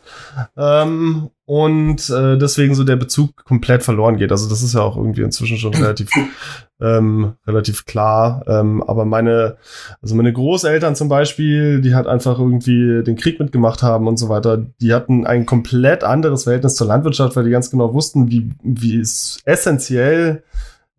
ähm, 0.58 1.30
und 1.46 2.10
äh, 2.10 2.38
deswegen 2.38 2.76
so 2.76 2.84
der 2.84 2.98
Bezug 2.98 3.46
komplett 3.46 3.82
verloren 3.82 4.18
geht. 4.18 4.32
Also 4.32 4.50
das 4.50 4.62
ist 4.62 4.74
ja 4.74 4.82
auch 4.82 4.98
irgendwie 4.98 5.22
inzwischen 5.22 5.58
schon 5.58 5.74
relativ 5.74 6.10
ähm, 6.82 7.36
relativ 7.48 7.86
klar. 7.86 8.44
Ähm, 8.46 8.84
aber 8.84 9.06
meine, 9.06 9.56
also 10.02 10.16
meine 10.16 10.34
Großeltern 10.34 10.98
zum 10.98 11.08
Beispiel, 11.08 11.80
die 11.80 11.96
halt 11.96 12.08
einfach 12.08 12.40
irgendwie 12.40 13.02
den 13.02 13.16
Krieg 13.16 13.40
mitgemacht 13.40 13.84
haben 13.84 14.08
und 14.08 14.18
so 14.18 14.28
weiter, 14.28 14.58
die 14.82 14.94
hatten 14.94 15.26
ein 15.26 15.46
komplett 15.46 16.04
anderes 16.04 16.44
Verhältnis 16.44 16.76
zur 16.76 16.88
Landwirtschaft, 16.88 17.38
weil 17.38 17.46
die 17.46 17.52
ganz 17.52 17.72
genau 17.72 17.94
wussten, 17.94 18.30
wie 18.30 18.50
wie 18.62 19.00
es 19.00 19.40
essentiell 19.46 20.44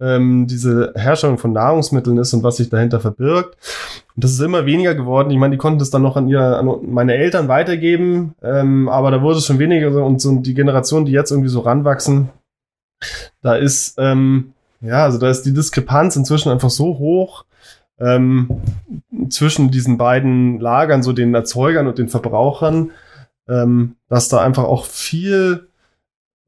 ähm, 0.01 0.47
diese 0.47 0.93
Herstellung 0.97 1.39
von 1.39 1.53
Nahrungsmitteln 1.53 2.19
ist 2.19 2.33
und 2.33 2.43
was 2.43 2.57
sich 2.57 2.71
dahinter 2.71 3.01
verbirgt. 3.01 3.57
Und 4.17 4.23
das 4.23 4.33
ist 4.33 4.41
immer 4.41 4.65
weniger 4.65 4.95
geworden. 4.95 5.31
Ich 5.31 5.39
meine, 5.39 5.53
die 5.53 5.59
konnten 5.59 5.81
das 5.81 5.91
dann 5.91 6.03
noch 6.03 6.17
an 6.17 6.29
ihre, 6.29 6.57
an 6.57 6.69
meine 6.87 7.15
Eltern 7.15 7.49
weitergeben, 7.49 8.35
ähm, 8.43 8.89
aber 8.89 9.11
da 9.11 9.23
wurde 9.23 9.39
es 9.39 9.47
schon 9.47 9.59
weniger 9.59 10.05
und 10.05 10.21
so 10.21 10.37
die 10.37 10.55
Generation, 10.55 11.05
die 11.05 11.13
jetzt 11.13 11.33
irgendwie 11.33 11.49
so 11.49 11.61
ranwachsen, 11.61 12.31
da 13.43 13.57
ist 13.57 13.97
ähm, 13.99 14.53
ja, 14.81 15.05
also 15.05 15.19
da 15.19 15.29
ist 15.31 15.43
die 15.43 15.55
Diskrepanz 15.55 16.15
inzwischen 16.17 16.51
einfach 16.51 16.71
so 16.71 16.99
hoch 16.99 17.45
ähm, 17.99 18.61
zwischen 19.31 19.71
diesen 19.71 19.99
beiden 19.99 20.61
Lagern, 20.61 21.03
so 21.03 21.13
den 21.13 21.35
Erzeugern 21.35 21.87
und 21.87 21.99
den 21.99 22.09
Verbrauchern, 22.09 22.91
ähm, 23.49 23.97
dass 24.09 24.29
da 24.29 24.41
einfach 24.43 24.65
auch 24.65 24.85
viel 24.85 25.69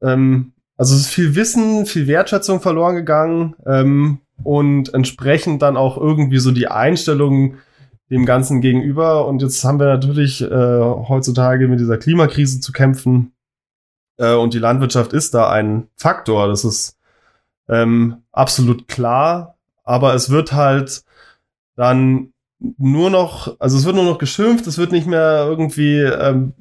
ähm, 0.01 0.53
also 0.77 0.93
es 0.93 1.01
ist 1.01 1.09
viel 1.09 1.35
Wissen, 1.35 1.87
viel 1.87 2.07
Wertschätzung 2.07 2.61
verloren 2.61 2.95
gegangen 2.95 3.55
ähm, 3.65 4.19
und 4.43 4.93
entsprechend 4.93 5.61
dann 5.61 5.77
auch 5.77 5.97
irgendwie 5.97 6.39
so 6.39 6.51
die 6.51 6.67
Einstellung 6.67 7.55
dem 8.09 8.25
Ganzen 8.25 8.61
gegenüber. 8.61 9.27
Und 9.27 9.41
jetzt 9.41 9.63
haben 9.63 9.79
wir 9.79 9.87
natürlich 9.87 10.41
äh, 10.41 10.49
heutzutage 10.49 11.67
mit 11.67 11.79
dieser 11.79 11.97
Klimakrise 11.97 12.59
zu 12.59 12.71
kämpfen. 12.71 13.33
Äh, 14.17 14.33
und 14.33 14.53
die 14.53 14.59
Landwirtschaft 14.59 15.13
ist 15.13 15.33
da 15.33 15.49
ein 15.49 15.87
Faktor. 15.95 16.47
Das 16.47 16.63
ist 16.63 16.97
ähm, 17.67 18.23
absolut 18.31 18.87
klar. 18.87 19.55
Aber 19.83 20.13
es 20.13 20.29
wird 20.29 20.53
halt 20.53 21.03
dann 21.75 22.33
nur 22.59 23.09
noch, 23.09 23.55
also 23.59 23.77
es 23.77 23.85
wird 23.85 23.95
nur 23.95 24.05
noch 24.05 24.17
geschimpft, 24.17 24.67
es 24.67 24.77
wird 24.77 24.91
nicht 24.91 25.07
mehr 25.07 25.45
irgendwie 25.47 25.99
ähm, 25.99 26.53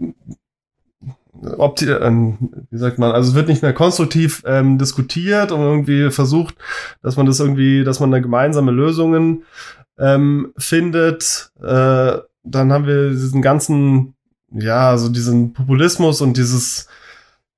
opti 1.58 1.90
ähm, 1.90 2.66
wie 2.70 2.78
sagt 2.78 2.98
man, 2.98 3.12
also 3.12 3.30
es 3.30 3.34
wird 3.34 3.48
nicht 3.48 3.62
mehr 3.62 3.72
konstruktiv 3.72 4.42
ähm, 4.46 4.78
diskutiert 4.78 5.52
und 5.52 5.60
irgendwie 5.60 6.10
versucht, 6.10 6.56
dass 7.02 7.16
man 7.16 7.26
das 7.26 7.40
irgendwie, 7.40 7.84
dass 7.84 8.00
man 8.00 8.10
da 8.10 8.18
gemeinsame 8.18 8.72
Lösungen 8.72 9.44
ähm, 9.98 10.52
findet. 10.56 11.50
Äh, 11.60 12.18
dann 12.44 12.72
haben 12.72 12.86
wir 12.86 13.10
diesen 13.10 13.42
ganzen, 13.42 14.14
ja, 14.52 14.96
so 14.96 15.08
diesen 15.08 15.52
Populismus 15.52 16.20
und 16.20 16.36
dieses, 16.36 16.88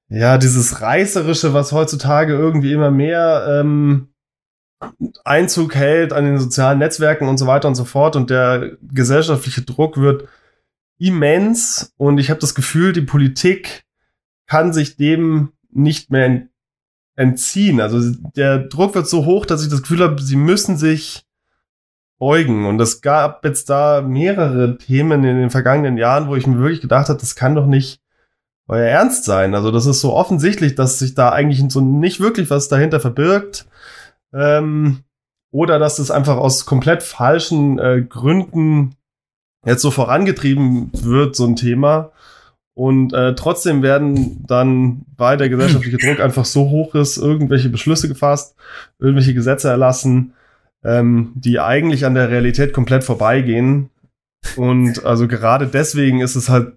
ja, 0.09 0.39
dieses 0.39 0.81
Reißerische, 0.81 1.53
was 1.53 1.73
heutzutage 1.73 2.33
irgendwie 2.33 2.73
immer 2.73 2.91
mehr 2.91 3.61
ähm, 3.61 4.09
Einzug 5.25 5.75
hält 5.75 6.13
an 6.13 6.25
den 6.25 6.39
sozialen 6.39 6.79
Netzwerken 6.79 7.29
und 7.29 7.37
so 7.37 7.47
weiter 7.47 7.69
und 7.69 7.75
so 7.75 7.85
fort. 7.85 8.17
Und 8.17 8.31
der 8.31 8.77
gesellschaftliche 8.83 9.63
Druck 9.63 10.01
wird 10.01 10.29
immens 10.99 11.95
und 11.97 12.19
ich 12.19 12.31
habe 12.31 12.41
das 12.41 12.55
Gefühl, 12.55 12.93
die 12.93 13.03
Politik 13.03 13.85
kann 14.47 14.73
sich 14.73 14.97
dem 14.97 15.53
nicht 15.71 16.11
mehr 16.11 16.49
entziehen. 17.17 17.81
Also 17.81 18.17
der 18.37 18.59
Druck 18.59 18.95
wird 18.95 19.09
so 19.09 19.25
hoch, 19.25 19.47
dass 19.47 19.63
ich 19.63 19.69
das 19.69 19.83
Gefühl 19.83 20.01
habe, 20.03 20.21
sie 20.23 20.37
müssen 20.37 20.77
sich 20.77 21.27
beugen. 22.19 22.67
Und 22.67 22.81
es 22.81 23.01
gab 23.01 23.45
jetzt 23.45 23.71
da 23.71 24.03
mehrere 24.03 24.79
Themen 24.79 25.25
in 25.25 25.37
den 25.37 25.51
vergangenen 25.51 25.97
Jahren, 25.97 26.29
wo 26.29 26.37
ich 26.37 26.47
mir 26.47 26.59
wirklich 26.59 26.81
gedacht 26.81 27.09
habe, 27.09 27.19
das 27.19 27.37
kann 27.37 27.55
doch 27.55 27.67
nicht 27.67 28.01
euer 28.67 28.87
Ernst 28.87 29.25
sein. 29.25 29.55
Also 29.55 29.71
das 29.71 29.87
ist 29.87 30.01
so 30.01 30.13
offensichtlich, 30.15 30.75
dass 30.75 30.99
sich 30.99 31.15
da 31.15 31.31
eigentlich 31.31 31.65
so 31.73 31.81
nicht 31.81 32.21
wirklich 32.21 32.51
was 32.51 32.69
dahinter 32.69 33.01
verbirgt. 33.01 33.67
Ähm, 34.33 35.01
oder 35.51 35.79
dass 35.79 35.99
es 35.99 36.11
einfach 36.11 36.37
aus 36.37 36.67
komplett 36.67 37.03
falschen 37.03 37.79
äh, 37.79 38.03
Gründen 38.03 38.95
jetzt 39.69 39.83
so 39.83 39.91
vorangetrieben 39.91 40.91
wird, 40.93 41.37
so 41.37 41.47
ein 41.47 41.57
Thema. 41.57 42.11
Und 42.75 43.13
äh, 43.13 43.35
trotzdem 43.35 43.83
werden 43.83 44.45
dann, 44.47 45.05
weil 45.17 45.37
der 45.37 45.49
gesellschaftliche 45.49 45.97
Druck 45.99 46.21
einfach 46.21 46.45
so 46.45 46.71
hoch 46.71 46.95
ist, 46.95 47.17
irgendwelche 47.17 47.71
Beschlüsse 47.71 48.07
gefasst, 48.07 48.55
irgendwelche 49.01 49.35
Gesetze 49.35 49.69
erlassen, 49.69 50.35
ähm, 50.85 51.33
die 51.35 51.59
eigentlich 51.59 52.07
an 52.07 52.15
der 52.15 52.31
Realität 52.31 52.73
komplett 52.73 53.03
vorbeigehen. 53.03 53.91
Und 54.57 55.05
also 55.05 55.27
gerade 55.27 55.67
deswegen 55.67 56.21
ist 56.21 56.37
es 56.37 56.49
halt 56.49 56.75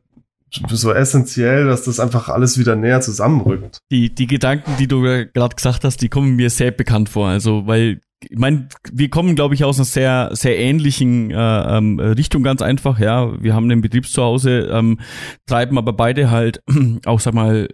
so 0.70 0.92
essentiell, 0.92 1.66
dass 1.66 1.84
das 1.84 2.00
einfach 2.00 2.30
alles 2.30 2.58
wieder 2.58 2.76
näher 2.76 3.02
zusammenrückt. 3.02 3.78
Die, 3.92 4.14
die 4.14 4.28
Gedanken, 4.28 4.72
die 4.80 4.88
du 4.88 5.02
gerade 5.02 5.56
gesagt 5.56 5.84
hast, 5.84 6.02
die 6.02 6.10
kommen 6.10 6.36
mir 6.36 6.50
sehr 6.50 6.72
bekannt 6.72 7.10
vor. 7.10 7.28
Also, 7.28 7.68
weil 7.68 8.02
ich 8.30 8.38
meine, 8.38 8.68
wir 8.92 9.10
kommen, 9.10 9.36
glaube 9.36 9.56
ich, 9.56 9.64
aus 9.64 9.78
einer 9.78 9.86
sehr, 9.86 10.30
sehr 10.34 10.58
ähnlichen 10.58 11.32
äh, 11.32 11.78
ähm, 11.78 12.00
Richtung 12.00 12.44
ganz 12.44 12.62
einfach. 12.62 13.00
Ja, 13.00 13.42
wir 13.42 13.54
haben 13.56 13.70
einen 13.70 13.82
Betriebszuhause, 13.82 14.70
ähm, 14.72 15.00
treiben 15.46 15.78
aber 15.78 15.94
beide 15.94 16.30
halt 16.30 16.62
auch, 17.06 17.20
sag 17.20 17.34
mal, 17.34 17.70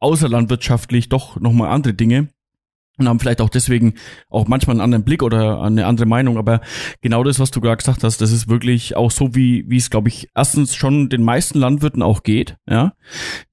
außerlandwirtschaftlich 0.00 1.08
doch 1.08 1.38
nochmal 1.38 1.70
andere 1.70 1.94
Dinge 1.94 2.28
und 2.98 3.08
haben 3.08 3.20
vielleicht 3.20 3.40
auch 3.40 3.48
deswegen 3.48 3.94
auch 4.28 4.48
manchmal 4.48 4.74
einen 4.74 4.82
anderen 4.82 5.04
Blick 5.04 5.22
oder 5.22 5.62
eine 5.62 5.86
andere 5.86 6.06
Meinung. 6.06 6.36
Aber 6.36 6.60
genau 7.00 7.22
das, 7.22 7.38
was 7.38 7.50
du 7.50 7.60
gerade 7.60 7.76
gesagt 7.76 8.02
hast, 8.02 8.20
das 8.20 8.32
ist 8.32 8.48
wirklich 8.48 8.96
auch 8.96 9.10
so, 9.10 9.34
wie, 9.34 9.64
wie 9.68 9.76
es, 9.76 9.90
glaube 9.90 10.08
ich, 10.08 10.28
erstens 10.34 10.74
schon 10.74 11.08
den 11.08 11.22
meisten 11.22 11.58
Landwirten 11.58 12.02
auch 12.02 12.22
geht. 12.22 12.56
Ja, 12.68 12.94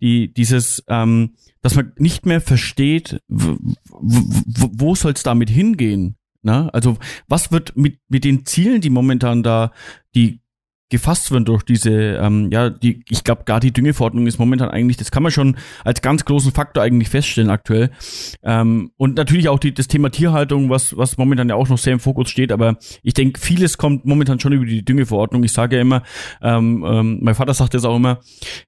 die 0.02 0.34
dieses 0.34 0.84
ähm, 0.88 1.36
dass 1.62 1.76
man 1.76 1.92
nicht 1.98 2.26
mehr 2.26 2.42
versteht, 2.42 3.22
wo 3.28 4.96
soll 4.96 5.14
es 5.14 5.24
damit 5.24 5.50
hingehen? 5.50 6.16
Na, 6.42 6.70
also 6.70 6.98
was 7.28 7.52
wird 7.52 7.76
mit, 7.76 8.00
mit 8.08 8.24
den 8.24 8.46
Zielen, 8.46 8.82
die 8.82 8.90
momentan 8.90 9.44
da, 9.44 9.72
die 10.16 10.40
gefasst 10.90 11.32
werden 11.32 11.46
durch 11.46 11.64
diese, 11.64 11.92
ähm, 11.92 12.50
ja, 12.52 12.70
die, 12.70 13.04
ich 13.10 13.24
glaube, 13.24 13.44
gar 13.46 13.60
die 13.60 13.72
Düngeverordnung 13.72 14.26
ist 14.26 14.40
momentan 14.40 14.70
eigentlich, 14.70 14.98
das 14.98 15.12
kann 15.12 15.24
man 15.24 15.32
schon 15.32 15.56
als 15.86 16.02
ganz 16.02 16.26
großen 16.26 16.52
Faktor 16.52 16.84
eigentlich 16.84 17.10
feststellen 17.10 17.52
aktuell. 17.52 17.92
Ähm, 18.42 18.92
und 18.98 19.16
natürlich 19.16 19.50
auch 19.50 19.60
die, 19.60 19.74
das 19.74 19.88
Thema 19.88 20.10
Tierhaltung, 20.10 20.70
was, 20.70 20.98
was 20.98 21.18
momentan 21.18 21.50
ja 21.50 21.56
auch 21.56 21.70
noch 21.70 21.78
sehr 21.78 21.94
im 21.94 22.00
Fokus 22.00 22.30
steht, 22.30 22.52
aber 22.52 22.78
ich 23.04 23.14
denke, 23.14 23.40
vieles 23.40 23.78
kommt 23.78 24.06
momentan 24.06 24.40
schon 24.40 24.54
über 24.54 24.66
die 24.66 24.84
Düngeverordnung. 24.84 25.44
Ich 25.44 25.54
sage 25.54 25.76
ja 25.76 25.82
immer, 25.82 26.02
ähm, 26.42 26.84
ähm, 26.88 27.20
mein 27.22 27.36
Vater 27.36 27.54
sagt 27.54 27.76
das 27.76 27.86
auch 27.86 27.96
immer, 27.96 28.20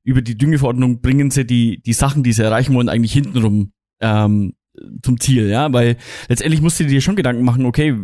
über 0.04 0.22
die 0.22 0.38
Düngeverordnung 0.38 1.02
bringen 1.02 1.32
sie 1.32 1.46
die, 1.46 1.82
die 1.82 1.94
Sachen, 1.94 2.22
die 2.22 2.34
sie 2.34 2.44
erreichen 2.44 2.76
wollen, 2.76 2.90
eigentlich 2.90 3.14
hintenrum 3.14 3.72
ähm, 4.00 4.54
zum 5.02 5.20
Ziel, 5.20 5.50
ja, 5.50 5.72
weil 5.74 5.98
letztendlich 6.28 6.62
musst 6.62 6.80
du 6.80 6.86
dir 6.86 7.02
schon 7.02 7.16
Gedanken 7.16 7.44
machen, 7.44 7.66
okay, 7.66 7.96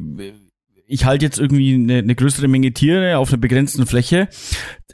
ich 0.87 1.05
halte 1.05 1.25
jetzt 1.25 1.37
irgendwie 1.37 1.73
eine, 1.73 1.97
eine 1.97 2.15
größere 2.15 2.47
Menge 2.47 2.71
Tiere 2.73 3.17
auf 3.17 3.29
einer 3.29 3.41
begrenzten 3.41 3.85
Fläche. 3.85 4.29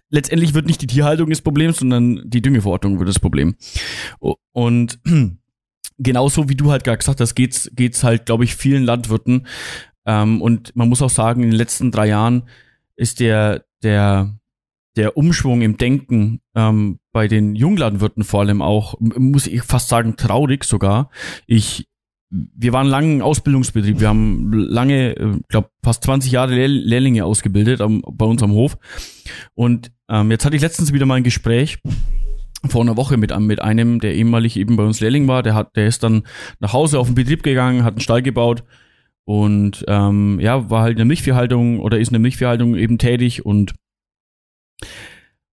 Letztendlich 0.10 0.54
wird 0.54 0.66
nicht 0.66 0.82
die 0.82 0.88
Tierhaltung 0.88 1.30
das 1.30 1.42
Problem, 1.42 1.72
sondern 1.72 2.22
die 2.26 2.42
Düngeverordnung 2.42 3.00
wird 3.00 3.10
das 3.10 3.20
Problem. 3.20 3.56
Und 4.52 5.00
genauso 6.00 6.50
wie 6.50 6.56
du 6.56 6.72
halt 6.72 6.84
gerade 6.84 6.98
gesagt 6.98 7.22
hast, 7.22 7.36
geht's 7.36 7.70
geht's 7.74 8.04
halt, 8.04 8.26
glaube 8.26 8.44
ich, 8.44 8.56
vielen 8.56 8.84
Landwirten. 8.84 9.46
Ähm, 10.06 10.42
und 10.42 10.76
man 10.76 10.90
muss 10.90 11.02
auch 11.02 11.10
sagen, 11.10 11.44
in 11.44 11.52
den 11.52 11.58
letzten 11.58 11.92
drei 11.92 12.08
Jahren 12.08 12.44
ist 12.96 13.20
der 13.20 13.66
der 13.84 14.36
der 14.96 15.16
Umschwung 15.16 15.62
im 15.62 15.78
Denken 15.78 16.42
ähm, 16.56 17.00
bei 17.14 17.28
den 17.28 17.56
Junglandwirten 17.56 18.24
vor 18.24 18.42
allem 18.42 18.62
auch, 18.62 18.96
muss 19.00 19.48
ich 19.48 19.62
fast 19.62 19.88
sagen, 19.88 20.18
traurig 20.18 20.64
sogar. 20.64 21.10
Ich, 21.46 21.88
wir 22.30 22.74
waren 22.74 22.88
lange 22.88 23.18
ein 23.18 23.22
Ausbildungsbetrieb. 23.22 24.00
Wir 24.00 24.10
haben 24.10 24.52
lange, 24.52 25.16
äh, 25.16 25.40
glaube 25.48 25.70
fast 25.84 26.04
20 26.04 26.32
Jahre 26.32 26.56
Lehr 26.56 26.68
Lehrlinge 26.68 27.24
ausgebildet 27.24 27.80
am, 27.80 28.02
bei 28.02 28.26
uns 28.26 28.42
am 28.42 28.52
Hof. 28.52 28.78
Und 29.54 29.92
ähm, 30.10 30.32
jetzt 30.32 30.44
hatte 30.44 30.56
ich 30.56 30.62
letztens 30.62 30.92
wieder 30.92 31.06
mal 31.06 31.16
ein 31.16 31.24
Gespräch 31.24 31.78
vor 32.68 32.82
einer 32.82 32.98
Woche 32.98 33.18
mit, 33.18 33.38
mit 33.40 33.62
einem, 33.62 34.00
der 34.00 34.16
ehemalig 34.16 34.58
eben 34.58 34.76
bei 34.76 34.84
uns 34.84 35.00
Lehrling 35.00 35.28
war. 35.28 35.44
Der 35.44 35.54
hat, 35.54 35.76
der 35.76 35.86
ist 35.86 36.02
dann 36.02 36.24
nach 36.60 36.74
Hause 36.74 36.98
auf 36.98 37.08
den 37.08 37.16
Betrieb 37.16 37.44
gegangen, 37.44 37.84
hat 37.84 37.94
einen 37.94 38.02
Stall 38.02 38.24
gebaut 38.24 38.64
und 39.26 39.86
ähm, 39.88 40.40
ja, 40.40 40.70
war 40.70 40.82
halt 40.82 40.94
in 40.94 40.98
der 40.98 41.06
Milchviehhaltung 41.06 41.80
oder 41.80 42.00
ist 42.00 42.10
in 42.10 42.14
der 42.14 42.22
Milchviehhaltung 42.22 42.76
eben 42.76 42.98
tätig 42.98 43.46
und 43.46 43.74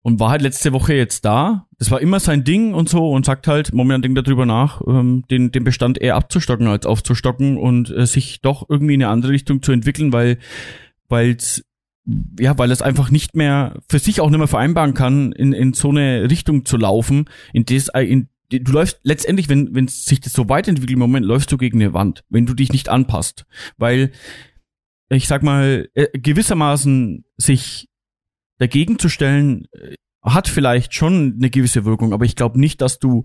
und 0.09 0.19
war 0.19 0.31
halt 0.31 0.41
letzte 0.41 0.73
Woche 0.73 0.95
jetzt 0.95 1.23
da. 1.23 1.67
Das 1.77 1.91
war 1.91 2.01
immer 2.01 2.19
sein 2.19 2.43
Ding 2.43 2.73
und 2.73 2.89
so 2.89 3.11
und 3.11 3.25
sagt 3.25 3.47
halt, 3.47 3.73
momentan 3.73 4.01
denkt 4.01 4.17
er 4.17 4.23
darüber 4.23 4.47
nach, 4.47 4.81
ähm, 4.87 5.23
den, 5.29 5.51
den 5.51 5.63
Bestand 5.63 6.01
eher 6.01 6.15
abzustocken 6.15 6.67
als 6.67 6.87
aufzustocken 6.87 7.57
und 7.57 7.91
äh, 7.91 8.07
sich 8.07 8.41
doch 8.41 8.67
irgendwie 8.69 8.95
in 8.95 9.03
eine 9.03 9.11
andere 9.11 9.31
Richtung 9.31 9.61
zu 9.61 9.71
entwickeln, 9.71 10.11
weil 10.11 10.39
weil's 11.09 11.63
ja, 12.39 12.57
weil 12.57 12.71
es 12.71 12.81
einfach 12.81 13.11
nicht 13.11 13.35
mehr 13.35 13.79
für 13.87 13.99
sich 13.99 14.19
auch 14.19 14.31
nicht 14.31 14.39
mehr 14.39 14.47
vereinbaren 14.47 14.95
kann, 14.95 15.31
in, 15.31 15.53
in 15.53 15.73
so 15.73 15.89
eine 15.89 16.27
Richtung 16.27 16.65
zu 16.65 16.77
laufen, 16.77 17.25
in 17.53 17.65
das, 17.65 17.89
äh, 17.89 18.01
in, 18.01 18.29
du 18.49 18.71
läufst 18.71 18.99
letztendlich, 19.03 19.47
wenn, 19.47 19.75
wenn 19.75 19.87
sich 19.87 20.19
das 20.19 20.33
so 20.33 20.49
weiterentwickelt 20.49 20.93
im 20.93 20.99
Moment, 20.99 21.23
läufst 21.23 21.51
du 21.51 21.57
gegen 21.57 21.79
eine 21.79 21.93
Wand, 21.93 22.23
wenn 22.29 22.47
du 22.47 22.55
dich 22.55 22.71
nicht 22.71 22.89
anpasst. 22.89 23.45
Weil, 23.77 24.11
ich 25.09 25.27
sag 25.27 25.43
mal, 25.43 25.87
äh, 25.93 26.07
gewissermaßen 26.17 27.25
sich 27.37 27.89
dagegen 28.59 28.99
zu 28.99 29.09
stellen, 29.09 29.65
äh, 29.71 29.95
hat 30.21 30.47
vielleicht 30.47 30.93
schon 30.93 31.35
eine 31.37 31.49
gewisse 31.49 31.85
Wirkung, 31.85 32.13
aber 32.13 32.25
ich 32.25 32.35
glaube 32.35 32.59
nicht, 32.59 32.81
dass 32.81 32.99
du 32.99 33.23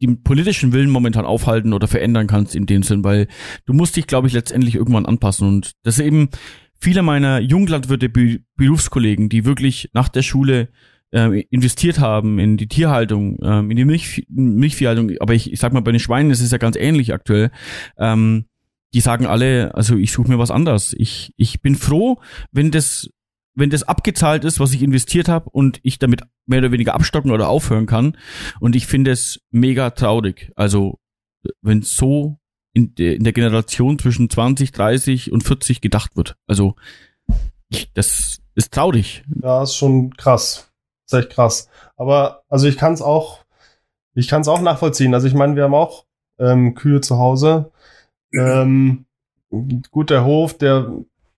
den 0.00 0.22
politischen 0.22 0.72
Willen 0.72 0.90
momentan 0.90 1.24
aufhalten 1.24 1.72
oder 1.72 1.88
verändern 1.88 2.26
kannst 2.26 2.54
in 2.54 2.66
dem 2.66 2.82
Sinn, 2.82 3.04
weil 3.04 3.28
du 3.64 3.72
musst 3.72 3.96
dich, 3.96 4.06
glaube 4.06 4.28
ich, 4.28 4.34
letztendlich 4.34 4.74
irgendwann 4.74 5.06
anpassen. 5.06 5.48
Und 5.48 5.72
das 5.82 5.98
eben 5.98 6.28
viele 6.78 7.02
meiner 7.02 7.40
Junglandwirte, 7.40 8.10
Berufskollegen, 8.56 9.28
die 9.28 9.44
wirklich 9.44 9.90
nach 9.92 10.08
der 10.08 10.22
Schule 10.22 10.68
äh, 11.12 11.40
investiert 11.50 11.98
haben 11.98 12.38
in 12.38 12.56
die 12.56 12.68
Tierhaltung, 12.68 13.38
äh, 13.40 13.60
in 13.60 13.76
die 13.76 13.84
Milch, 13.84 14.26
Milchviehhaltung, 14.28 15.12
aber 15.20 15.34
ich, 15.34 15.52
ich 15.52 15.58
sag 15.58 15.72
mal, 15.72 15.80
bei 15.80 15.92
den 15.92 16.00
Schweinen 16.00 16.30
ist 16.30 16.52
ja 16.52 16.58
ganz 16.58 16.76
ähnlich 16.76 17.14
aktuell. 17.14 17.50
Ähm, 17.98 18.44
die 18.94 19.00
sagen 19.00 19.26
alle, 19.26 19.74
also 19.74 19.96
ich 19.96 20.12
suche 20.12 20.28
mir 20.28 20.38
was 20.38 20.50
anderes. 20.50 20.94
Ich, 20.96 21.32
ich 21.36 21.60
bin 21.60 21.74
froh, 21.74 22.20
wenn 22.52 22.70
das 22.70 23.10
wenn 23.56 23.70
das 23.70 23.82
abgezahlt 23.82 24.44
ist, 24.44 24.60
was 24.60 24.72
ich 24.72 24.82
investiert 24.82 25.28
habe 25.28 25.50
und 25.50 25.80
ich 25.82 25.98
damit 25.98 26.22
mehr 26.44 26.60
oder 26.60 26.72
weniger 26.72 26.94
abstocken 26.94 27.32
oder 27.32 27.48
aufhören 27.48 27.86
kann. 27.86 28.16
Und 28.60 28.76
ich 28.76 28.86
finde 28.86 29.10
es 29.10 29.40
mega 29.50 29.90
traurig. 29.90 30.52
Also, 30.54 31.00
wenn 31.62 31.82
so 31.82 32.38
in, 32.74 32.94
de, 32.94 33.16
in 33.16 33.24
der 33.24 33.32
Generation 33.32 33.98
zwischen 33.98 34.28
20, 34.28 34.72
30 34.72 35.32
und 35.32 35.42
40 35.42 35.80
gedacht 35.80 36.16
wird. 36.16 36.36
Also, 36.46 36.76
ich, 37.70 37.90
das 37.94 38.40
ist 38.54 38.72
traurig. 38.72 39.24
Ja, 39.42 39.62
ist 39.62 39.76
schon 39.76 40.14
krass. 40.16 40.70
ist 41.06 41.14
echt 41.14 41.30
krass. 41.30 41.68
Aber, 41.96 42.42
also 42.48 42.68
ich 42.68 42.76
kann 42.76 42.92
es 42.92 43.00
auch, 43.00 43.44
ich 44.14 44.28
kann 44.28 44.42
es 44.42 44.48
auch 44.48 44.60
nachvollziehen. 44.60 45.14
Also 45.14 45.26
ich 45.26 45.34
meine, 45.34 45.56
wir 45.56 45.64
haben 45.64 45.74
auch 45.74 46.04
ähm, 46.38 46.74
Kühe 46.74 47.00
zu 47.00 47.18
Hause. 47.18 47.72
Ähm, 48.34 49.06
gut, 49.90 50.10
der 50.10 50.24
Hof, 50.24 50.58
der 50.58 50.90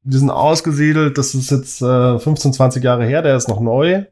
die 0.03 0.19
sind 0.19 0.31
ausgesiedelt, 0.31 1.19
das 1.19 1.35
ist 1.35 1.51
jetzt 1.51 1.83
äh, 1.83 2.19
15, 2.19 2.53
20 2.53 2.83
Jahre 2.83 3.05
her, 3.05 3.23
der 3.23 3.37
ist 3.37 3.49
noch 3.49 3.61
neu. 3.61 4.05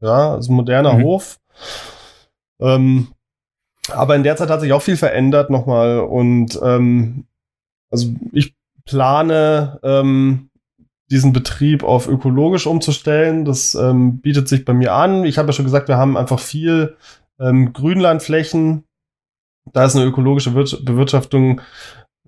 Ja, 0.00 0.36
ist 0.36 0.48
ein 0.48 0.54
moderner 0.54 0.94
mhm. 0.94 1.02
Hof. 1.02 1.38
Ähm, 2.60 3.08
aber 3.90 4.16
in 4.16 4.22
der 4.22 4.36
Zeit 4.36 4.50
hat 4.50 4.60
sich 4.60 4.72
auch 4.72 4.82
viel 4.82 4.96
verändert 4.96 5.50
nochmal 5.50 6.00
und 6.00 6.58
ähm, 6.62 7.24
also 7.90 8.08
ich 8.32 8.54
plane 8.84 9.80
ähm, 9.82 10.50
diesen 11.10 11.32
Betrieb 11.32 11.82
auf 11.84 12.06
ökologisch 12.06 12.66
umzustellen. 12.66 13.44
Das 13.44 13.74
ähm, 13.74 14.20
bietet 14.20 14.48
sich 14.48 14.64
bei 14.64 14.74
mir 14.74 14.92
an. 14.92 15.24
Ich 15.24 15.38
habe 15.38 15.48
ja 15.48 15.52
schon 15.52 15.64
gesagt, 15.64 15.88
wir 15.88 15.96
haben 15.96 16.16
einfach 16.16 16.38
viel 16.38 16.96
ähm, 17.40 17.72
Grünlandflächen. 17.72 18.84
Da 19.72 19.84
ist 19.84 19.96
eine 19.96 20.04
ökologische 20.04 20.50
Bewirtschaftung 20.50 21.60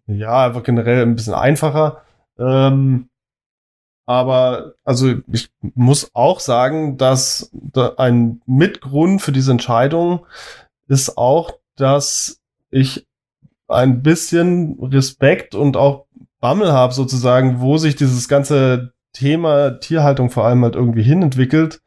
ja 0.06 0.46
einfach 0.46 0.62
generell 0.62 1.02
ein 1.02 1.14
bisschen 1.14 1.34
einfacher. 1.34 2.02
Ähm, 2.40 3.10
aber 4.06 4.74
also 4.84 5.14
ich 5.30 5.50
muss 5.60 6.10
auch 6.14 6.40
sagen, 6.40 6.96
dass 6.96 7.52
ein 7.96 8.42
Mitgrund 8.44 9.22
für 9.22 9.30
diese 9.30 9.52
Entscheidung 9.52 10.26
ist 10.88 11.16
auch, 11.16 11.52
dass 11.76 12.40
ich 12.70 13.06
ein 13.68 14.02
bisschen 14.02 14.78
Respekt 14.82 15.54
und 15.54 15.76
auch 15.76 16.06
Bammel 16.40 16.72
habe 16.72 16.92
sozusagen, 16.92 17.60
wo 17.60 17.78
sich 17.78 17.94
dieses 17.94 18.28
ganze 18.28 18.92
Thema 19.12 19.78
Tierhaltung 19.78 20.30
vor 20.30 20.44
allem 20.44 20.64
halt 20.64 20.74
irgendwie 20.74 21.02
hinentwickelt 21.04 21.80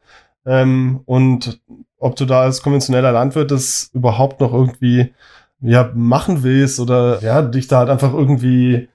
ähm, 0.46 1.02
und 1.04 1.60
ob 1.98 2.16
du 2.16 2.24
da 2.24 2.42
als 2.42 2.62
konventioneller 2.62 3.12
Landwirt 3.12 3.50
das 3.50 3.90
überhaupt 3.92 4.40
noch 4.40 4.52
irgendwie 4.52 5.12
ja 5.60 5.90
machen 5.94 6.42
willst 6.42 6.80
oder 6.80 7.22
ja 7.22 7.42
dich 7.42 7.66
da 7.66 7.80
halt 7.80 7.90
einfach 7.90 8.14
irgendwie 8.14 8.88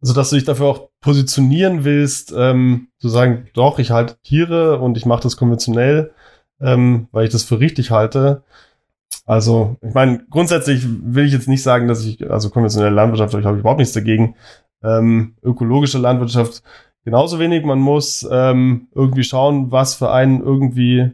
also 0.00 0.12
dass 0.12 0.30
du 0.30 0.36
dich 0.36 0.44
dafür 0.44 0.66
auch 0.66 0.88
positionieren 1.04 1.84
willst, 1.84 2.32
ähm, 2.34 2.88
zu 2.98 3.10
sagen, 3.10 3.48
doch, 3.52 3.78
ich 3.78 3.90
halte 3.90 4.16
Tiere 4.22 4.78
und 4.78 4.96
ich 4.96 5.04
mache 5.04 5.22
das 5.22 5.36
konventionell, 5.36 6.14
ähm, 6.62 7.08
weil 7.12 7.26
ich 7.26 7.30
das 7.30 7.44
für 7.44 7.60
richtig 7.60 7.90
halte. 7.90 8.42
Also, 9.26 9.76
ich 9.82 9.92
meine, 9.92 10.24
grundsätzlich 10.30 10.86
will 10.86 11.26
ich 11.26 11.32
jetzt 11.34 11.46
nicht 11.46 11.62
sagen, 11.62 11.88
dass 11.88 12.06
ich, 12.06 12.30
also 12.30 12.48
konventionelle 12.48 12.94
Landwirtschaft, 12.94 13.34
ich 13.34 13.44
habe 13.44 13.58
überhaupt 13.58 13.80
nichts 13.80 13.92
dagegen. 13.92 14.36
Ähm, 14.82 15.36
ökologische 15.42 15.98
Landwirtschaft 15.98 16.62
genauso 17.04 17.38
wenig. 17.38 17.66
Man 17.66 17.80
muss 17.80 18.26
ähm, 18.30 18.88
irgendwie 18.94 19.24
schauen, 19.24 19.70
was 19.70 19.96
für 19.96 20.10
einen 20.10 20.40
irgendwie 20.40 21.10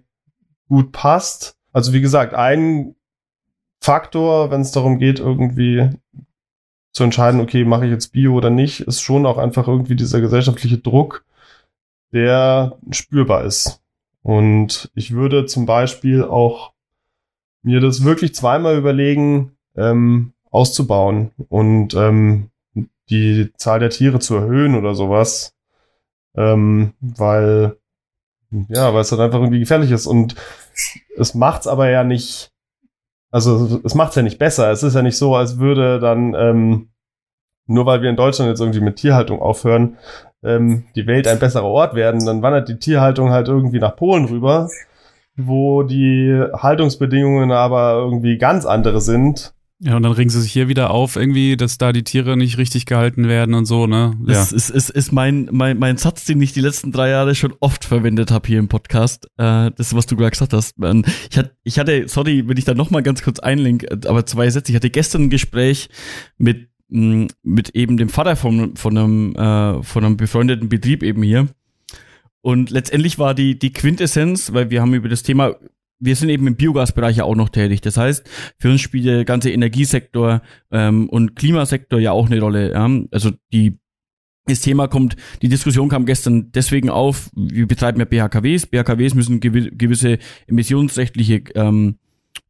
gut 0.69 0.93
passt. 0.93 1.57
Also 1.73 1.93
wie 1.93 2.01
gesagt, 2.01 2.33
ein 2.33 2.95
Faktor, 3.81 4.53
wenn 4.53 4.61
es 4.61 4.71
darum 4.71 5.01
geht, 5.01 5.19
irgendwie 5.19 5.91
zu 6.93 7.05
entscheiden, 7.05 7.41
okay, 7.41 7.65
mache 7.65 7.87
ich 7.87 7.93
jetzt 7.93 8.13
Bio 8.13 8.35
oder 8.35 8.51
nicht, 8.51 8.81
ist 8.81 9.01
schon 9.01 9.27
auch 9.27 9.39
einfach 9.39 9.69
irgendwie 9.69 9.97
dieser 9.97 10.21
gesellschaftliche 10.21 10.79
Druck, 10.79 11.25
der 12.13 12.79
spürbar 12.91 13.45
ist. 13.45 13.81
Und 14.23 14.91
ich 14.95 15.13
würde 15.13 15.47
zum 15.47 15.67
Beispiel 15.67 16.25
auch 16.25 16.73
mir 17.63 17.81
das 17.81 18.05
wirklich 18.05 18.35
zweimal 18.35 18.77
überlegen, 18.77 19.57
ähm, 19.77 20.33
auszubauen 20.51 21.31
und 21.49 21.95
ähm, 21.95 22.51
die 23.09 23.53
Zahl 23.57 23.81
der 23.81 23.91
Tiere 23.91 24.19
zu 24.19 24.37
erhöhen 24.37 24.75
oder 24.75 24.95
sowas. 24.95 25.55
Ähm, 26.37 26.95
weil, 27.01 27.77
ja, 28.51 28.93
weil 28.95 29.01
es 29.01 29.11
halt 29.11 29.21
einfach 29.21 29.41
irgendwie 29.41 29.61
gefährlich 29.61 29.91
ist. 29.91 30.07
Und 30.07 30.35
es 31.17 31.35
macht's 31.35 31.67
aber 31.67 31.89
ja 31.91 32.05
nicht 32.05 32.50
also 33.31 33.81
es 33.85 33.95
macht 33.95 34.11
es 34.11 34.17
ja 34.17 34.23
nicht 34.23 34.39
besser. 34.39 34.71
Es 34.71 34.83
ist 34.83 34.95
ja 34.95 35.03
nicht 35.03 35.17
so, 35.17 35.35
als 35.35 35.59
würde 35.59 36.01
dann, 36.01 36.35
ähm, 36.35 36.89
nur 37.67 37.87
weil 37.87 38.03
wir 38.03 38.11
in 38.11 38.17
Deutschland 38.17 38.49
jetzt 38.49 38.61
irgendwie 38.61 38.81
mit 38.81 38.97
Tierhaltung 38.97 39.41
aufhören, 39.41 39.97
ähm, 40.43 40.85
die 40.97 41.07
Welt 41.07 41.29
ein 41.29 41.39
besserer 41.39 41.65
Ort 41.65 41.95
werden. 41.95 42.25
Dann 42.25 42.43
wandert 42.43 42.69
die 42.69 42.79
Tierhaltung 42.79 43.31
halt 43.31 43.49
irgendwie 43.49 43.79
nach 43.79 43.97
Polen 43.97 44.25
rüber, 44.25 44.69
wo 45.37 45.83
die 45.83 46.43
Haltungsbedingungen 46.53 47.53
aber 47.53 47.93
irgendwie 47.95 48.39
ganz 48.39 48.67
andere 48.67 49.01
sind. 49.01 49.55
Ja, 49.83 49.97
und 49.97 50.03
dann 50.03 50.13
regen 50.13 50.29
sie 50.29 50.43
sich 50.43 50.53
hier 50.53 50.69
wieder 50.69 50.91
auf, 50.91 51.17
irgendwie, 51.17 51.57
dass 51.57 51.79
da 51.79 51.93
die 51.93 52.05
Tiere 52.05 52.37
nicht 52.37 52.59
richtig 52.59 52.85
gehalten 52.85 53.29
werden 53.29 53.55
und 53.55 53.65
so, 53.65 53.87
ne? 53.87 54.15
Ja. 54.27 54.35
Das 54.35 54.53
ist, 54.53 54.69
ist, 54.69 54.91
ist 54.91 55.11
mein, 55.11 55.49
mein, 55.53 55.79
mein 55.79 55.97
Satz, 55.97 56.27
den 56.27 56.43
ich 56.43 56.53
die 56.53 56.61
letzten 56.61 56.93
drei 56.93 57.09
Jahre 57.09 57.35
schon 57.35 57.55
oft 57.61 57.87
verwendet 57.87 58.31
habe 58.31 58.47
hier 58.47 58.59
im 58.59 58.69
Podcast. 58.69 59.25
Äh, 59.39 59.71
das 59.75 59.95
was 59.95 60.05
du 60.05 60.17
gerade 60.17 60.33
gesagt 60.33 60.53
hast. 60.53 60.77
Ich 61.31 61.39
hatte, 61.39 61.57
ich 61.63 61.79
hatte, 61.79 62.09
sorry, 62.09 62.47
wenn 62.47 62.59
ich 62.59 62.67
da 62.67 62.75
nochmal 62.75 63.03
ganz 63.03 63.23
kurz 63.23 63.39
einlink, 63.39 63.87
aber 64.07 64.27
zwei 64.27 64.51
Sätze. 64.51 64.71
Ich 64.71 64.77
hatte 64.77 64.91
gestern 64.91 65.25
ein 65.25 65.31
Gespräch 65.31 65.89
mit, 66.37 66.69
mm, 66.91 67.29
mit 67.43 67.71
eben 67.71 67.97
dem 67.97 68.11
Vater 68.11 68.37
von, 68.37 68.77
von, 68.77 68.99
einem, 68.99 69.35
äh, 69.35 69.83
von 69.83 70.05
einem 70.05 70.19
befreundeten 70.19 70.69
Betrieb 70.69 71.03
eben 71.03 71.23
hier. 71.23 71.49
Und 72.43 72.69
letztendlich 72.69 73.19
war 73.19 73.35
die, 73.35 73.59
die 73.59 73.73
Quintessenz, 73.73 74.53
weil 74.53 74.69
wir 74.69 74.83
haben 74.83 74.93
über 74.93 75.09
das 75.09 75.23
Thema 75.23 75.57
wir 76.01 76.17
sind 76.17 76.31
eben 76.31 76.47
im 76.47 76.57
Biogasbereich 76.57 77.19
ja 77.19 77.25
auch 77.25 77.37
noch 77.37 77.51
tätig. 77.51 77.83
Das 77.83 77.97
heißt, 77.97 78.29
für 78.59 78.71
uns 78.71 78.81
spielt 78.81 79.05
der 79.05 79.25
ganze 79.25 79.51
Energiesektor 79.51 80.43
ähm, 80.71 81.09
und 81.09 81.37
Klimasektor 81.37 82.01
ja 82.01 82.13
auch 82.13 82.27
eine 82.27 82.41
Rolle. 82.41 82.73
Ja? 82.73 82.89
Also 83.11 83.31
die 83.53 83.79
das 84.47 84.63
Thema 84.63 84.89
kommt, 84.89 85.17
die 85.43 85.49
Diskussion 85.49 85.89
kam 85.89 86.07
gestern 86.07 86.51
deswegen 86.51 86.91
auf, 86.91 87.31
wir 87.37 87.69
betreiben 87.69 88.01
ja 88.01 88.07
BHKWs. 88.07 88.67
BHKWs 88.67 89.15
müssen 89.15 89.39
gewisse 89.39 90.19
emissionsrechtliche 90.49 91.45
ähm, 91.55 91.99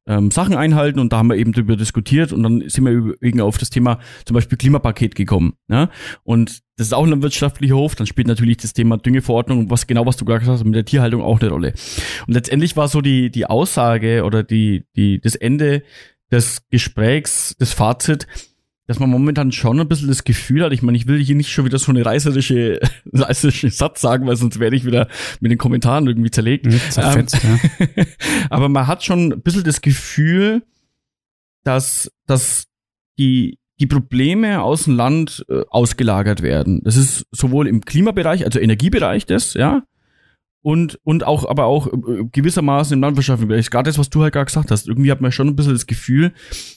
ähm, 0.06 0.30
Sachen 0.30 0.54
einhalten 0.54 0.98
und 0.98 1.12
da 1.12 1.18
haben 1.18 1.28
wir 1.28 1.36
eben 1.36 1.52
drüber 1.52 1.76
diskutiert 1.76 2.32
und 2.32 2.42
dann 2.42 2.68
sind 2.68 2.84
wir 2.84 3.14
eben 3.22 3.40
auf 3.40 3.58
das 3.58 3.70
Thema 3.70 3.98
zum 4.24 4.34
Beispiel 4.34 4.58
Klimapaket 4.58 5.14
gekommen. 5.14 5.54
Ja? 5.68 5.90
Und 6.24 6.60
das 6.76 6.88
ist 6.88 6.92
auch 6.94 7.06
ein 7.06 7.22
wirtschaftlicher 7.22 7.76
Hof, 7.76 7.94
dann 7.94 8.06
spielt 8.06 8.26
natürlich 8.26 8.56
das 8.56 8.72
Thema 8.72 8.96
Düngeverordnung 8.96 9.70
was 9.70 9.86
genau, 9.86 10.06
was 10.06 10.16
du 10.16 10.24
gesagt 10.24 10.46
hast, 10.46 10.64
mit 10.64 10.74
der 10.74 10.84
Tierhaltung 10.84 11.22
auch 11.22 11.40
eine 11.40 11.50
Rolle. 11.50 11.74
Und 12.26 12.34
letztendlich 12.34 12.76
war 12.76 12.88
so 12.88 13.00
die, 13.00 13.30
die 13.30 13.46
Aussage 13.46 14.24
oder 14.24 14.42
die, 14.42 14.84
die, 14.96 15.20
das 15.20 15.34
Ende 15.34 15.82
des 16.30 16.68
Gesprächs, 16.70 17.56
das 17.58 17.72
Fazit, 17.72 18.26
dass 18.90 18.98
man 18.98 19.08
momentan 19.08 19.52
schon 19.52 19.78
ein 19.78 19.86
bisschen 19.86 20.08
das 20.08 20.24
Gefühl 20.24 20.64
hat, 20.64 20.72
ich 20.72 20.82
meine, 20.82 20.98
ich 20.98 21.06
will 21.06 21.22
hier 21.22 21.36
nicht 21.36 21.52
schon 21.52 21.64
wieder 21.64 21.78
so 21.78 21.92
eine 21.92 22.04
reißerische, 22.04 22.80
reißerische 23.12 23.70
Satz 23.70 24.00
sagen, 24.00 24.26
weil 24.26 24.34
sonst 24.34 24.58
werde 24.58 24.74
ich 24.74 24.84
wieder 24.84 25.06
mit 25.38 25.52
den 25.52 25.58
Kommentaren 25.58 26.08
irgendwie 26.08 26.32
zerlegt. 26.32 26.66
Mhm, 26.66 26.80
zerfetzt, 26.90 27.38
ähm, 27.44 27.60
ja. 27.94 28.04
aber 28.50 28.68
man 28.68 28.88
hat 28.88 29.04
schon 29.04 29.32
ein 29.32 29.42
bisschen 29.42 29.62
das 29.62 29.80
Gefühl, 29.80 30.64
dass, 31.62 32.10
dass 32.26 32.64
die, 33.16 33.60
die 33.78 33.86
Probleme 33.86 34.60
aus 34.60 34.86
dem 34.86 34.96
Land 34.96 35.46
äh, 35.48 35.60
ausgelagert 35.68 36.42
werden. 36.42 36.80
Das 36.82 36.96
ist 36.96 37.26
sowohl 37.30 37.68
im 37.68 37.84
Klimabereich, 37.84 38.44
also 38.44 38.58
Energiebereich 38.58 39.24
das, 39.24 39.54
ja, 39.54 39.84
und, 40.62 40.98
und 41.04 41.24
auch, 41.24 41.48
aber 41.48 41.66
auch 41.66 41.86
äh, 41.86 42.24
gewissermaßen 42.30 42.94
im 42.94 43.00
landwirtschaftlichen 43.00 43.48
Bereich. 43.48 43.70
Gerade 43.70 43.88
das, 43.88 43.98
was 43.98 44.10
du 44.10 44.22
halt 44.22 44.32
gerade 44.32 44.46
gesagt 44.46 44.70
hast. 44.70 44.88
Irgendwie 44.88 45.10
hat 45.10 45.20
man 45.20 45.32
schon 45.32 45.48
ein 45.48 45.56
bisschen 45.56 45.72
das 45.72 45.86
Gefühl, 45.86 46.32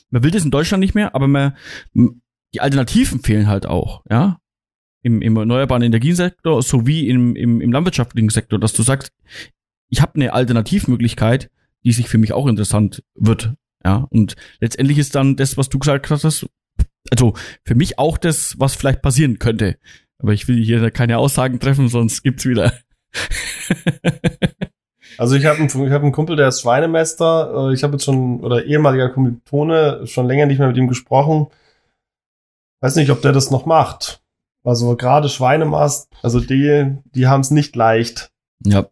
man 0.09 0.23
will 0.23 0.31
das 0.31 0.45
in 0.45 0.51
Deutschland 0.51 0.81
nicht 0.81 0.95
mehr, 0.95 1.15
aber 1.15 1.27
man, 1.27 1.53
die 1.93 2.61
Alternativen 2.61 3.21
fehlen 3.21 3.47
halt 3.47 3.65
auch, 3.65 4.03
ja. 4.09 4.39
Im, 5.05 5.21
im 5.21 5.35
erneuerbaren 5.35 5.83
Energiesektor 5.83 6.61
sowie 6.61 7.09
im, 7.09 7.35
im, 7.35 7.59
im 7.59 7.71
landwirtschaftlichen 7.73 8.29
Sektor, 8.29 8.57
dass 8.57 8.71
du 8.71 8.83
sagst, 8.83 9.11
ich 9.89 10.01
habe 10.01 10.15
eine 10.15 10.31
Alternativmöglichkeit, 10.31 11.51
die 11.83 11.91
sich 11.91 12.07
für 12.07 12.17
mich 12.17 12.31
auch 12.31 12.47
interessant 12.47 13.03
wird, 13.15 13.53
ja. 13.83 14.07
Und 14.09 14.35
letztendlich 14.61 14.97
ist 14.97 15.15
dann 15.15 15.35
das, 15.35 15.57
was 15.57 15.67
du 15.67 15.77
gesagt 15.77 16.09
hast, 16.09 16.47
also 17.11 17.33
für 17.65 17.75
mich 17.75 17.99
auch 17.99 18.17
das, 18.17 18.57
was 18.59 18.75
vielleicht 18.75 19.01
passieren 19.01 19.39
könnte. 19.39 19.77
Aber 20.19 20.31
ich 20.31 20.47
will 20.47 20.63
hier 20.63 20.89
keine 20.89 21.17
Aussagen 21.17 21.59
treffen, 21.59 21.89
sonst 21.89 22.23
gibt's 22.23 22.45
wieder 22.45 22.71
Also 25.17 25.35
ich 25.35 25.45
habe 25.45 25.59
einen, 25.59 25.67
ich 25.67 25.91
hab 25.91 26.01
einen 26.01 26.11
Kumpel, 26.11 26.35
der 26.35 26.47
ist 26.47 26.61
Schweinemester. 26.61 27.69
Äh, 27.69 27.73
ich 27.73 27.83
habe 27.83 27.93
jetzt 27.93 28.05
schon, 28.05 28.39
oder 28.41 28.65
ehemaliger 28.65 29.09
Kommilitone, 29.09 30.07
schon 30.07 30.27
länger 30.27 30.45
nicht 30.45 30.59
mehr 30.59 30.67
mit 30.67 30.77
ihm 30.77 30.87
gesprochen. 30.87 31.47
Weiß 32.81 32.95
nicht, 32.95 33.11
ob 33.11 33.21
der 33.21 33.31
das 33.31 33.51
noch 33.51 33.65
macht. 33.65 34.21
Also 34.63 34.95
gerade 34.95 35.29
Schweinemast, 35.29 36.09
also 36.21 36.39
die, 36.39 36.95
die 37.15 37.27
haben 37.27 37.41
es 37.41 37.51
nicht 37.51 37.75
leicht. 37.75 38.31
Ja, 38.65 38.87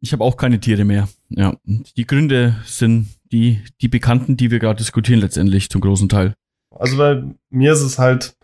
ich 0.00 0.12
habe 0.12 0.24
auch 0.24 0.36
keine 0.36 0.60
Tiere 0.60 0.84
mehr. 0.84 1.08
Ja, 1.28 1.54
die 1.64 2.06
Gründe 2.06 2.56
sind 2.64 3.08
die, 3.30 3.62
die 3.82 3.88
bekannten, 3.88 4.36
die 4.36 4.50
wir 4.50 4.58
gerade 4.58 4.78
diskutieren 4.78 5.20
letztendlich 5.20 5.68
zum 5.68 5.82
großen 5.82 6.08
Teil. 6.08 6.34
Also 6.70 6.96
bei 6.96 7.22
mir 7.50 7.72
ist 7.72 7.82
es 7.82 7.98
halt, 7.98 8.34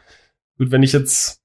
gut, 0.58 0.70
wenn 0.70 0.82
ich 0.82 0.92
jetzt 0.92 1.40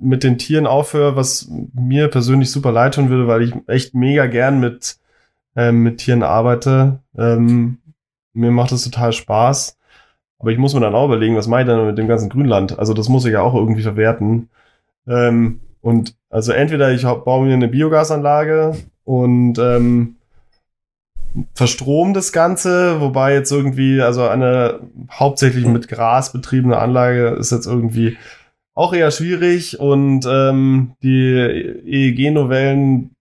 mit 0.00 0.22
den 0.22 0.38
Tieren 0.38 0.66
aufhöre, 0.66 1.16
was 1.16 1.50
mir 1.74 2.08
persönlich 2.08 2.50
super 2.50 2.72
leid 2.72 2.94
tun 2.94 3.10
würde, 3.10 3.26
weil 3.26 3.42
ich 3.42 3.54
echt 3.66 3.94
mega 3.94 4.26
gern 4.26 4.60
mit, 4.60 4.98
ähm, 5.54 5.82
mit 5.82 5.98
Tieren 5.98 6.22
arbeite. 6.22 7.00
Ähm, 7.16 7.78
mir 8.32 8.50
macht 8.50 8.72
es 8.72 8.84
total 8.84 9.12
Spaß. 9.12 9.76
Aber 10.38 10.50
ich 10.50 10.58
muss 10.58 10.74
mir 10.74 10.80
dann 10.80 10.94
auch 10.94 11.06
überlegen, 11.06 11.36
was 11.36 11.48
mache 11.48 11.62
ich 11.62 11.66
dann 11.66 11.86
mit 11.86 11.98
dem 11.98 12.08
ganzen 12.08 12.28
Grünland? 12.28 12.78
Also 12.78 12.92
das 12.92 13.08
muss 13.08 13.24
ich 13.24 13.32
ja 13.32 13.40
auch 13.40 13.54
irgendwie 13.54 13.82
verwerten. 13.82 14.50
Ähm, 15.06 15.60
und 15.80 16.14
also 16.30 16.52
entweder 16.52 16.90
ich 16.92 17.04
baue 17.04 17.46
mir 17.46 17.54
eine 17.54 17.68
Biogasanlage 17.68 18.76
und 19.04 19.58
ähm, 19.58 20.16
verstrom 21.54 22.14
das 22.14 22.32
Ganze, 22.32 23.00
wobei 23.00 23.34
jetzt 23.34 23.52
irgendwie, 23.52 24.00
also 24.02 24.26
eine 24.26 24.80
hauptsächlich 25.10 25.66
mit 25.66 25.88
Gras 25.88 26.32
betriebene 26.32 26.78
Anlage 26.78 27.28
ist 27.28 27.52
jetzt 27.52 27.66
irgendwie 27.66 28.16
auch 28.76 28.92
eher 28.92 29.10
schwierig 29.10 29.80
und 29.80 30.24
ähm, 30.26 30.94
die 31.02 31.32
EEG-Novellen, 31.86 33.16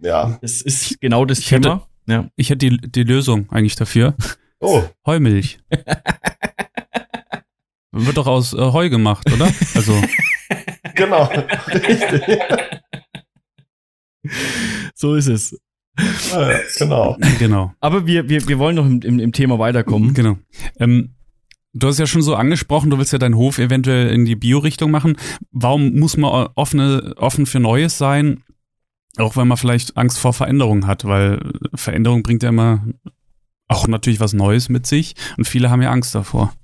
ja. 0.00 0.38
Das 0.40 0.62
ist 0.62 1.00
genau 1.00 1.24
das 1.26 1.38
ich 1.40 1.46
Thema. 1.46 1.74
Hätte, 2.06 2.12
ja. 2.12 2.28
Ich 2.34 2.50
hätte 2.50 2.70
die, 2.70 2.78
die 2.78 3.04
Lösung 3.04 3.46
eigentlich 3.50 3.76
dafür. 3.76 4.14
Oh. 4.58 4.82
Heumilch. 5.04 5.58
Wird 7.92 8.16
doch 8.16 8.26
aus 8.26 8.54
äh, 8.54 8.56
Heu 8.56 8.88
gemacht, 8.88 9.30
oder? 9.32 9.48
Also. 9.74 9.92
genau. 10.94 11.30
Richtig. 11.68 12.22
so 14.94 15.14
ist 15.14 15.28
es. 15.28 15.60
Ja, 16.32 16.58
genau. 16.78 17.16
Genau. 17.38 17.72
Aber 17.80 18.06
wir, 18.06 18.28
wir, 18.28 18.48
wir 18.48 18.58
wollen 18.58 18.76
noch 18.76 18.86
im, 18.86 19.00
im, 19.02 19.18
im 19.18 19.32
Thema 19.32 19.58
weiterkommen. 19.58 20.14
Genau. 20.14 20.36
Ähm, 20.78 21.14
Du 21.78 21.88
hast 21.88 21.98
ja 21.98 22.06
schon 22.06 22.22
so 22.22 22.34
angesprochen, 22.34 22.88
du 22.88 22.96
willst 22.96 23.12
ja 23.12 23.18
deinen 23.18 23.36
Hof 23.36 23.58
eventuell 23.58 24.08
in 24.08 24.24
die 24.24 24.34
Bio-Richtung 24.34 24.90
machen. 24.90 25.18
Warum 25.52 25.92
muss 25.94 26.16
man 26.16 26.48
offene, 26.54 27.12
offen 27.18 27.44
für 27.44 27.60
Neues 27.60 27.98
sein? 27.98 28.42
Auch 29.18 29.36
wenn 29.36 29.46
man 29.46 29.58
vielleicht 29.58 29.96
Angst 29.96 30.18
vor 30.18 30.32
Veränderung 30.32 30.86
hat, 30.86 31.04
weil 31.04 31.52
Veränderung 31.74 32.22
bringt 32.22 32.42
ja 32.42 32.48
immer 32.48 32.82
auch 33.68 33.88
natürlich 33.88 34.20
was 34.20 34.32
Neues 34.32 34.70
mit 34.70 34.86
sich 34.86 35.16
und 35.36 35.46
viele 35.46 35.70
haben 35.70 35.82
ja 35.82 35.90
Angst 35.90 36.14
davor. 36.14 36.54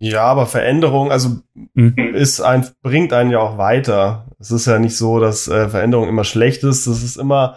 Ja, 0.00 0.24
aber 0.24 0.46
Veränderung, 0.46 1.10
also 1.10 1.38
mhm. 1.74 1.96
ist 2.14 2.40
ein, 2.42 2.68
bringt 2.82 3.14
einen 3.14 3.30
ja 3.30 3.38
auch 3.40 3.56
weiter. 3.56 4.26
Es 4.38 4.50
ist 4.50 4.66
ja 4.66 4.78
nicht 4.78 4.96
so, 4.96 5.18
dass 5.18 5.48
äh, 5.48 5.70
Veränderung 5.70 6.08
immer 6.08 6.24
schlecht 6.24 6.62
ist. 6.62 6.86
Das 6.86 7.02
ist 7.02 7.16
immer 7.16 7.56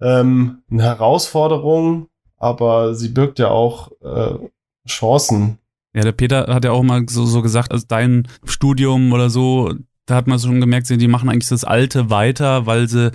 ähm, 0.00 0.62
eine 0.70 0.84
Herausforderung, 0.84 2.08
aber 2.36 2.94
sie 2.94 3.08
birgt 3.08 3.40
ja 3.40 3.48
auch 3.48 3.90
äh, 4.02 4.34
Chancen. 4.88 5.58
Ja, 5.94 6.02
der 6.02 6.12
Peter 6.12 6.46
hat 6.48 6.64
ja 6.64 6.72
auch 6.72 6.82
mal 6.82 7.04
so, 7.08 7.24
so 7.24 7.42
gesagt, 7.42 7.72
also 7.72 7.84
dein 7.88 8.28
Studium 8.44 9.12
oder 9.12 9.30
so, 9.30 9.74
da 10.06 10.16
hat 10.16 10.26
man 10.26 10.38
schon 10.38 10.60
gemerkt, 10.60 10.88
die 10.88 11.08
machen 11.08 11.28
eigentlich 11.28 11.48
das 11.48 11.64
Alte 11.64 12.10
weiter, 12.10 12.66
weil 12.66 12.88
sie 12.88 13.10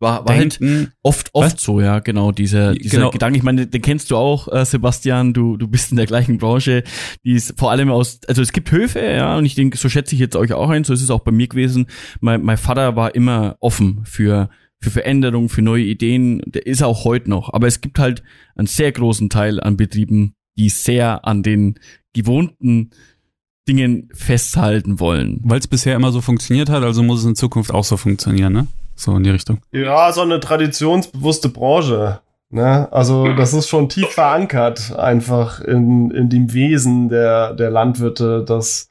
war, 0.00 0.26
war 0.26 0.34
halt 0.34 0.58
oft, 1.02 1.28
oft 1.34 1.54
was? 1.54 1.62
so, 1.62 1.80
ja, 1.80 1.98
genau, 1.98 2.32
dieser, 2.32 2.74
dieser 2.74 2.96
genau. 2.96 3.10
Gedanke. 3.10 3.36
Ich 3.36 3.42
meine, 3.42 3.66
den 3.66 3.82
kennst 3.82 4.10
du 4.10 4.16
auch, 4.16 4.48
äh, 4.48 4.64
Sebastian, 4.64 5.34
du, 5.34 5.58
du 5.58 5.68
bist 5.68 5.90
in 5.90 5.98
der 5.98 6.06
gleichen 6.06 6.38
Branche, 6.38 6.84
die 7.22 7.32
ist 7.32 7.58
vor 7.58 7.70
allem 7.70 7.90
aus, 7.90 8.20
also 8.26 8.40
es 8.40 8.52
gibt 8.52 8.72
Höfe, 8.72 9.00
ja, 9.00 9.36
und 9.36 9.44
ich 9.44 9.54
denke, 9.54 9.76
so 9.76 9.90
schätze 9.90 10.14
ich 10.14 10.20
jetzt 10.20 10.36
euch 10.36 10.54
auch 10.54 10.70
ein, 10.70 10.84
so 10.84 10.94
ist 10.94 11.02
es 11.02 11.10
auch 11.10 11.20
bei 11.20 11.32
mir 11.32 11.48
gewesen. 11.48 11.86
Mein, 12.20 12.42
mein 12.42 12.56
Vater 12.56 12.96
war 12.96 13.14
immer 13.14 13.56
offen 13.60 14.00
für, 14.04 14.48
für 14.80 14.90
Veränderungen, 14.90 15.50
für 15.50 15.62
neue 15.62 15.84
Ideen, 15.84 16.40
der 16.46 16.66
ist 16.66 16.82
auch 16.82 17.04
heute 17.04 17.28
noch. 17.28 17.52
Aber 17.52 17.66
es 17.66 17.82
gibt 17.82 17.98
halt 17.98 18.22
einen 18.56 18.66
sehr 18.66 18.92
großen 18.92 19.28
Teil 19.28 19.60
an 19.60 19.76
Betrieben, 19.76 20.34
die 20.60 20.68
sehr 20.68 21.24
an 21.24 21.42
den 21.42 21.78
gewohnten 22.12 22.90
Dingen 23.66 24.10
festhalten 24.12 25.00
wollen. 25.00 25.40
Weil 25.42 25.58
es 25.58 25.66
bisher 25.66 25.96
immer 25.96 26.12
so 26.12 26.20
funktioniert 26.20 26.68
hat, 26.68 26.82
also 26.82 27.02
muss 27.02 27.20
es 27.20 27.26
in 27.26 27.34
Zukunft 27.34 27.72
auch 27.72 27.84
so 27.84 27.96
funktionieren, 27.96 28.52
ne? 28.52 28.66
So 28.94 29.16
in 29.16 29.22
die 29.22 29.30
Richtung. 29.30 29.60
Ja, 29.72 30.12
so 30.12 30.20
eine 30.20 30.38
traditionsbewusste 30.38 31.48
Branche. 31.48 32.20
Ne? 32.50 32.92
Also 32.92 33.32
das 33.32 33.54
ist 33.54 33.68
schon 33.68 33.88
tief 33.88 34.08
verankert, 34.08 34.94
einfach 34.98 35.60
in, 35.62 36.10
in 36.10 36.28
dem 36.28 36.52
Wesen 36.52 37.08
der, 37.08 37.54
der 37.54 37.70
Landwirte, 37.70 38.44
dass 38.44 38.90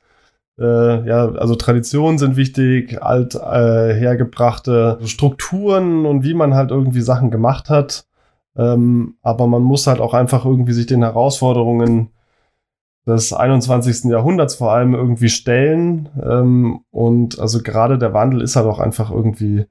äh, 0.57 1.07
ja, 1.07 1.29
also 1.33 1.55
Traditionen 1.55 2.17
sind 2.17 2.37
wichtig, 2.37 3.03
alt 3.03 3.35
äh, 3.35 3.93
hergebrachte 3.93 4.99
Strukturen 5.03 6.05
und 6.05 6.23
wie 6.23 6.33
man 6.33 6.55
halt 6.55 6.71
irgendwie 6.71 7.01
Sachen 7.01 7.29
gemacht 7.29 7.69
hat. 7.69 8.05
Ähm, 8.59 9.15
aber 9.21 9.47
man 9.47 9.61
muss 9.61 9.87
halt 9.87 10.01
auch 10.01 10.13
einfach 10.13 10.43
irgendwie 10.43 10.73
sich 10.73 10.85
den 10.85 11.01
Herausforderungen 11.01 12.09
des 13.07 13.31
21. 13.31 14.11
Jahrhunderts 14.11 14.55
vor 14.55 14.73
allem 14.73 14.93
irgendwie 14.93 15.29
stellen. 15.29 16.09
Ähm, 16.21 16.81
und 16.91 17.39
also 17.39 17.63
gerade 17.63 17.97
der 17.97 18.13
Wandel 18.13 18.41
ist 18.41 18.57
halt 18.57 18.67
auch 18.67 18.79
einfach 18.79 19.11
irgendwie 19.11 19.65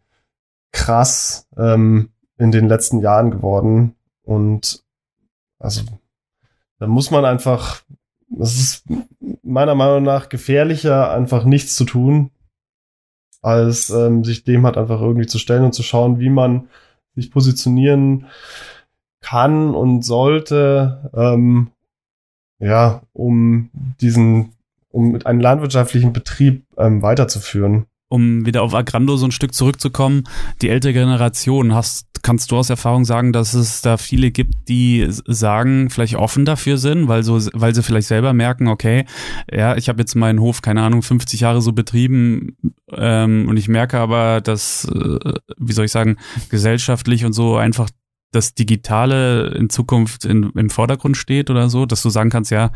krass 0.73 1.47
ähm, 1.59 2.13
in 2.39 2.51
den 2.51 2.67
letzten 2.67 3.01
Jahren 3.01 3.31
geworden. 3.31 3.95
Und 4.23 4.83
also 5.59 5.83
da 6.79 6.87
muss 6.87 7.11
man 7.11 7.27
einfach, 7.27 7.83
das 8.31 8.55
ist 8.55 8.85
meiner 9.43 9.75
Meinung 9.75 10.03
nach 10.03 10.31
gefährlicher, 10.31 11.11
einfach 11.11 11.45
nichts 11.45 11.77
zu 11.77 11.85
tun, 11.85 12.31
als 13.43 13.91
ähm, 13.91 14.25
sich 14.25 14.45
dem 14.45 14.65
halt 14.65 14.79
einfach 14.79 15.03
irgendwie 15.03 15.27
zu 15.27 15.39
stellen 15.39 15.65
und 15.65 15.75
zu 15.75 15.83
schauen, 15.83 16.21
wie 16.21 16.31
man 16.31 16.69
sich 17.15 17.31
positionieren 17.31 18.21
kann 18.21 18.31
und 19.75 20.05
sollte, 20.05 21.11
ähm, 21.15 21.71
ja, 22.59 23.03
um 23.13 23.71
diesen, 24.01 24.53
um 24.91 25.19
einen 25.25 25.41
landwirtschaftlichen 25.41 26.13
Betrieb 26.13 26.65
ähm, 26.77 27.03
weiterzuführen. 27.03 27.87
Um 28.11 28.47
wieder 28.47 28.63
auf 28.63 28.75
Agrando 28.75 29.17
so 29.17 29.27
ein 29.27 29.33
Stück 29.33 29.53
zurückzukommen, 29.53 30.25
die 30.63 30.71
ältere 30.71 30.95
Generation, 30.95 31.75
hast, 31.75 32.07
kannst 32.23 32.51
du 32.51 32.57
aus 32.57 32.71
Erfahrung 32.71 33.05
sagen, 33.05 33.35
dass 33.35 33.53
es 33.53 33.83
da 33.83 33.99
viele 33.99 34.31
gibt, 34.31 34.69
die 34.69 35.07
sagen, 35.09 35.91
vielleicht 35.91 36.17
offen 36.17 36.47
dafür 36.47 36.79
sind, 36.79 37.09
weil 37.09 37.23
so, 37.23 37.39
weil 37.53 37.75
sie 37.75 37.83
vielleicht 37.83 38.09
selber 38.09 38.33
merken, 38.33 38.69
okay, 38.69 39.05
ja, 39.53 39.77
ich 39.77 39.91
habe 39.91 40.01
jetzt 40.01 40.15
meinen 40.15 40.41
Hof, 40.41 40.63
keine 40.63 40.83
Ahnung, 40.83 41.03
50 41.03 41.41
Jahre 41.41 41.61
so 41.61 41.73
betrieben 41.73 42.57
ähm, 42.93 43.47
und 43.47 43.59
ich 43.59 43.69
merke 43.69 43.99
aber, 43.99 44.41
dass, 44.41 44.87
äh, 44.87 45.35
wie 45.59 45.73
soll 45.73 45.85
ich 45.85 45.93
sagen, 45.93 46.17
gesellschaftlich 46.49 47.27
und 47.27 47.35
so 47.35 47.57
einfach 47.57 47.91
das 48.31 48.55
Digitale 48.55 49.55
in 49.55 49.71
Zukunft 49.71 50.25
in, 50.25 50.51
im 50.55 50.71
Vordergrund 50.71 51.17
steht 51.17 51.51
oder 51.51 51.69
so, 51.69 51.87
dass 51.87 52.03
du 52.03 52.11
sagen 52.11 52.31
kannst, 52.31 52.51
ja, 52.51 52.71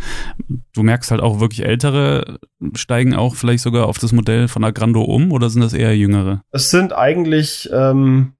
du 0.75 0.83
merkst 0.83 1.11
halt 1.11 1.21
auch 1.21 1.41
wirklich 1.41 1.65
Ältere 1.65 2.39
steigen 2.75 3.15
auch 3.15 3.35
vielleicht 3.35 3.63
sogar 3.63 3.87
auf 3.87 3.99
das 3.99 4.13
Modell 4.13 4.49
von 4.49 4.65
Agrando 4.65 5.03
um 5.03 5.33
oder 5.33 5.51
sind 5.51 5.63
das 5.63 5.75
eher 5.75 5.97
Jüngere? 5.97 6.43
Es 6.53 6.71
sind 6.71 6.93
eigentlich 6.93 7.69
ähm, 7.73 8.33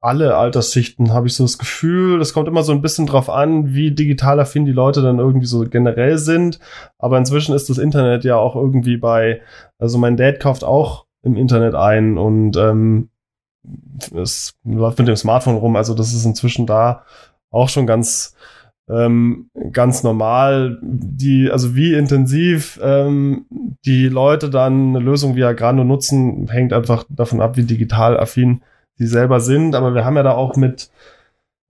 alle 0.00 0.36
Altersschichten, 0.36 1.12
habe 1.12 1.26
ich 1.26 1.34
so 1.34 1.44
das 1.44 1.58
Gefühl. 1.58 2.18
Das 2.18 2.32
kommt 2.32 2.48
immer 2.48 2.62
so 2.62 2.72
ein 2.72 2.82
bisschen 2.82 3.06
drauf 3.06 3.28
an, 3.28 3.74
wie 3.74 3.92
digital 3.92 4.40
affin 4.40 4.64
die 4.64 4.72
Leute 4.72 5.02
dann 5.02 5.18
irgendwie 5.18 5.46
so 5.46 5.60
generell 5.68 6.18
sind. 6.18 6.58
Aber 6.98 7.18
inzwischen 7.18 7.54
ist 7.54 7.68
das 7.68 7.78
Internet 7.78 8.24
ja 8.24 8.36
auch 8.36 8.56
irgendwie 8.56 8.96
bei, 8.96 9.42
also 9.78 9.98
mein 9.98 10.16
Dad 10.16 10.40
kauft 10.40 10.64
auch 10.64 11.06
im 11.22 11.36
Internet 11.36 11.74
ein 11.74 12.16
und 12.16 12.56
ähm, 12.56 13.09
es 14.14 14.54
läuft 14.64 14.98
mit 14.98 15.08
dem 15.08 15.16
Smartphone 15.16 15.56
rum, 15.56 15.76
also 15.76 15.94
das 15.94 16.12
ist 16.12 16.24
inzwischen 16.24 16.66
da 16.66 17.04
auch 17.50 17.68
schon 17.68 17.86
ganz 17.86 18.34
ähm, 18.90 19.50
ganz 19.72 20.02
normal. 20.02 20.78
Die, 20.82 21.50
also 21.50 21.76
wie 21.76 21.94
intensiv 21.94 22.78
ähm, 22.82 23.46
die 23.84 24.08
Leute 24.08 24.50
dann 24.50 24.90
eine 24.90 24.98
Lösung 24.98 25.36
wie 25.36 25.44
Agrando 25.44 25.84
nutzen, 25.84 26.48
hängt 26.48 26.72
einfach 26.72 27.04
davon 27.08 27.40
ab, 27.40 27.56
wie 27.56 27.62
digital 27.62 28.18
affin 28.18 28.62
sie 28.96 29.06
selber 29.06 29.40
sind. 29.40 29.74
Aber 29.74 29.94
wir 29.94 30.04
haben 30.04 30.16
ja 30.16 30.22
da 30.22 30.32
auch 30.32 30.56
mit 30.56 30.90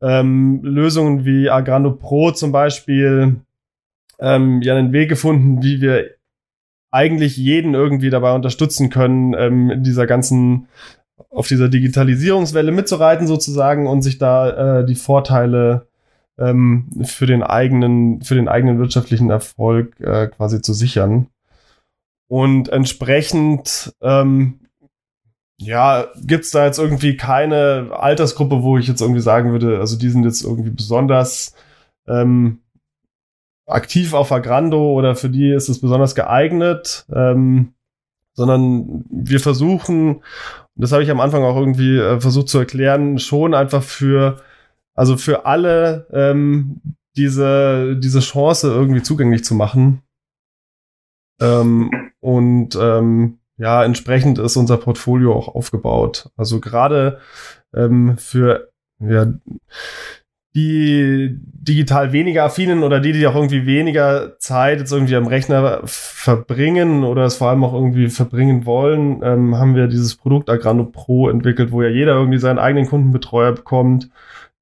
ähm, 0.01 0.61
Lösungen 0.63 1.25
wie 1.25 1.51
Agrando 1.51 1.93
Pro 1.93 2.31
zum 2.31 2.53
Beispiel 2.53 3.37
ähm, 4.19 4.63
ja 4.63 4.75
einen 4.75 4.93
Weg 4.93 5.09
gefunden, 5.09 5.63
wie 5.63 5.81
wir 5.81 6.11
eigentlich 6.91 7.37
jeden 7.37 7.75
irgendwie 7.75 8.11
dabei 8.11 8.35
unterstützen 8.35 8.91
können, 8.91 9.35
ähm, 9.35 9.71
in 9.71 9.85
dieser 9.85 10.07
ganzen 10.07 10.67
auf 11.31 11.49
dieser 11.49 11.69
Digitalisierungswelle 11.69 12.73
mitzureiten 12.73 13.27
sozusagen 13.27 13.87
und 13.87 14.03
sich 14.03 14.19
da 14.19 14.81
äh, 14.81 14.87
die 14.87 14.95
Vorteile 14.95 15.87
ähm, 16.39 16.89
für 17.05 17.27
den 17.27 17.43
eigenen 17.43 18.23
für 18.23 18.35
den 18.35 18.49
eigenen 18.49 18.79
wirtschaftlichen 18.79 19.31
Erfolg 19.31 20.01
äh, 20.01 20.29
quasi 20.29 20.63
zu 20.63 20.73
sichern. 20.73 21.29
Und 22.29 22.69
entsprechend 22.69 23.95
ähm, 24.01 24.61
ja, 25.59 26.07
gibt's 26.17 26.53
da 26.53 26.65
jetzt 26.65 26.79
irgendwie 26.79 27.17
keine 27.17 27.91
Altersgruppe, 27.93 28.63
wo 28.63 28.79
ich 28.79 28.89
jetzt 28.89 29.03
irgendwie 29.03 29.21
sagen 29.21 29.53
würde, 29.53 29.79
also 29.79 29.99
die 29.99 30.09
sind 30.09 30.25
jetzt 30.25 30.43
irgendwie 30.43 30.71
besonders 30.71 31.55
ähm, 32.09 32.61
aktiv 33.67 34.15
auf 34.15 34.33
Agrando 34.33 34.95
oder 34.95 35.15
für 35.17 35.29
die 35.29 35.51
ist 35.51 35.69
es 35.69 35.81
besonders 35.81 36.15
geeignet, 36.15 37.05
ähm, 37.15 37.75
sondern 38.33 39.05
wir 39.11 39.39
versuchen, 39.39 40.23
und 40.77 40.83
das 40.83 40.93
habe 40.93 41.03
ich 41.03 41.11
am 41.11 41.21
Anfang 41.21 41.43
auch 41.43 41.57
irgendwie 41.57 41.99
äh, 41.99 42.21
versucht 42.21 42.49
zu 42.49 42.59
erklären, 42.59 43.19
schon 43.19 43.55
einfach 43.55 43.83
für, 43.83 44.41
also 44.95 45.17
für 45.17 45.47
alle 45.47 46.07
ähm, 46.13 46.81
diese, 47.17 47.97
diese 47.97 48.21
Chance 48.21 48.69
irgendwie 48.69 49.03
zugänglich 49.03 49.45
zu 49.45 49.55
machen. 49.55 50.03
Ähm, 51.41 51.91
und 52.21 52.77
ähm, 52.81 53.39
ja, 53.57 53.85
entsprechend 53.85 54.39
ist 54.39 54.57
unser 54.57 54.77
Portfolio 54.77 55.35
auch 55.35 55.49
aufgebaut. 55.49 56.31
Also 56.37 56.61
gerade 56.61 57.21
ähm, 57.75 58.17
für 58.17 58.71
ja, 59.01 59.33
die 60.55 61.39
digital 61.43 62.13
weniger 62.13 62.45
affinen 62.45 62.83
oder 62.83 62.99
die, 62.99 63.13
die 63.13 63.27
auch 63.27 63.35
irgendwie 63.37 63.67
weniger 63.67 64.39
Zeit 64.39 64.81
jetzt 64.81 64.93
irgendwie 64.93 65.15
am 65.15 65.29
Rechner 65.29 65.83
verbringen 65.85 67.05
oder 67.05 67.25
es 67.25 67.37
vor 67.37 67.51
allem 67.51 67.63
auch 67.63 67.73
irgendwie 67.73 68.09
verbringen 68.09 68.67
wollen, 68.67 69.23
ähm, 69.23 69.57
haben 69.57 69.77
wir 69.77 69.87
dieses 69.87 70.17
Produkt 70.17 70.51
Agrano 70.51 70.85
Pro 70.85 71.29
entwickelt, 71.29 71.71
wo 71.71 71.83
ja 71.83 71.89
jeder 71.89 72.15
irgendwie 72.15 72.39
seinen 72.39 72.59
eigenen 72.59 72.89
Kundenbetreuer 72.89 73.53
bekommt, 73.53 74.11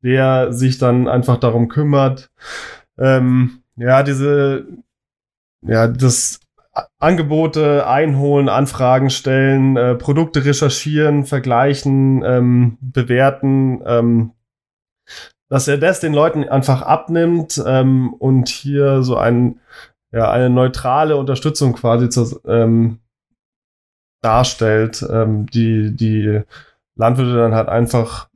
der 0.03 0.53
sich 0.53 0.79
dann 0.79 1.09
einfach 1.09 1.39
darum 1.39 1.69
kümmert, 1.69 2.31
ähm, 2.99 3.63
ja, 3.77 4.03
diese, 4.03 4.67
ja, 5.63 5.89
das 5.89 6.41
Angebote 6.99 7.87
einholen, 7.87 8.49
Anfragen 8.49 9.11
stellen, 9.11 9.77
äh, 9.77 9.95
Produkte 9.95 10.45
recherchieren, 10.45 11.25
vergleichen, 11.25 12.23
ähm, 12.25 12.79
bewerten, 12.81 13.81
ähm, 13.87 14.33
dass 15.49 15.69
er 15.69 15.79
das 15.79 16.01
den 16.01 16.13
Leuten 16.13 16.45
einfach 16.45 16.83
abnimmt 16.83 17.63
ähm, 17.67 18.13
und 18.15 18.49
hier 18.49 19.03
so 19.03 19.17
ein, 19.17 19.61
ja, 20.13 20.31
eine 20.31 20.51
neutrale 20.51 21.17
Unterstützung 21.17 21.75
quasi 21.75 22.09
zur, 22.09 22.41
ähm, 22.47 23.01
darstellt, 24.23 25.07
ähm, 25.09 25.47
die 25.47 25.95
die 25.95 26.43
Landwirte 26.97 27.37
dann 27.37 27.55
halt 27.55 27.69
einfach 27.69 28.29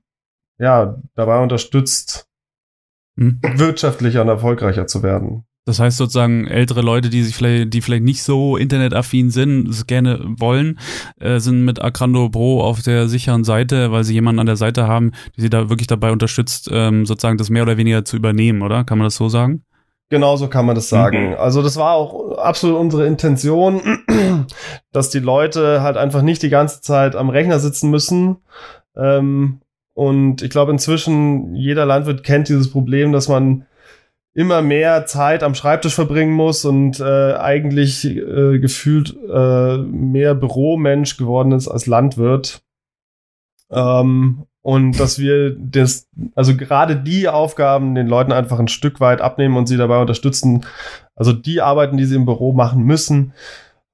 ja 0.58 0.96
dabei 1.14 1.42
unterstützt, 1.42 2.28
hm. 3.18 3.40
wirtschaftlicher 3.42 4.22
und 4.22 4.28
erfolgreicher 4.28 4.86
zu 4.86 5.02
werden. 5.02 5.44
Das 5.64 5.78
heißt 5.78 5.96
sozusagen 5.96 6.48
ältere 6.48 6.80
Leute, 6.82 7.08
die 7.08 7.22
sich 7.22 7.36
vielleicht, 7.36 7.72
die 7.72 7.82
vielleicht 7.82 8.02
nicht 8.02 8.24
so 8.24 8.56
internetaffin 8.56 9.30
sind, 9.30 9.68
es 9.68 9.86
gerne 9.86 10.18
wollen, 10.24 10.80
äh, 11.20 11.38
sind 11.38 11.64
mit 11.64 11.80
Agrando 11.80 12.28
Pro 12.30 12.60
auf 12.60 12.82
der 12.82 13.08
sicheren 13.08 13.44
Seite, 13.44 13.92
weil 13.92 14.02
sie 14.02 14.14
jemanden 14.14 14.40
an 14.40 14.46
der 14.46 14.56
Seite 14.56 14.88
haben, 14.88 15.12
die 15.36 15.42
sie 15.42 15.50
da 15.50 15.68
wirklich 15.70 15.86
dabei 15.86 16.10
unterstützt, 16.10 16.68
ähm, 16.72 17.06
sozusagen 17.06 17.38
das 17.38 17.48
mehr 17.48 17.62
oder 17.62 17.76
weniger 17.76 18.04
zu 18.04 18.16
übernehmen, 18.16 18.62
oder? 18.62 18.82
Kann 18.82 18.98
man 18.98 19.06
das 19.06 19.14
so 19.14 19.28
sagen? 19.28 19.64
Genau 20.12 20.36
so 20.36 20.48
kann 20.48 20.66
man 20.66 20.74
das 20.74 20.88
sagen. 20.88 21.30
Mhm. 21.30 21.36
Also 21.36 21.62
das 21.62 21.76
war 21.76 21.94
auch 21.94 22.36
absolut 22.36 22.78
unsere 22.78 23.06
Intention, 23.06 23.80
dass 24.92 25.10
die 25.10 25.20
Leute 25.20 25.80
halt 25.82 25.96
einfach 25.96 26.22
nicht 26.22 26.42
die 26.42 26.50
ganze 26.50 26.82
Zeit 26.82 27.14
am 27.14 27.30
Rechner 27.30 27.60
sitzen 27.60 27.88
müssen. 27.88 28.36
Ähm, 28.96 29.60
und 29.94 30.42
ich 30.42 30.50
glaube 30.50 30.72
inzwischen 30.72 31.54
jeder 31.54 31.86
Landwirt 31.86 32.24
kennt 32.24 32.48
dieses 32.48 32.70
Problem, 32.70 33.12
dass 33.12 33.28
man 33.28 33.64
immer 34.34 34.62
mehr 34.62 35.06
Zeit 35.06 35.42
am 35.42 35.54
Schreibtisch 35.54 35.94
verbringen 35.94 36.32
muss 36.32 36.64
und 36.64 37.00
äh, 37.00 37.34
eigentlich 37.34 38.06
äh, 38.06 38.58
gefühlt 38.58 39.14
äh, 39.28 39.78
mehr 39.78 40.34
Büromensch 40.34 41.16
geworden 41.16 41.52
ist 41.52 41.68
als 41.68 41.86
Landwirt. 41.86 42.62
Ähm, 43.70 44.46
und 44.62 45.00
dass 45.00 45.18
wir 45.18 45.56
das, 45.58 46.08
also 46.34 46.56
gerade 46.56 46.96
die 46.96 47.28
Aufgaben 47.28 47.94
den 47.94 48.06
Leuten 48.06 48.32
einfach 48.32 48.60
ein 48.60 48.68
Stück 48.68 49.00
weit 49.00 49.20
abnehmen 49.20 49.56
und 49.56 49.66
sie 49.66 49.76
dabei 49.76 50.00
unterstützen, 50.00 50.64
also 51.16 51.32
die 51.32 51.60
Arbeiten, 51.60 51.96
die 51.96 52.04
sie 52.04 52.14
im 52.14 52.26
Büro 52.26 52.52
machen 52.52 52.84
müssen, 52.84 53.32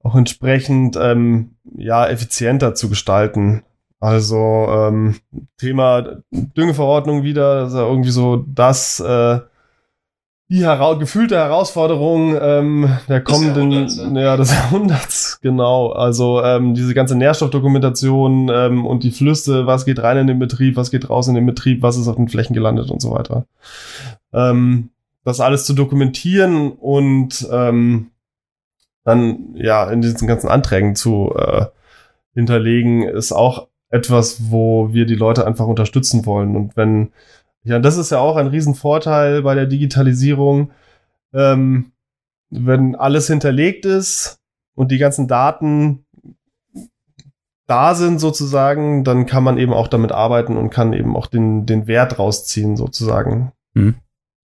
auch 0.02 0.14
entsprechend 0.14 0.96
ähm, 1.00 1.56
ja 1.76 2.06
effizienter 2.06 2.74
zu 2.74 2.88
gestalten. 2.88 3.62
Also 3.98 4.68
ähm, 4.70 5.16
Thema 5.56 6.20
Düngeverordnung 6.30 7.24
wieder, 7.24 7.68
ja 7.68 7.88
irgendwie 7.88 8.10
so 8.10 8.44
das 8.46 9.00
äh, 9.00 9.40
die 10.50 10.64
hera 10.64 10.94
gefühlte 10.94 11.36
Herausforderung 11.36 12.36
ähm, 12.40 12.98
der 13.08 13.20
kommenden, 13.20 13.70
des 13.70 13.98
ja, 13.98 14.36
des 14.36 14.50
Jahrhunderts, 14.50 15.38
genau. 15.42 15.90
Also 15.92 16.42
ähm, 16.42 16.74
diese 16.74 16.94
ganze 16.94 17.16
Nährstoffdokumentation 17.16 18.48
ähm, 18.52 18.86
und 18.86 19.04
die 19.04 19.10
Flüsse, 19.10 19.66
was 19.66 19.84
geht 19.84 20.02
rein 20.02 20.16
in 20.16 20.26
den 20.26 20.38
Betrieb, 20.38 20.76
was 20.76 20.90
geht 20.90 21.10
raus 21.10 21.28
in 21.28 21.34
den 21.34 21.44
Betrieb, 21.44 21.82
was 21.82 21.98
ist 21.98 22.08
auf 22.08 22.16
den 22.16 22.28
Flächen 22.28 22.54
gelandet 22.54 22.90
und 22.90 23.02
so 23.02 23.10
weiter. 23.10 23.44
Ähm, 24.32 24.90
das 25.24 25.40
alles 25.40 25.66
zu 25.66 25.74
dokumentieren 25.74 26.72
und 26.72 27.46
ähm, 27.52 28.10
dann 29.04 29.54
ja 29.54 29.90
in 29.90 30.00
diesen 30.00 30.26
ganzen 30.26 30.48
Anträgen 30.48 30.94
zu 30.94 31.34
äh, 31.36 31.66
hinterlegen, 32.34 33.02
ist 33.02 33.32
auch 33.32 33.68
etwas, 33.90 34.50
wo 34.50 34.92
wir 34.92 35.04
die 35.04 35.14
Leute 35.14 35.46
einfach 35.46 35.66
unterstützen 35.66 36.24
wollen. 36.24 36.56
Und 36.56 36.76
wenn 36.76 37.12
ja, 37.68 37.78
das 37.78 37.98
ist 37.98 38.10
ja 38.10 38.18
auch 38.18 38.36
ein 38.36 38.46
Riesenvorteil 38.46 39.42
bei 39.42 39.54
der 39.54 39.66
Digitalisierung. 39.66 40.72
Ähm, 41.34 41.92
wenn 42.50 42.94
alles 42.94 43.26
hinterlegt 43.26 43.84
ist 43.84 44.40
und 44.74 44.90
die 44.90 44.96
ganzen 44.96 45.28
Daten 45.28 46.06
da 47.66 47.94
sind 47.94 48.18
sozusagen, 48.18 49.04
dann 49.04 49.26
kann 49.26 49.44
man 49.44 49.58
eben 49.58 49.74
auch 49.74 49.88
damit 49.88 50.12
arbeiten 50.12 50.56
und 50.56 50.70
kann 50.70 50.94
eben 50.94 51.14
auch 51.14 51.26
den, 51.26 51.66
den 51.66 51.86
Wert 51.86 52.18
rausziehen 52.18 52.78
sozusagen. 52.78 53.52
Mhm. 53.74 53.96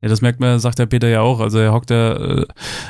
Ja, 0.05 0.11
das 0.11 0.21
merkt 0.21 0.39
man, 0.39 0.59
sagt 0.59 0.79
der 0.79 0.85
Peter 0.85 1.09
ja 1.09 1.23
auch. 1.23 1.41
Also 1.41 1.59
er 1.59 1.73
hockt 1.73 1.89
ja, 1.89 2.13
äh, 2.13 2.47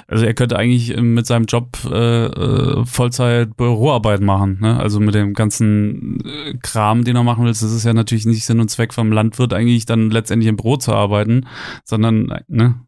also 0.08 0.26
er 0.26 0.34
könnte 0.34 0.58
eigentlich 0.58 0.96
mit 0.96 1.26
seinem 1.26 1.44
Job 1.44 1.68
äh, 1.88 2.24
äh, 2.26 2.84
Vollzeit 2.84 3.56
Büroarbeit 3.56 4.20
machen. 4.20 4.58
Ne? 4.60 4.80
Also 4.80 4.98
mit 4.98 5.14
dem 5.14 5.32
ganzen 5.32 6.18
äh, 6.24 6.54
Kram, 6.60 7.04
den 7.04 7.14
er 7.14 7.22
machen 7.22 7.44
will. 7.44 7.52
Das 7.52 7.62
ist 7.62 7.84
ja 7.84 7.92
natürlich 7.92 8.26
nicht 8.26 8.44
Sinn 8.44 8.58
und 8.58 8.68
Zweck 8.68 8.92
vom 8.92 9.12
Landwirt, 9.12 9.52
eigentlich 9.52 9.86
dann 9.86 10.10
letztendlich 10.10 10.48
im 10.48 10.56
Büro 10.56 10.76
zu 10.76 10.92
arbeiten, 10.92 11.46
sondern, 11.84 12.42
ne? 12.48 12.80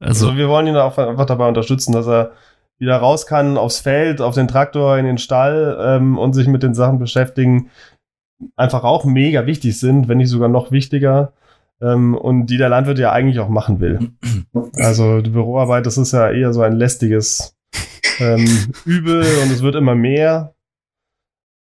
Also, 0.00 0.26
also 0.26 0.36
wir 0.36 0.50
wollen 0.50 0.66
ihn 0.66 0.76
auch 0.76 0.98
einfach 0.98 1.24
dabei 1.24 1.48
unterstützen, 1.48 1.92
dass 1.92 2.06
er 2.06 2.32
wieder 2.76 2.98
raus 2.98 3.26
kann 3.26 3.56
aufs 3.56 3.78
Feld, 3.78 4.20
auf 4.20 4.34
den 4.34 4.48
Traktor, 4.48 4.98
in 4.98 5.06
den 5.06 5.16
Stall 5.16 5.78
ähm, 5.80 6.18
und 6.18 6.34
sich 6.34 6.46
mit 6.46 6.62
den 6.62 6.74
Sachen 6.74 6.98
beschäftigen, 6.98 7.70
einfach 8.54 8.84
auch 8.84 9.06
mega 9.06 9.46
wichtig 9.46 9.80
sind, 9.80 10.08
wenn 10.08 10.18
nicht 10.18 10.28
sogar 10.28 10.50
noch 10.50 10.72
wichtiger 10.72 11.32
ähm, 11.80 12.14
und 12.14 12.46
die 12.46 12.56
der 12.56 12.68
Landwirt 12.68 12.98
ja 12.98 13.12
eigentlich 13.12 13.40
auch 13.40 13.48
machen 13.48 13.80
will. 13.80 14.10
Also 14.76 15.20
die 15.20 15.30
Büroarbeit, 15.30 15.86
das 15.86 15.98
ist 15.98 16.12
ja 16.12 16.30
eher 16.30 16.52
so 16.52 16.62
ein 16.62 16.72
lästiges 16.72 17.56
ähm, 18.18 18.46
Übel 18.84 19.24
und 19.42 19.52
es 19.52 19.62
wird 19.62 19.74
immer 19.74 19.94
mehr. 19.94 20.54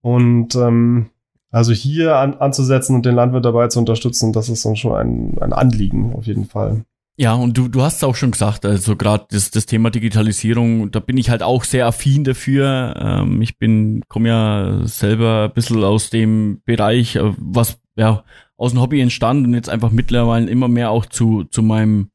Und 0.03 0.55
ähm, 0.55 1.11
also 1.51 1.73
hier 1.73 2.17
an, 2.17 2.35
anzusetzen 2.35 2.95
und 2.95 3.07
den 3.07 3.15
Landwirt 3.15 3.45
dabei 3.45 3.69
zu 3.69 3.79
unterstützen, 3.79 4.33
das 4.33 4.49
ist 4.49 4.65
dann 4.65 4.77
schon 4.77 4.95
ein, 4.95 5.39
ein 5.41 5.53
Anliegen 5.53 6.15
auf 6.15 6.27
jeden 6.27 6.45
Fall. 6.45 6.85
Ja, 7.19 7.33
und 7.33 7.57
du, 7.57 7.69
du 7.69 7.81
hast 7.81 7.97
es 7.97 8.05
auch 8.05 8.15
schon 8.15 8.33
gesagt, 8.33 8.67
also 8.67 8.95
gerade 8.95 9.25
das, 9.31 9.51
das 9.51 9.65
Thema 9.65 9.89
Digitalisierung, 9.89 10.91
da 10.91 11.01
bin 11.01 11.17
ich 11.17 11.31
halt 11.31 11.43
auch 11.43 11.65
sehr 11.65 11.87
affin 11.87 12.25
dafür. 12.25 12.95
Ähm, 12.99 13.41
ich 13.41 13.59
bin, 13.59 14.03
komme 14.09 14.29
ja 14.29 14.81
selber 14.85 15.45
ein 15.45 15.55
bisschen 15.55 15.83
aus 15.83 16.11
dem 16.11 16.61
Bereich, 16.67 17.17
äh, 17.17 17.33
was 17.39 17.79
ja 17.97 18.25
aus 18.57 18.73
dem 18.73 18.81
Hobby 18.81 19.01
entstanden 19.01 19.47
und 19.47 19.55
jetzt 19.55 19.69
einfach 19.69 19.91
mittlerweile 19.91 20.49
immer 20.49 20.69
mehr 20.69 20.91
auch 20.91 21.07
zu, 21.07 21.45
zu 21.45 21.63
meinem, 21.63 22.11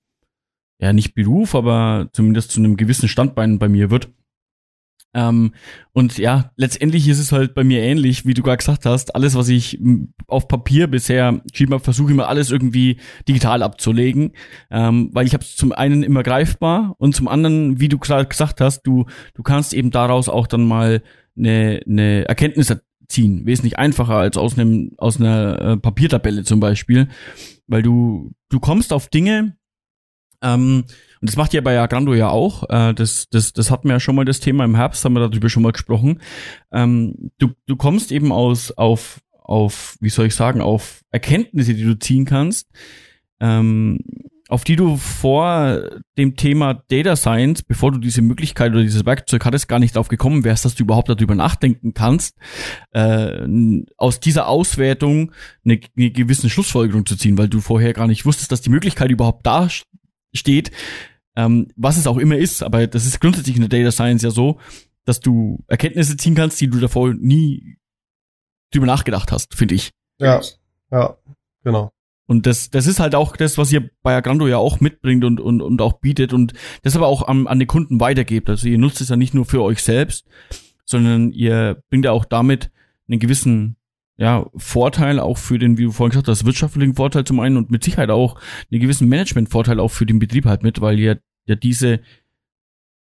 ja 0.79 0.93
nicht 0.93 1.13
Beruf, 1.13 1.55
aber 1.55 2.09
zumindest 2.13 2.51
zu 2.51 2.59
einem 2.59 2.77
gewissen 2.77 3.09
Standbein 3.09 3.59
bei 3.59 3.69
mir 3.69 3.91
wird. 3.91 4.09
Ähm, 5.13 5.53
und 5.91 6.17
ja, 6.17 6.51
letztendlich 6.55 7.07
ist 7.07 7.19
es 7.19 7.33
halt 7.33 7.53
bei 7.53 7.63
mir 7.63 7.81
ähnlich, 7.81 8.25
wie 8.25 8.33
du 8.33 8.43
gerade 8.43 8.57
gesagt 8.57 8.85
hast. 8.85 9.13
Alles, 9.13 9.35
was 9.35 9.49
ich 9.49 9.77
auf 10.27 10.47
Papier 10.47 10.87
bisher 10.87 11.41
geschrieben 11.51 11.73
habe, 11.73 11.83
versuche 11.83 12.11
immer 12.11 12.29
alles 12.29 12.49
irgendwie 12.49 12.97
digital 13.27 13.61
abzulegen, 13.61 14.31
ähm, 14.69 15.09
weil 15.11 15.27
ich 15.27 15.33
habe 15.33 15.43
es 15.43 15.55
zum 15.55 15.73
einen 15.73 16.03
immer 16.03 16.23
greifbar 16.23 16.95
und 16.97 17.13
zum 17.13 17.27
anderen, 17.27 17.79
wie 17.81 17.89
du 17.89 17.99
gerade 17.99 18.25
gesagt 18.25 18.61
hast, 18.61 18.83
du 18.83 19.05
du 19.33 19.43
kannst 19.43 19.73
eben 19.73 19.91
daraus 19.91 20.29
auch 20.29 20.47
dann 20.47 20.65
mal 20.65 21.01
eine, 21.37 21.81
eine 21.85 22.25
Erkenntnis 22.27 22.73
ziehen. 23.11 23.45
Wesentlich 23.45 23.77
einfacher 23.77 24.15
als 24.15 24.37
aus 24.37 24.57
einem 24.57 24.91
aus 24.97 25.19
einer 25.19 25.61
äh, 25.61 25.77
Papiertabelle 25.77 26.43
zum 26.43 26.59
Beispiel, 26.59 27.07
weil 27.67 27.83
du 27.83 28.31
du 28.49 28.59
kommst 28.59 28.93
auf 28.93 29.07
Dinge. 29.07 29.55
Ähm, 30.41 30.85
und 31.21 31.29
das 31.29 31.37
macht 31.37 31.53
ja 31.53 31.61
bei 31.61 31.79
Agrando 31.79 32.15
ja 32.15 32.29
auch. 32.29 32.67
Äh, 32.69 32.93
das, 32.95 33.29
das, 33.29 33.53
das 33.53 33.69
hatten 33.69 33.87
wir 33.87 33.93
ja 33.93 33.99
schon 33.99 34.15
mal 34.15 34.25
das 34.25 34.39
Thema 34.39 34.65
im 34.65 34.75
Herbst, 34.75 35.05
haben 35.05 35.13
wir 35.13 35.27
darüber 35.27 35.49
schon 35.49 35.61
mal 35.61 35.71
gesprochen. 35.71 36.19
Ähm, 36.71 37.31
du, 37.37 37.51
du 37.67 37.75
kommst 37.75 38.11
eben 38.11 38.31
aus 38.31 38.71
auf 38.71 39.21
auf 39.43 39.97
wie 39.99 40.09
soll 40.09 40.27
ich 40.27 40.35
sagen 40.35 40.61
auf 40.61 41.01
Erkenntnisse, 41.11 41.73
die 41.73 41.83
du 41.83 41.99
ziehen 41.99 42.25
kannst. 42.25 42.69
Ähm, 43.39 43.99
auf 44.51 44.65
die 44.65 44.75
du 44.75 44.97
vor 44.97 45.81
dem 46.17 46.35
Thema 46.35 46.73
Data 46.89 47.15
Science, 47.15 47.63
bevor 47.63 47.93
du 47.93 47.99
diese 47.99 48.21
Möglichkeit 48.21 48.73
oder 48.73 48.81
dieses 48.81 49.05
Werkzeug 49.05 49.45
hattest, 49.45 49.69
gar 49.69 49.79
nicht 49.79 49.95
drauf 49.95 50.09
gekommen 50.09 50.43
wärst, 50.43 50.65
dass 50.65 50.75
du 50.75 50.83
überhaupt 50.83 51.07
darüber 51.07 51.35
nachdenken 51.35 51.93
kannst, 51.93 52.37
äh, 52.91 53.47
aus 53.95 54.19
dieser 54.19 54.49
Auswertung 54.49 55.31
eine, 55.63 55.79
eine 55.95 56.11
gewisse 56.11 56.49
Schlussfolgerung 56.49 57.05
zu 57.05 57.15
ziehen, 57.15 57.37
weil 57.37 57.47
du 57.47 57.61
vorher 57.61 57.93
gar 57.93 58.07
nicht 58.07 58.25
wusstest, 58.25 58.51
dass 58.51 58.59
die 58.59 58.69
Möglichkeit 58.69 59.09
überhaupt 59.09 59.45
da 59.45 59.69
steht, 60.33 60.71
ähm, 61.37 61.69
was 61.77 61.95
es 61.95 62.05
auch 62.05 62.17
immer 62.17 62.35
ist, 62.35 62.61
aber 62.61 62.87
das 62.87 63.05
ist 63.05 63.21
grundsätzlich 63.21 63.55
in 63.55 63.69
der 63.69 63.79
Data 63.79 63.91
Science 63.91 64.21
ja 64.21 64.31
so, 64.31 64.59
dass 65.05 65.21
du 65.21 65.63
Erkenntnisse 65.67 66.17
ziehen 66.17 66.35
kannst, 66.35 66.59
die 66.59 66.69
du 66.69 66.79
davor 66.79 67.13
nie 67.13 67.77
drüber 68.73 68.85
nachgedacht 68.85 69.31
hast, 69.31 69.55
finde 69.55 69.75
ich. 69.75 69.91
Ja, 70.19 70.41
ja, 70.91 71.17
genau. 71.63 71.93
Und 72.31 72.45
das, 72.45 72.69
das 72.69 72.87
ist 72.87 73.01
halt 73.01 73.13
auch 73.13 73.35
das, 73.35 73.57
was 73.57 73.73
ihr 73.73 73.89
bei 74.03 74.15
Agrando 74.15 74.47
ja 74.47 74.55
auch 74.55 74.79
mitbringt 74.79 75.25
und, 75.25 75.41
und, 75.41 75.61
und 75.61 75.81
auch 75.81 75.99
bietet 75.99 76.31
und 76.31 76.53
das 76.81 76.95
aber 76.95 77.07
auch 77.07 77.27
an, 77.27 77.45
an 77.45 77.59
den 77.59 77.67
Kunden 77.67 77.99
weitergebt. 77.99 78.49
Also 78.49 78.69
ihr 78.69 78.77
nutzt 78.77 79.01
es 79.01 79.09
ja 79.09 79.17
nicht 79.17 79.33
nur 79.33 79.43
für 79.43 79.61
euch 79.61 79.83
selbst, 79.83 80.25
sondern 80.85 81.33
ihr 81.33 81.83
bringt 81.89 82.05
ja 82.05 82.13
auch 82.13 82.23
damit 82.23 82.71
einen 83.09 83.19
gewissen 83.19 83.75
ja, 84.15 84.45
Vorteil 84.55 85.19
auch 85.19 85.37
für 85.37 85.59
den, 85.59 85.77
wie 85.77 85.83
du 85.83 85.91
vorhin 85.91 86.11
gesagt 86.11 86.29
hast, 86.29 86.45
wirtschaftlichen 86.45 86.95
Vorteil 86.95 87.25
zum 87.25 87.41
einen 87.41 87.57
und 87.57 87.69
mit 87.69 87.83
Sicherheit 87.83 88.11
auch 88.11 88.39
einen 88.71 88.79
gewissen 88.79 89.09
Management-Vorteil 89.09 89.81
auch 89.81 89.91
für 89.91 90.05
den 90.05 90.19
Betrieb 90.19 90.45
halt 90.45 90.63
mit, 90.63 90.79
weil 90.79 90.99
ihr 90.99 91.19
ja 91.47 91.55
diese 91.55 91.99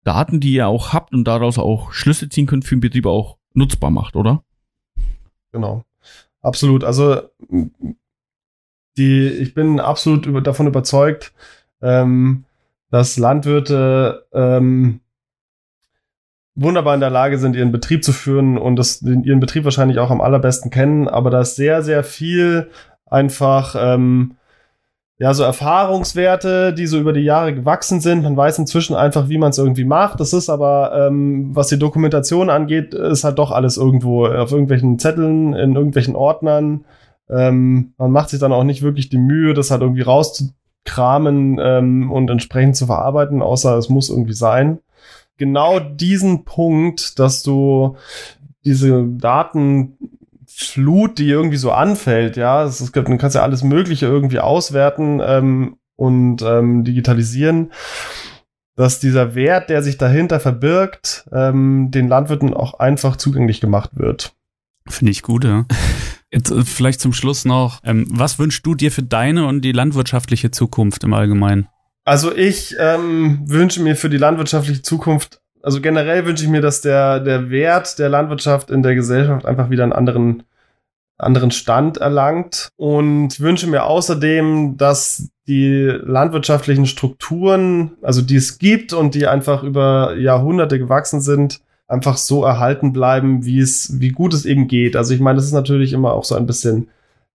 Daten, 0.04 0.40
die 0.40 0.54
ihr 0.54 0.68
auch 0.68 0.94
habt 0.94 1.12
und 1.12 1.24
daraus 1.24 1.58
auch 1.58 1.92
Schlüsse 1.92 2.30
ziehen 2.30 2.46
könnt 2.46 2.64
für 2.64 2.76
den 2.76 2.80
Betrieb 2.80 3.04
auch 3.04 3.36
nutzbar 3.52 3.90
macht, 3.90 4.16
oder? 4.16 4.42
Genau. 5.52 5.84
Absolut. 6.40 6.82
Also 6.82 7.20
die, 8.98 9.28
ich 9.28 9.54
bin 9.54 9.80
absolut 9.80 10.26
über, 10.26 10.40
davon 10.40 10.66
überzeugt, 10.66 11.32
ähm, 11.80 12.44
dass 12.90 13.18
Landwirte 13.18 14.26
ähm, 14.32 15.00
wunderbar 16.54 16.94
in 16.94 17.00
der 17.00 17.10
Lage 17.10 17.38
sind, 17.38 17.54
ihren 17.54 17.72
Betrieb 17.72 18.04
zu 18.04 18.12
führen 18.12 18.58
und 18.58 18.76
das, 18.76 19.00
ihren 19.02 19.40
Betrieb 19.40 19.64
wahrscheinlich 19.64 19.98
auch 19.98 20.10
am 20.10 20.20
allerbesten 20.20 20.70
kennen, 20.70 21.08
aber 21.08 21.30
da 21.30 21.40
ist 21.40 21.56
sehr, 21.56 21.82
sehr 21.82 22.02
viel 22.02 22.70
einfach, 23.06 23.76
ähm, 23.78 24.34
ja, 25.20 25.34
so 25.34 25.42
Erfahrungswerte, 25.42 26.72
die 26.72 26.86
so 26.86 26.98
über 26.98 27.12
die 27.12 27.22
Jahre 27.22 27.52
gewachsen 27.52 28.00
sind. 28.00 28.22
Man 28.22 28.36
weiß 28.36 28.58
inzwischen 28.60 28.94
einfach, 28.94 29.28
wie 29.28 29.38
man 29.38 29.50
es 29.50 29.58
irgendwie 29.58 29.84
macht. 29.84 30.20
Das 30.20 30.32
ist 30.32 30.48
aber, 30.48 30.92
ähm, 30.94 31.56
was 31.56 31.66
die 31.66 31.78
Dokumentation 31.78 32.50
angeht, 32.50 32.94
ist 32.94 33.24
halt 33.24 33.36
doch 33.36 33.50
alles 33.50 33.78
irgendwo 33.78 34.26
auf 34.26 34.52
irgendwelchen 34.52 35.00
Zetteln, 35.00 35.54
in 35.54 35.74
irgendwelchen 35.74 36.14
Ordnern. 36.14 36.84
Ähm, 37.30 37.94
man 37.98 38.10
macht 38.10 38.30
sich 38.30 38.40
dann 38.40 38.52
auch 38.52 38.64
nicht 38.64 38.82
wirklich 38.82 39.08
die 39.08 39.18
Mühe, 39.18 39.54
das 39.54 39.70
halt 39.70 39.82
irgendwie 39.82 40.02
rauszukramen 40.02 41.58
ähm, 41.60 42.10
und 42.10 42.30
entsprechend 42.30 42.76
zu 42.76 42.86
verarbeiten, 42.86 43.42
außer 43.42 43.76
es 43.76 43.88
muss 43.88 44.10
irgendwie 44.10 44.34
sein 44.34 44.80
genau 45.38 45.80
diesen 45.80 46.44
Punkt, 46.44 47.18
dass 47.18 47.42
du 47.42 47.96
diese 48.64 49.06
Datenflut, 49.06 51.18
die 51.18 51.30
irgendwie 51.30 51.56
so 51.56 51.72
anfällt, 51.72 52.36
ja, 52.36 52.64
es 52.64 52.92
gibt, 52.92 53.08
du 53.08 53.16
kannst 53.16 53.36
ja 53.36 53.42
alles 53.42 53.62
Mögliche 53.62 54.06
irgendwie 54.06 54.40
auswerten 54.40 55.22
ähm, 55.24 55.78
und 55.96 56.42
ähm, 56.42 56.84
digitalisieren, 56.84 57.72
dass 58.74 59.00
dieser 59.00 59.34
Wert, 59.34 59.70
der 59.70 59.82
sich 59.82 59.96
dahinter 59.96 60.40
verbirgt, 60.40 61.26
ähm, 61.32 61.90
den 61.90 62.08
Landwirten 62.08 62.52
auch 62.52 62.74
einfach 62.74 63.16
zugänglich 63.16 63.60
gemacht 63.60 63.90
wird. 63.94 64.34
Finde 64.86 65.12
ich 65.12 65.22
gut, 65.22 65.44
ja. 65.44 65.64
Jetzt 66.30 66.50
äh, 66.50 66.62
vielleicht 66.62 67.00
zum 67.00 67.12
Schluss 67.12 67.44
noch, 67.44 67.80
ähm, 67.84 68.06
was 68.10 68.38
wünschst 68.38 68.64
du 68.66 68.74
dir 68.74 68.92
für 68.92 69.02
deine 69.02 69.46
und 69.46 69.62
die 69.62 69.72
landwirtschaftliche 69.72 70.50
Zukunft 70.50 71.04
im 71.04 71.14
Allgemeinen? 71.14 71.68
Also 72.04 72.34
ich 72.34 72.74
ähm, 72.78 73.40
wünsche 73.44 73.82
mir 73.82 73.96
für 73.96 74.08
die 74.08 74.16
landwirtschaftliche 74.16 74.82
Zukunft, 74.82 75.40
also 75.62 75.80
generell 75.80 76.24
wünsche 76.24 76.44
ich 76.44 76.50
mir, 76.50 76.62
dass 76.62 76.80
der, 76.80 77.20
der 77.20 77.50
Wert 77.50 77.98
der 77.98 78.08
Landwirtschaft 78.08 78.70
in 78.70 78.82
der 78.82 78.94
Gesellschaft 78.94 79.44
einfach 79.44 79.68
wieder 79.68 79.82
einen 79.82 79.92
anderen, 79.92 80.44
anderen 81.18 81.50
Stand 81.50 81.98
erlangt 81.98 82.70
und 82.76 83.40
wünsche 83.40 83.66
mir 83.66 83.84
außerdem, 83.84 84.76
dass 84.78 85.28
die 85.48 85.84
landwirtschaftlichen 86.02 86.86
Strukturen, 86.86 87.92
also 88.02 88.22
die 88.22 88.36
es 88.36 88.58
gibt 88.58 88.92
und 88.92 89.14
die 89.14 89.26
einfach 89.26 89.62
über 89.62 90.16
Jahrhunderte 90.16 90.78
gewachsen 90.78 91.20
sind, 91.20 91.60
einfach 91.88 92.18
so 92.18 92.44
erhalten 92.44 92.92
bleiben, 92.92 93.44
wie 93.44 93.58
es, 93.60 93.98
wie 94.00 94.10
gut 94.10 94.34
es 94.34 94.44
eben 94.44 94.68
geht. 94.68 94.94
Also 94.94 95.14
ich 95.14 95.20
meine, 95.20 95.36
das 95.36 95.46
ist 95.46 95.52
natürlich 95.52 95.92
immer 95.92 96.12
auch 96.12 96.24
so 96.24 96.34
ein 96.34 96.46
bisschen 96.46 96.88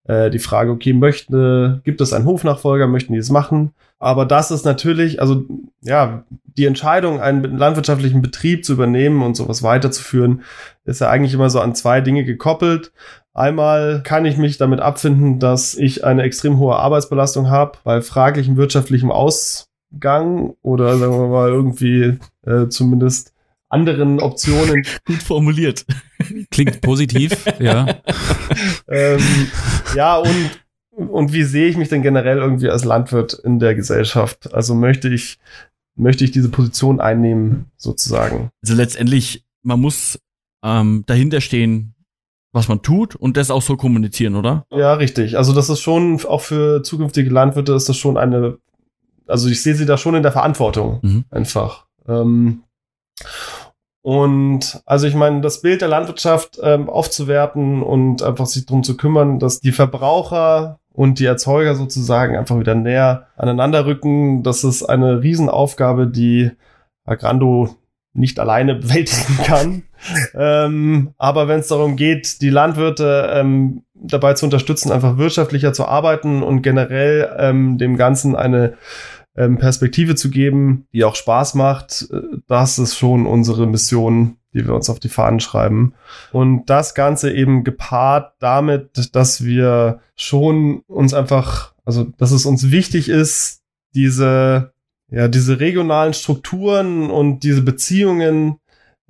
äh, 0.05 0.29
die 0.29 0.39
Frage, 0.39 0.71
okay, 0.71 0.93
möchte, 0.93 1.81
gibt 1.83 2.01
es 2.01 2.13
einen 2.13 2.25
Hofnachfolger, 2.25 2.87
möchten 2.87 3.13
die 3.13 3.19
es 3.19 3.29
machen? 3.29 3.71
Aber 3.99 4.25
das 4.25 4.51
ist 4.51 4.65
natürlich, 4.65 5.21
also 5.21 5.45
ja, 5.81 6.23
die 6.57 6.65
Entscheidung, 6.65 7.19
einen 7.19 7.57
landwirtschaftlichen 7.57 8.21
Betrieb 8.21 8.65
zu 8.65 8.73
übernehmen 8.73 9.23
und 9.23 9.35
sowas 9.35 9.63
weiterzuführen, 9.63 10.43
ist 10.85 11.01
ja 11.01 11.09
eigentlich 11.09 11.33
immer 11.33 11.49
so 11.49 11.59
an 11.59 11.73
zwei 11.73 12.01
Dinge 12.01 12.25
gekoppelt. 12.25 12.91
Einmal 13.33 14.03
kann 14.03 14.25
ich 14.25 14.37
mich 14.37 14.57
damit 14.57 14.81
abfinden, 14.81 15.39
dass 15.39 15.73
ich 15.73 16.03
eine 16.03 16.23
extrem 16.23 16.59
hohe 16.59 16.75
Arbeitsbelastung 16.75 17.49
habe, 17.49 17.79
bei 17.83 18.01
fraglichem 18.01 18.57
wirtschaftlichem 18.57 19.11
Ausgang 19.11 20.53
oder 20.61 20.97
sagen 20.97 21.19
wir 21.19 21.27
mal 21.29 21.49
irgendwie 21.49 22.19
äh, 22.45 22.67
zumindest 22.67 23.32
anderen 23.73 24.19
Optionen. 24.19 24.85
Gut 25.05 25.23
formuliert. 25.23 25.85
Klingt 26.51 26.81
positiv, 26.81 27.45
ja. 27.59 27.85
ähm, 28.87 29.19
ja, 29.95 30.17
und 30.17 30.51
und 30.95 31.33
wie 31.33 31.43
sehe 31.43 31.67
ich 31.67 31.77
mich 31.77 31.89
denn 31.89 32.03
generell 32.03 32.37
irgendwie 32.37 32.69
als 32.69 32.85
Landwirt 32.85 33.33
in 33.33 33.59
der 33.59 33.73
Gesellschaft? 33.75 34.53
Also 34.53 34.75
möchte 34.75 35.09
ich, 35.09 35.39
möchte 35.95 36.23
ich 36.23 36.31
diese 36.31 36.49
Position 36.49 36.99
einnehmen, 36.99 37.71
sozusagen? 37.77 38.51
Also 38.61 38.75
letztendlich, 38.75 39.43
man 39.63 39.79
muss 39.79 40.19
ähm, 40.63 41.03
dahinter 41.07 41.41
stehen, 41.41 41.95
was 42.51 42.67
man 42.67 42.83
tut 42.83 43.15
und 43.15 43.37
das 43.37 43.49
auch 43.49 43.63
so 43.63 43.75
kommunizieren, 43.75 44.35
oder? 44.35 44.65
Ja, 44.71 44.93
richtig. 44.93 45.37
Also 45.37 45.53
das 45.53 45.69
ist 45.69 45.81
schon, 45.81 46.23
auch 46.25 46.41
für 46.41 46.83
zukünftige 46.83 47.31
Landwirte 47.31 47.73
ist 47.73 47.89
das 47.89 47.97
schon 47.97 48.15
eine, 48.15 48.59
also 49.25 49.49
ich 49.49 49.63
sehe 49.63 49.73
sie 49.73 49.87
da 49.87 49.97
schon 49.97 50.13
in 50.13 50.23
der 50.23 50.31
Verantwortung, 50.31 50.99
mhm. 51.01 51.25
einfach. 51.31 51.87
Ähm, 52.07 52.63
und 54.03 54.81
also 54.85 55.07
ich 55.07 55.15
meine, 55.15 55.39
das 55.39 55.61
Bild 55.61 55.79
der 55.79 55.87
Landwirtschaft 55.87 56.59
ähm, 56.61 56.89
aufzuwerten 56.89 57.81
und 57.81 58.21
einfach 58.21 58.47
sich 58.47 58.65
darum 58.65 58.83
zu 58.83 58.97
kümmern, 58.97 59.39
dass 59.39 59.61
die 59.61 59.71
Verbraucher 59.71 60.79
und 60.91 61.19
die 61.19 61.25
Erzeuger 61.25 61.73
sozusagen 61.73 62.35
einfach 62.37 62.59
wieder 62.59 62.75
näher 62.75 63.27
aneinander 63.37 63.85
rücken. 63.85 64.43
Das 64.43 64.65
ist 64.65 64.83
eine 64.83 65.23
Riesenaufgabe, 65.23 66.07
die 66.07 66.51
Agrando 67.05 67.77
nicht 68.11 68.41
alleine 68.41 68.75
bewältigen 68.81 69.37
kann. 69.37 69.83
ähm, 70.35 71.13
aber 71.17 71.47
wenn 71.47 71.61
es 71.61 71.69
darum 71.69 71.95
geht, 71.95 72.41
die 72.41 72.49
Landwirte 72.49 73.31
ähm, 73.33 73.83
dabei 73.93 74.33
zu 74.33 74.45
unterstützen, 74.45 74.91
einfach 74.91 75.17
wirtschaftlicher 75.17 75.71
zu 75.71 75.85
arbeiten 75.85 76.43
und 76.43 76.61
generell 76.61 77.33
ähm, 77.39 77.77
dem 77.77 77.95
Ganzen 77.95 78.35
eine 78.35 78.73
ähm, 79.35 79.57
Perspektive 79.57 80.15
zu 80.15 80.29
geben, 80.29 80.87
die 80.93 81.03
auch 81.03 81.15
Spaß 81.15 81.55
macht, 81.55 82.07
äh, 82.11 82.21
das 82.47 82.79
ist 82.79 82.97
schon 82.97 83.25
unsere 83.25 83.67
Mission, 83.67 84.37
die 84.53 84.65
wir 84.65 84.75
uns 84.75 84.89
auf 84.89 84.99
die 84.99 85.09
Fahnen 85.09 85.39
schreiben. 85.39 85.93
Und 86.31 86.69
das 86.69 86.93
Ganze 86.93 87.33
eben 87.33 87.63
gepaart 87.63 88.33
damit, 88.39 89.15
dass 89.15 89.43
wir 89.43 89.99
schon 90.15 90.83
uns 90.87 91.13
einfach, 91.13 91.73
also 91.85 92.03
dass 92.17 92.31
es 92.31 92.45
uns 92.45 92.71
wichtig 92.71 93.09
ist, 93.09 93.61
diese, 93.95 94.73
ja, 95.09 95.27
diese 95.27 95.59
regionalen 95.59 96.13
Strukturen 96.13 97.09
und 97.09 97.43
diese 97.43 97.61
Beziehungen, 97.61 98.57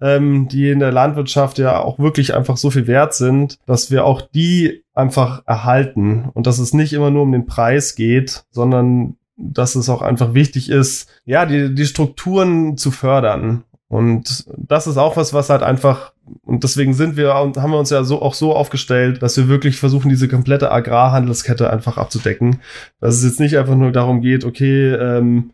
ähm, 0.01 0.47
die 0.47 0.69
in 0.69 0.79
der 0.79 0.91
Landwirtschaft 0.91 1.57
ja 1.57 1.81
auch 1.81 1.99
wirklich 1.99 2.33
einfach 2.33 2.57
so 2.57 2.71
viel 2.71 2.87
wert 2.87 3.13
sind, 3.13 3.59
dass 3.65 3.91
wir 3.91 4.05
auch 4.05 4.21
die 4.21 4.83
einfach 4.93 5.43
erhalten 5.45 6.29
und 6.33 6.47
dass 6.47 6.59
es 6.59 6.73
nicht 6.73 6.93
immer 6.93 7.11
nur 7.11 7.23
um 7.23 7.31
den 7.31 7.45
Preis 7.45 7.95
geht, 7.95 8.45
sondern 8.51 9.17
dass 9.35 9.75
es 9.75 9.89
auch 9.89 10.01
einfach 10.01 10.33
wichtig 10.33 10.69
ist, 10.69 11.09
ja, 11.25 11.45
die, 11.45 11.73
die 11.73 11.85
Strukturen 11.85 12.77
zu 12.77 12.91
fördern 12.91 13.63
und 13.93 14.45
das 14.57 14.87
ist 14.87 14.97
auch 14.97 15.17
was, 15.17 15.35
was 15.35 15.51
halt 15.51 15.61
einfach, 15.61 16.13
und 16.45 16.63
deswegen 16.63 16.95
sind 16.95 17.15
wir 17.15 17.35
und 17.35 17.57
haben 17.57 17.69
wir 17.69 17.77
uns 17.77 17.91
ja 17.91 18.03
so 18.03 18.23
auch 18.23 18.33
so 18.33 18.55
aufgestellt, 18.55 19.21
dass 19.21 19.37
wir 19.37 19.47
wirklich 19.47 19.77
versuchen, 19.77 20.09
diese 20.09 20.27
komplette 20.27 20.71
Agrarhandelskette 20.71 21.69
einfach 21.69 21.99
abzudecken. 21.99 22.59
Dass 22.99 23.17
es 23.17 23.23
jetzt 23.23 23.39
nicht 23.39 23.55
einfach 23.55 23.75
nur 23.75 23.91
darum 23.91 24.21
geht, 24.21 24.45
okay, 24.45 24.93
ähm, 24.95 25.51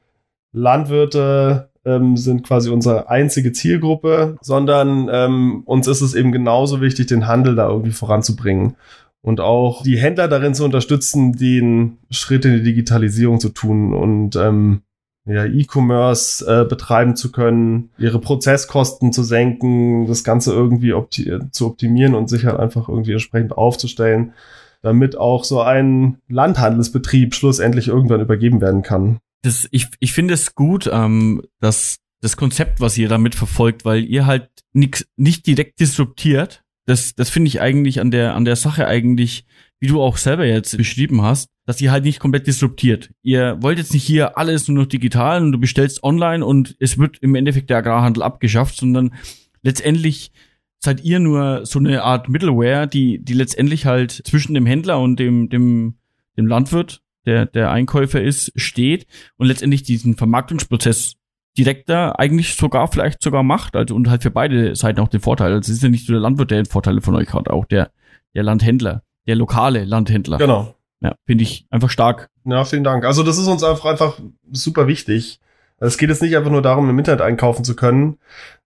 Landwirte 0.53 1.69
ähm, 1.84 2.15
sind 2.15 2.47
quasi 2.47 2.69
unsere 2.69 3.09
einzige 3.09 3.51
Zielgruppe, 3.51 4.38
sondern 4.39 5.09
ähm, 5.11 5.63
uns 5.65 5.88
ist 5.88 5.99
es 5.99 6.13
eben 6.13 6.32
genauso 6.32 6.80
wichtig, 6.80 7.07
den 7.07 7.27
Handel 7.27 7.55
da 7.55 7.67
irgendwie 7.67 7.91
voranzubringen 7.91 8.77
und 9.22 9.41
auch 9.41 9.84
die 9.84 9.97
Händler 9.97 10.28
darin 10.28 10.53
zu 10.53 10.63
unterstützen, 10.63 11.34
den 11.34 11.97
Schritt 12.09 12.45
in 12.45 12.53
die 12.53 12.63
Digitalisierung 12.63 13.39
zu 13.39 13.49
tun 13.49 13.93
und 13.93 14.36
ähm, 14.36 14.82
ja, 15.26 15.45
E-Commerce 15.45 16.45
äh, 16.45 16.65
betreiben 16.65 17.15
zu 17.15 17.32
können, 17.32 17.91
ihre 17.97 18.20
Prozesskosten 18.20 19.13
zu 19.13 19.24
senken, 19.24 20.07
das 20.07 20.24
Ganze 20.24 20.53
irgendwie 20.53 20.93
opti 20.93 21.32
zu 21.51 21.67
optimieren 21.67 22.15
und 22.15 22.30
sich 22.30 22.45
halt 22.45 22.57
einfach 22.57 22.89
irgendwie 22.89 23.11
entsprechend 23.11 23.51
aufzustellen, 23.51 24.34
damit 24.82 25.17
auch 25.17 25.43
so 25.43 25.61
ein 25.61 26.17
Landhandelsbetrieb 26.30 27.36
schlussendlich 27.36 27.89
irgendwann 27.89 28.22
übergeben 28.22 28.61
werden 28.61 28.82
kann. 28.82 29.20
das, 29.43 29.67
ich, 29.72 29.88
ich 29.99 30.13
finde 30.13 30.34
es 30.34 30.55
gut, 30.55 30.89
ähm, 30.91 31.43
dass 31.59 31.97
das 32.22 32.36
Konzept, 32.36 32.82
was 32.82 32.97
ihr 32.97 33.07
damit 33.07 33.36
verfolgt, 33.36 33.86
weil 33.86 34.03
ihr 34.03 34.26
halt 34.26 34.49
nix, 34.74 35.05
nicht 35.15 35.47
direkt 35.47 35.80
disruptiert. 35.80 36.63
Das, 36.89 37.13
das 37.13 37.29
finde 37.29 37.49
ich 37.49 37.61
eigentlich 37.61 38.01
an 38.01 38.09
der, 38.09 38.33
an 38.33 38.45
der 38.45 38.55
Sache 38.55 38.87
eigentlich, 38.87 39.45
wie 39.79 39.85
du 39.85 40.01
auch 40.01 40.17
selber 40.17 40.45
jetzt 40.45 40.75
beschrieben 40.75 41.21
hast, 41.21 41.47
dass 41.67 41.79
ihr 41.81 41.91
halt 41.91 42.03
nicht 42.03 42.19
komplett 42.19 42.47
disruptiert. 42.47 43.11
Ihr 43.21 43.57
wollt 43.61 43.77
jetzt 43.77 43.93
nicht 43.93 44.03
hier 44.03 44.39
alles 44.39 44.67
nur 44.67 44.79
noch 44.83 44.89
digital 44.89 45.43
und 45.43 45.51
du 45.51 45.59
bestellst 45.59 46.01
online 46.01 46.43
und 46.43 46.75
es 46.79 46.97
wird 46.97 47.19
im 47.19 47.35
Endeffekt 47.35 47.69
der 47.69 47.77
Agrarhandel 47.77 48.23
abgeschafft, 48.23 48.75
sondern 48.75 49.13
letztendlich 49.61 50.31
seid 50.79 51.03
ihr 51.03 51.19
nur 51.19 51.63
so 51.67 51.77
eine 51.77 52.01
Art 52.01 52.27
Middleware, 52.27 52.87
die, 52.87 53.23
die 53.23 53.33
letztendlich 53.33 53.85
halt 53.85 54.11
zwischen 54.11 54.55
dem 54.55 54.65
Händler 54.65 54.99
und 54.99 55.19
dem, 55.19 55.47
dem, 55.49 55.93
dem 56.37 56.47
Landwirt, 56.47 57.03
der, 57.27 57.45
der 57.45 57.69
Einkäufer 57.69 58.19
ist, 58.19 58.51
steht 58.55 59.05
und 59.37 59.45
letztendlich 59.45 59.83
diesen 59.83 60.15
Vermarktungsprozess 60.15 61.18
direkter 61.60 62.20
eigentlich 62.20 62.55
sogar 62.55 62.88
vielleicht 62.88 63.22
sogar 63.22 63.43
macht, 63.43 63.76
also 63.76 63.93
und 63.95 64.10
halt 64.10 64.24
für 64.24 64.32
beide 64.32 64.76
Seiten 64.76 64.99
auch 64.99 65.10
den 65.10 65.20
Vorteil. 65.20 65.51
Also 65.51 65.72
es 65.72 65.78
ist 65.78 65.84
ja 65.84 65.89
nicht 65.89 66.07
nur 66.07 66.16
der 66.16 66.22
Landwirt, 66.22 66.51
der 66.51 66.64
den 66.64 66.66
Vorteil 66.66 67.01
von 67.01 67.16
euch 67.16 67.34
hat, 67.34 67.49
auch 67.49 67.66
der, 67.66 67.91
der 68.34 68.43
Landhändler, 68.43 69.03
der 69.28 69.36
lokale 69.36 69.84
Landhändler. 69.84 70.38
Genau. 70.38 70.76
Ja, 71.01 71.16
finde 71.26 71.43
ich 71.43 71.66
einfach 71.70 71.89
stark. 71.89 72.30
Ja, 72.45 72.64
vielen 72.64 72.84
Dank. 72.84 73.05
Also 73.05 73.24
das 73.24 73.38
ist 73.38 73.47
uns 73.47 73.64
einfach, 73.64 73.86
einfach 73.86 74.20
super 74.51 74.88
wichtig. 74.88 75.39
Es 75.78 75.97
geht 75.97 76.10
jetzt 76.10 76.22
nicht 76.22 76.36
einfach 76.36 76.51
nur 76.51 76.62
darum, 76.62 76.89
im 76.89 76.99
Internet 76.99 77.22
einkaufen 77.22 77.64
zu 77.64 77.76
können, 77.76 78.18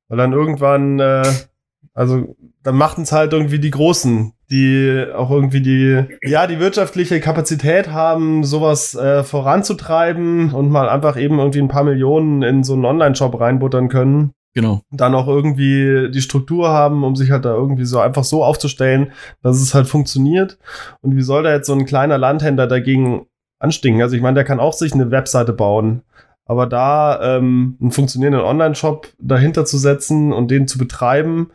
weil 0.08 0.18
dann 0.18 0.34
irgendwann, 0.34 1.00
äh, 1.00 1.32
also 1.94 2.36
dann 2.64 2.76
machten 2.76 3.04
es 3.04 3.12
halt 3.12 3.34
irgendwie 3.34 3.60
die 3.60 3.72
Großen, 3.72 4.34
die 4.54 5.08
auch 5.16 5.32
irgendwie 5.32 5.62
die, 5.62 6.06
ja, 6.22 6.45
die 6.45 6.60
wirtschaftliche 6.60 7.20
Kapazität 7.20 7.89
haben, 7.91 8.43
sowas 8.43 8.93
äh, 8.93 9.24
voranzutreiben 9.24 10.54
und 10.54 10.70
mal 10.70 10.89
einfach 10.89 11.18
eben 11.18 11.39
irgendwie 11.39 11.60
ein 11.60 11.70
paar 11.70 11.84
Millionen 11.84 12.43
in 12.43 12.64
so 12.64 12.74
einen 12.74 12.86
Online-Shop 12.86 13.39
reinbuttern 13.39 13.89
können. 13.89 14.32
Genau. 14.54 14.82
Dann 14.91 15.16
auch 15.16 15.28
irgendwie 15.28 16.12
die 16.12 16.22
Struktur 16.22 16.70
haben, 16.70 17.04
um 17.04 17.16
sich 17.16 17.32
halt 17.32 17.45
da 17.45 17.56
irgendwie 17.56 17.86
so 17.86 17.99
einfach 17.99 18.24
so 18.24 18.43
aufzustellen, 18.43 19.12
dass 19.41 19.60
es 19.60 19.74
halt 19.74 19.88
funktioniert. 19.88 20.60
Und 21.01 21.16
wie 21.16 21.24
soll 21.24 21.41
da 21.41 21.51
jetzt 21.51 21.66
so 21.66 21.74
ein 21.74 21.86
kleiner 21.86 22.20
Landhändler 22.20 22.68
dagegen 22.68 23.26
anstinken? 23.58 24.04
Also 24.04 24.16
ich 24.16 24.22
meine, 24.22 24.36
der 24.36 24.43
kann 24.43 24.60
auch 24.60 24.74
sich 24.74 24.93
eine 24.93 25.10
Webseite 25.10 25.54
bauen. 25.54 26.04
Aber 26.45 26.68
da 26.68 27.38
ähm, 27.38 27.78
einen 27.82 27.91
funktionierenden 27.91 28.43
Online-Shop 28.43 29.08
dahinter 29.18 29.66
zu 29.66 29.80
setzen 29.80 30.32
und 30.32 30.51
den 30.51 30.68
zu 30.68 30.78
betreiben, 30.78 31.49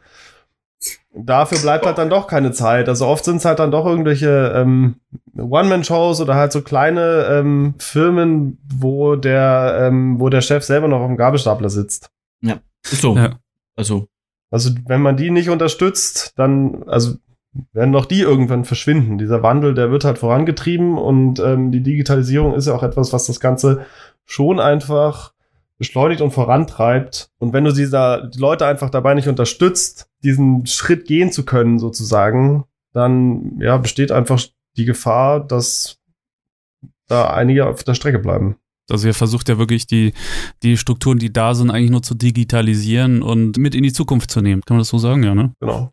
dafür 1.24 1.58
bleibt 1.58 1.86
halt 1.86 1.98
dann 1.98 2.10
doch 2.10 2.26
keine 2.26 2.52
Zeit. 2.52 2.88
Also 2.88 3.06
oft 3.06 3.24
sind 3.24 3.36
es 3.36 3.44
halt 3.44 3.58
dann 3.58 3.70
doch 3.70 3.86
irgendwelche 3.86 4.52
ähm, 4.54 4.96
One-Man-Shows 5.36 6.20
oder 6.20 6.34
halt 6.34 6.52
so 6.52 6.62
kleine 6.62 7.26
ähm, 7.30 7.74
Firmen, 7.78 8.58
wo 8.74 9.16
der, 9.16 9.78
ähm, 9.82 10.20
wo 10.20 10.28
der 10.28 10.40
Chef 10.40 10.64
selber 10.64 10.88
noch 10.88 11.00
auf 11.00 11.06
dem 11.06 11.16
Gabelstapler 11.16 11.70
sitzt. 11.70 12.10
Ja, 12.40 12.58
ist 12.84 13.02
so. 13.02 13.16
Ja. 13.16 13.38
Also, 13.76 14.08
Also 14.50 14.70
wenn 14.86 15.02
man 15.02 15.16
die 15.16 15.30
nicht 15.30 15.50
unterstützt, 15.50 16.32
dann, 16.36 16.82
also 16.86 17.14
werden 17.72 17.92
doch 17.92 18.06
die 18.06 18.20
irgendwann 18.20 18.64
verschwinden. 18.64 19.18
Dieser 19.18 19.42
Wandel, 19.42 19.74
der 19.74 19.90
wird 19.90 20.04
halt 20.04 20.18
vorangetrieben 20.18 20.96
und 20.96 21.40
ähm, 21.40 21.72
die 21.72 21.82
Digitalisierung 21.82 22.54
ist 22.54 22.66
ja 22.66 22.74
auch 22.74 22.82
etwas, 22.82 23.12
was 23.12 23.26
das 23.26 23.40
Ganze 23.40 23.84
schon 24.24 24.60
einfach 24.60 25.32
beschleunigt 25.79 26.20
und 26.20 26.33
vorantreibt. 26.33 27.31
Und 27.39 27.53
wenn 27.53 27.64
du 27.64 27.72
dieser, 27.72 28.26
die 28.29 28.39
Leute 28.39 28.66
einfach 28.66 28.91
dabei 28.91 29.14
nicht 29.14 29.29
unterstützt, 29.29 30.11
diesen 30.22 30.66
Schritt 30.66 31.07
gehen 31.07 31.33
zu 31.33 31.45
können, 31.45 31.79
sozusagen, 31.79 32.64
dann 32.93 33.59
ja, 33.61 33.76
besteht 33.76 34.12
einfach 34.12 34.41
die 34.76 34.85
Gefahr, 34.85 35.41
dass 35.41 35.99
da 37.07 37.31
einige 37.31 37.66
auf 37.66 37.85
der 37.85 37.95
Strecke 37.95 38.18
bleiben. 38.18 38.57
Also 38.91 39.07
ihr 39.07 39.14
versucht 39.14 39.49
ja 39.49 39.59
wirklich 39.59 39.87
die, 39.87 40.14
die 40.62 40.76
Strukturen, 40.76 41.18
die 41.18 41.33
da 41.33 41.55
sind, 41.55 41.70
eigentlich 41.70 41.91
nur 41.91 42.03
zu 42.03 42.14
digitalisieren 42.14 43.22
und 43.22 43.59
mit 43.59 43.74
in 43.74 43.83
die 43.83 43.93
Zukunft 43.93 44.31
zu 44.31 44.41
nehmen. 44.41 44.62
Kann 44.62 44.76
man 44.76 44.81
das 44.81 44.89
so 44.89 44.99
sagen, 44.99 45.22
ja, 45.22 45.35
ne? 45.35 45.53
Genau. 45.61 45.93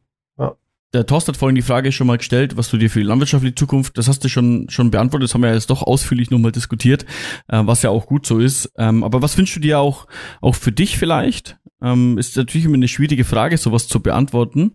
Der 0.94 1.06
Torst 1.06 1.28
hat 1.28 1.38
vorhin 1.38 1.56
die 1.56 1.62
Frage 1.62 1.92
schon 1.92 2.08
mal 2.08 2.18
gestellt, 2.18 2.58
was 2.58 2.70
du 2.70 2.78
dir 2.78 2.90
für 2.90 3.00
die 3.00 3.06
landwirtschaftliche 3.06 3.56
Zukunft, 3.56 3.98
das 3.98 4.08
hast 4.08 4.24
du 4.24 4.30
schon, 4.30 4.68
schon 4.70 4.92
beantwortet, 4.92 5.30
das 5.30 5.34
haben 5.34 5.42
wir 5.42 5.54
jetzt 5.54 5.70
doch 5.70 5.84
ausführlich 5.84 6.32
nochmal 6.32 6.52
diskutiert, 6.52 7.06
äh, 7.48 7.62
was 7.64 7.82
ja 7.82 7.90
auch 7.90 8.06
gut 8.06 8.26
so 8.26 8.40
ist. 8.40 8.72
Ähm, 8.78 9.04
aber 9.04 9.22
was 9.22 9.38
wünschst 9.38 9.58
du 9.58 9.60
dir 9.60 9.80
auch, 9.80 10.08
auch 10.42 10.56
für 10.56 10.72
dich 10.72 10.98
vielleicht? 10.98 11.58
Ähm, 11.82 12.18
ist 12.18 12.38
natürlich 12.38 12.66
immer 12.66 12.76
eine 12.76 12.88
schwierige 12.88 13.26
Frage, 13.26 13.58
sowas 13.58 13.88
zu 13.88 14.02
beantworten. 14.02 14.74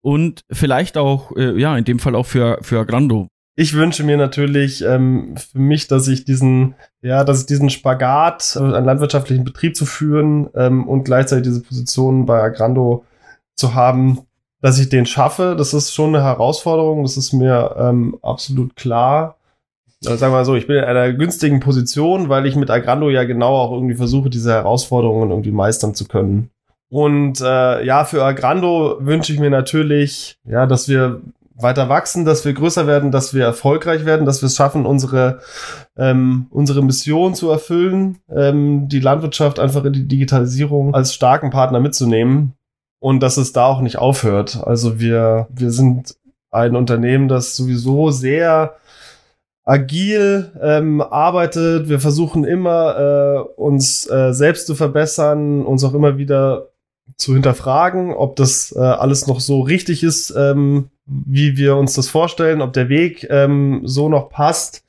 Und 0.00 0.42
vielleicht 0.50 0.96
auch, 0.96 1.32
äh, 1.36 1.58
ja, 1.58 1.76
in 1.76 1.84
dem 1.84 1.98
Fall 1.98 2.14
auch 2.14 2.26
für, 2.26 2.58
für 2.62 2.80
Agrando. 2.80 3.28
Ich 3.54 3.74
wünsche 3.74 4.02
mir 4.02 4.16
natürlich 4.16 4.82
ähm, 4.82 5.36
für 5.36 5.58
mich, 5.58 5.86
dass 5.86 6.08
ich 6.08 6.24
diesen, 6.24 6.74
ja, 7.02 7.22
dass 7.22 7.40
ich 7.40 7.46
diesen 7.46 7.70
Spagat, 7.70 8.56
äh, 8.56 8.60
einen 8.60 8.86
landwirtschaftlichen 8.86 9.44
Betrieb 9.44 9.76
zu 9.76 9.84
führen 9.84 10.48
ähm, 10.54 10.88
und 10.88 11.04
gleichzeitig 11.04 11.44
diese 11.44 11.62
Position 11.62 12.24
bei 12.24 12.42
Agrando 12.42 13.04
zu 13.54 13.74
haben, 13.74 14.20
dass 14.62 14.78
ich 14.78 14.88
den 14.88 15.04
schaffe. 15.04 15.54
Das 15.58 15.74
ist 15.74 15.92
schon 15.92 16.14
eine 16.14 16.24
Herausforderung, 16.24 17.02
das 17.02 17.18
ist 17.18 17.34
mir 17.34 17.76
ähm, 17.78 18.16
absolut 18.22 18.76
klar. 18.76 19.36
Also 20.04 20.16
sagen 20.16 20.32
wir 20.32 20.38
mal 20.38 20.44
so, 20.44 20.54
ich 20.54 20.66
bin 20.66 20.76
in 20.76 20.84
einer 20.84 21.12
günstigen 21.12 21.60
Position, 21.60 22.28
weil 22.28 22.46
ich 22.46 22.56
mit 22.56 22.70
Agrando 22.70 23.10
ja 23.10 23.24
genau 23.24 23.54
auch 23.56 23.72
irgendwie 23.72 23.94
versuche, 23.94 24.30
diese 24.30 24.52
Herausforderungen 24.52 25.30
irgendwie 25.30 25.52
meistern 25.52 25.94
zu 25.94 26.06
können. 26.06 26.50
Und 26.88 27.40
äh, 27.40 27.84
ja, 27.84 28.04
für 28.04 28.24
Agrando 28.24 28.98
wünsche 29.00 29.32
ich 29.32 29.38
mir 29.38 29.50
natürlich, 29.50 30.38
ja, 30.44 30.66
dass 30.66 30.88
wir 30.88 31.20
weiter 31.54 31.88
wachsen, 31.88 32.24
dass 32.24 32.44
wir 32.44 32.52
größer 32.52 32.86
werden, 32.86 33.10
dass 33.10 33.34
wir 33.34 33.44
erfolgreich 33.44 34.04
werden, 34.04 34.26
dass 34.26 34.42
wir 34.42 34.46
es 34.46 34.56
schaffen, 34.56 34.86
unsere, 34.86 35.40
ähm, 35.96 36.46
unsere 36.50 36.82
Mission 36.82 37.34
zu 37.34 37.50
erfüllen, 37.50 38.18
ähm, 38.34 38.88
die 38.88 39.00
Landwirtschaft 39.00 39.60
einfach 39.60 39.84
in 39.84 39.92
die 39.92 40.08
Digitalisierung 40.08 40.94
als 40.94 41.14
starken 41.14 41.50
Partner 41.50 41.80
mitzunehmen 41.80 42.54
und 43.02 43.20
dass 43.20 43.36
es 43.36 43.52
da 43.52 43.66
auch 43.66 43.80
nicht 43.80 43.98
aufhört. 43.98 44.62
Also 44.64 45.00
wir, 45.00 45.48
wir 45.50 45.72
sind 45.72 46.14
ein 46.52 46.76
Unternehmen, 46.76 47.26
das 47.26 47.56
sowieso 47.56 48.12
sehr 48.12 48.76
agil 49.64 50.52
ähm, 50.62 51.00
arbeitet. 51.00 51.88
Wir 51.88 51.98
versuchen 51.98 52.44
immer, 52.44 52.96
äh, 52.96 53.60
uns 53.60 54.08
äh, 54.08 54.32
selbst 54.32 54.68
zu 54.68 54.76
verbessern, 54.76 55.66
uns 55.66 55.82
auch 55.82 55.94
immer 55.94 56.16
wieder 56.16 56.68
zu 57.16 57.34
hinterfragen, 57.34 58.14
ob 58.14 58.36
das 58.36 58.70
äh, 58.70 58.78
alles 58.78 59.26
noch 59.26 59.40
so 59.40 59.62
richtig 59.62 60.04
ist, 60.04 60.32
ähm, 60.36 60.90
wie 61.04 61.56
wir 61.56 61.74
uns 61.74 61.94
das 61.94 62.08
vorstellen, 62.08 62.62
ob 62.62 62.72
der 62.72 62.88
Weg 62.88 63.26
ähm, 63.30 63.80
so 63.82 64.08
noch 64.08 64.30
passt. 64.30 64.84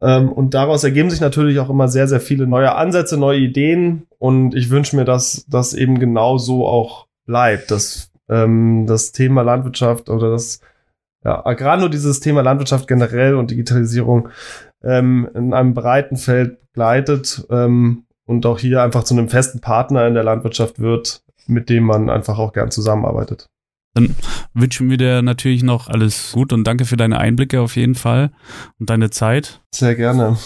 Ähm, 0.00 0.32
und 0.32 0.54
daraus 0.54 0.82
ergeben 0.82 1.10
sich 1.10 1.20
natürlich 1.20 1.58
auch 1.58 1.68
immer 1.68 1.88
sehr, 1.88 2.08
sehr 2.08 2.20
viele 2.20 2.46
neue 2.46 2.74
Ansätze, 2.74 3.18
neue 3.18 3.40
Ideen. 3.40 4.06
Und 4.18 4.54
ich 4.54 4.70
wünsche 4.70 4.96
mir, 4.96 5.04
dass 5.04 5.44
das 5.46 5.74
eben 5.74 5.98
genau 5.98 6.38
so 6.38 6.66
auch 6.66 7.09
bleibt, 7.30 7.70
dass 7.70 8.10
ähm, 8.28 8.86
das 8.88 9.12
Thema 9.12 9.42
Landwirtschaft 9.42 10.10
oder 10.10 10.32
das 10.32 10.60
ja, 11.24 11.46
Agrano 11.46 11.88
dieses 11.88 12.18
Thema 12.18 12.42
Landwirtschaft 12.42 12.88
generell 12.88 13.36
und 13.36 13.52
Digitalisierung 13.52 14.30
ähm, 14.82 15.28
in 15.34 15.54
einem 15.54 15.74
breiten 15.74 16.16
Feld 16.16 16.58
begleitet 16.60 17.46
ähm, 17.50 18.04
und 18.26 18.46
auch 18.46 18.58
hier 18.58 18.82
einfach 18.82 19.04
zu 19.04 19.14
einem 19.14 19.28
festen 19.28 19.60
Partner 19.60 20.08
in 20.08 20.14
der 20.14 20.24
Landwirtschaft 20.24 20.80
wird, 20.80 21.22
mit 21.46 21.68
dem 21.68 21.84
man 21.84 22.10
einfach 22.10 22.38
auch 22.38 22.52
gern 22.52 22.72
zusammenarbeitet. 22.72 23.46
Dann 23.94 24.16
wünschen 24.54 24.90
wir 24.90 24.96
dir 24.96 25.22
natürlich 25.22 25.62
noch 25.62 25.88
alles 25.88 26.32
gut 26.32 26.52
und 26.52 26.64
danke 26.64 26.84
für 26.84 26.96
deine 26.96 27.18
Einblicke 27.18 27.60
auf 27.60 27.76
jeden 27.76 27.94
Fall 27.94 28.32
und 28.80 28.90
deine 28.90 29.10
Zeit. 29.10 29.60
Sehr 29.72 29.94
gerne. 29.94 30.36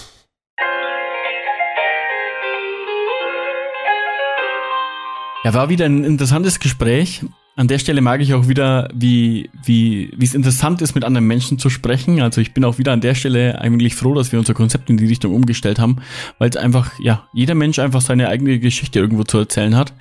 Ja, 5.44 5.52
war 5.52 5.68
wieder 5.68 5.84
ein 5.84 6.04
interessantes 6.04 6.58
Gespräch. 6.58 7.22
An 7.54 7.68
der 7.68 7.78
Stelle 7.78 8.00
mag 8.00 8.22
ich 8.22 8.32
auch 8.32 8.48
wieder, 8.48 8.88
wie, 8.94 9.50
wie, 9.62 10.10
wie 10.16 10.24
es 10.24 10.34
interessant 10.34 10.80
ist, 10.80 10.94
mit 10.94 11.04
anderen 11.04 11.26
Menschen 11.26 11.58
zu 11.58 11.68
sprechen. 11.68 12.22
Also 12.22 12.40
ich 12.40 12.54
bin 12.54 12.64
auch 12.64 12.78
wieder 12.78 12.92
an 12.92 13.02
der 13.02 13.14
Stelle 13.14 13.60
eigentlich 13.60 13.94
froh, 13.94 14.14
dass 14.14 14.32
wir 14.32 14.38
unser 14.38 14.54
Konzept 14.54 14.88
in 14.88 14.96
die 14.96 15.06
Richtung 15.06 15.34
umgestellt 15.34 15.78
haben, 15.78 15.98
weil 16.38 16.48
es 16.48 16.56
einfach, 16.56 16.98
ja, 16.98 17.28
jeder 17.34 17.54
Mensch 17.54 17.78
einfach 17.78 18.00
seine 18.00 18.28
eigene 18.28 18.58
Geschichte 18.58 18.98
irgendwo 18.98 19.22
zu 19.24 19.36
erzählen 19.36 19.76
hat. 19.76 19.92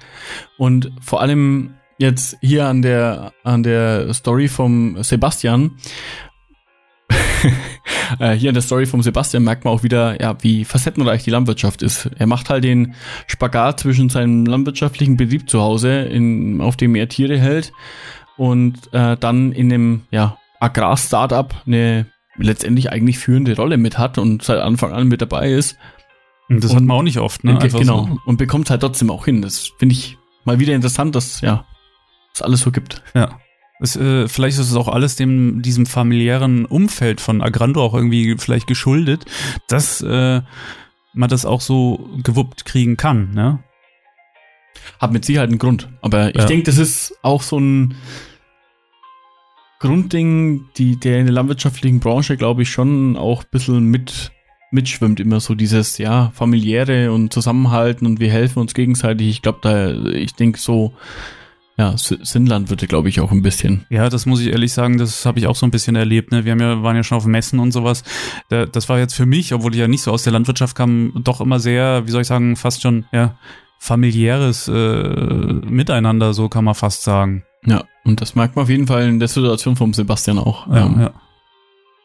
Und 0.57 0.93
vor 1.01 1.19
allem 1.19 1.73
jetzt 1.97 2.37
hier 2.39 2.67
an 2.67 2.81
der, 2.81 3.33
an 3.43 3.63
der 3.63 4.13
Story 4.13 4.47
vom 4.47 5.03
Sebastian, 5.03 5.71
hier 8.37 8.49
in 8.49 8.53
der 8.53 8.61
Story 8.61 8.85
vom 8.85 9.01
Sebastian 9.01 9.43
merkt 9.43 9.65
man 9.65 9.73
auch 9.73 9.83
wieder, 9.83 10.21
ja, 10.21 10.35
wie 10.41 10.65
facettenreich 10.65 11.23
die 11.23 11.29
Landwirtschaft 11.31 11.81
ist. 11.81 12.09
Er 12.17 12.27
macht 12.27 12.49
halt 12.49 12.63
den 12.63 12.95
Spagat 13.27 13.79
zwischen 13.81 14.09
seinem 14.09 14.45
landwirtschaftlichen 14.45 15.17
Betrieb 15.17 15.49
zu 15.49 15.61
Hause, 15.61 16.01
in, 16.01 16.61
auf 16.61 16.77
dem 16.77 16.95
er 16.95 17.09
Tiere 17.09 17.37
hält, 17.37 17.71
und 18.37 18.93
äh, 18.93 19.17
dann 19.17 19.51
in 19.51 19.71
einem 19.71 20.01
ja, 20.11 20.37
Agrar-Startup 20.59 21.53
eine 21.65 22.07
letztendlich 22.37 22.91
eigentlich 22.91 23.19
führende 23.19 23.55
Rolle 23.55 23.77
mit 23.77 23.97
hat 23.97 24.17
und 24.17 24.41
seit 24.43 24.59
Anfang 24.59 24.91
an 24.91 25.07
mit 25.07 25.21
dabei 25.21 25.51
ist. 25.51 25.77
Und 26.49 26.63
das 26.63 26.71
Und- 26.71 26.77
hat 26.77 26.83
man 26.83 26.97
auch 26.97 27.03
nicht 27.03 27.19
oft, 27.19 27.43
ne? 27.43 27.59
Einfach 27.59 27.79
genau. 27.79 28.07
so. 28.07 28.19
Und 28.25 28.37
bekommt 28.37 28.69
halt 28.69 28.81
trotzdem 28.81 29.09
auch 29.11 29.25
hin. 29.25 29.41
Das 29.41 29.71
finde 29.77 29.93
ich 29.93 30.17
mal 30.45 30.59
wieder 30.59 30.73
interessant, 30.73 31.15
dass 31.15 31.41
ja 31.41 31.65
es 32.33 32.41
alles 32.41 32.61
so 32.61 32.71
gibt. 32.71 33.03
Ja. 33.13 33.39
Es, 33.79 33.95
äh, 33.95 34.27
vielleicht 34.27 34.59
ist 34.59 34.69
es 34.69 34.75
auch 34.75 34.87
alles 34.87 35.15
dem, 35.15 35.61
diesem 35.61 35.85
familiären 35.85 36.65
Umfeld 36.65 37.19
von 37.21 37.41
Agrando 37.41 37.81
auch 37.83 37.93
irgendwie 37.93 38.35
vielleicht 38.37 38.67
geschuldet, 38.67 39.25
dass, 39.67 40.01
äh, 40.01 40.41
man 41.13 41.29
das 41.29 41.45
auch 41.45 41.61
so 41.61 42.09
gewuppt 42.23 42.65
kriegen 42.65 42.97
kann, 42.97 43.31
ne? 43.33 43.59
Hat 44.99 45.11
mit 45.11 45.25
Sicherheit 45.25 45.49
einen 45.49 45.59
Grund. 45.59 45.89
Aber 46.01 46.29
ich 46.29 46.41
Ja. 46.41 46.45
denke, 46.45 46.63
das 46.63 46.77
ist 46.77 47.17
auch 47.21 47.41
so 47.43 47.59
ein 47.59 47.95
Grundding, 49.79 50.65
die, 50.77 50.97
der 50.99 51.19
in 51.19 51.25
der 51.25 51.33
landwirtschaftlichen 51.33 51.99
Branche, 51.99 52.37
glaube 52.37 52.61
ich, 52.61 52.69
schon 52.71 53.17
auch 53.17 53.43
ein 53.43 53.49
bisschen 53.51 53.85
mit, 53.85 54.31
mitschwimmt. 54.71 55.19
Immer 55.19 55.39
so 55.39 55.55
dieses, 55.55 55.97
ja, 55.97 56.31
familiäre 56.33 57.11
und 57.11 57.33
Zusammenhalten 57.33 58.07
und 58.07 58.19
wir 58.19 58.31
helfen 58.31 58.59
uns 58.59 58.73
gegenseitig. 58.73 59.27
Ich 59.27 59.41
glaube, 59.41 59.59
da, 59.61 59.91
ich 60.11 60.35
denke 60.35 60.57
so, 60.59 60.93
ja, 61.77 61.93
S- 61.93 62.15
sind 62.21 62.47
Landwirte, 62.47 62.87
glaube 62.87 63.09
ich, 63.09 63.19
auch 63.19 63.31
ein 63.31 63.41
bisschen. 63.41 63.85
Ja, 63.89 64.09
das 64.09 64.25
muss 64.25 64.39
ich 64.41 64.47
ehrlich 64.47 64.73
sagen, 64.73 64.97
das 64.97 65.25
habe 65.25 65.39
ich 65.39 65.47
auch 65.47 65.55
so 65.55 65.65
ein 65.65 65.71
bisschen 65.71 65.95
erlebt. 65.95 66.31
Ne? 66.31 66.45
Wir 66.45 66.51
haben 66.51 66.59
ja, 66.61 66.83
waren 66.83 66.95
ja 66.95 67.03
schon 67.03 67.17
auf 67.17 67.25
Messen 67.25 67.59
und 67.59 67.71
sowas. 67.71 68.03
Da, 68.49 68.65
das 68.65 68.89
war 68.89 68.99
jetzt 68.99 69.15
für 69.15 69.25
mich, 69.25 69.53
obwohl 69.53 69.73
ich 69.73 69.79
ja 69.79 69.87
nicht 69.87 70.01
so 70.03 70.11
aus 70.11 70.23
der 70.23 70.33
Landwirtschaft 70.33 70.75
kam, 70.75 71.13
doch 71.23 71.41
immer 71.41 71.59
sehr, 71.59 72.05
wie 72.05 72.11
soll 72.11 72.21
ich 72.21 72.27
sagen, 72.27 72.55
fast 72.55 72.81
schon 72.81 73.05
ja, 73.11 73.35
familiäres 73.79 74.67
äh, 74.67 74.71
Miteinander, 74.73 76.33
so 76.33 76.49
kann 76.49 76.63
man 76.63 76.75
fast 76.75 77.03
sagen. 77.03 77.43
Ja, 77.65 77.83
und 78.03 78.21
das 78.21 78.35
merkt 78.35 78.55
man 78.55 78.63
auf 78.63 78.69
jeden 78.69 78.87
Fall 78.87 79.07
in 79.07 79.19
der 79.19 79.27
Situation 79.27 79.75
vom 79.75 79.93
Sebastian 79.93 80.37
auch. 80.39 80.67
Ja, 80.67 80.85
Ähm, 80.85 80.99
ja. 80.99 81.11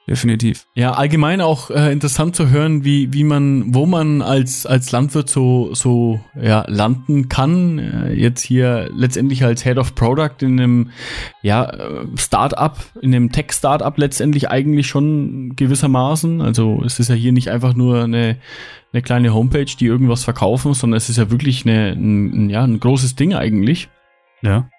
Definitiv. 0.09 0.67
Ja, 0.75 0.93
allgemein 0.93 1.43
auch 1.43 1.71
äh, 1.71 1.93
interessant 1.93 2.35
zu 2.35 2.49
hören, 2.49 2.83
wie, 2.83 3.13
wie 3.13 3.25
man, 3.25 3.75
wo 3.75 3.85
man 3.85 4.23
als, 4.23 4.65
als 4.65 4.91
Landwirt 4.91 5.29
so, 5.29 5.75
so 5.75 6.19
ja, 6.41 6.65
landen 6.67 7.29
kann. 7.29 7.79
Äh, 7.79 8.15
jetzt 8.15 8.41
hier 8.41 8.89
letztendlich 8.95 9.45
als 9.45 9.63
Head 9.65 9.77
of 9.77 9.95
Product 9.95 10.37
in 10.41 10.59
einem 10.59 10.91
ja, 11.43 11.65
äh, 11.65 12.07
Start-up, 12.17 12.79
in 13.03 13.15
einem 13.15 13.33
Tech-Startup 13.33 13.97
letztendlich 13.99 14.51
eigentlich 14.51 14.87
schon 14.87 15.55
gewissermaßen. 15.57 16.41
Also 16.41 16.83
es 16.87 16.99
ist 16.99 17.11
ja 17.11 17.15
hier 17.15 17.33
nicht 17.33 17.51
einfach 17.51 17.75
nur 17.75 18.05
eine, 18.05 18.39
eine 18.95 19.03
kleine 19.03 19.35
Homepage, 19.35 19.67
die 19.79 19.87
irgendwas 19.87 20.25
verkaufen, 20.25 20.73
sondern 20.73 20.97
es 20.97 21.11
ist 21.11 21.19
ja 21.19 21.31
wirklich 21.31 21.67
eine, 21.67 21.93
ein, 21.93 22.47
ein, 22.47 22.51
ja, 22.51 22.65
ein 22.65 22.81
großes 22.81 23.15
Ding 23.15 23.35
eigentlich. 23.35 23.91
Ja. 24.41 24.71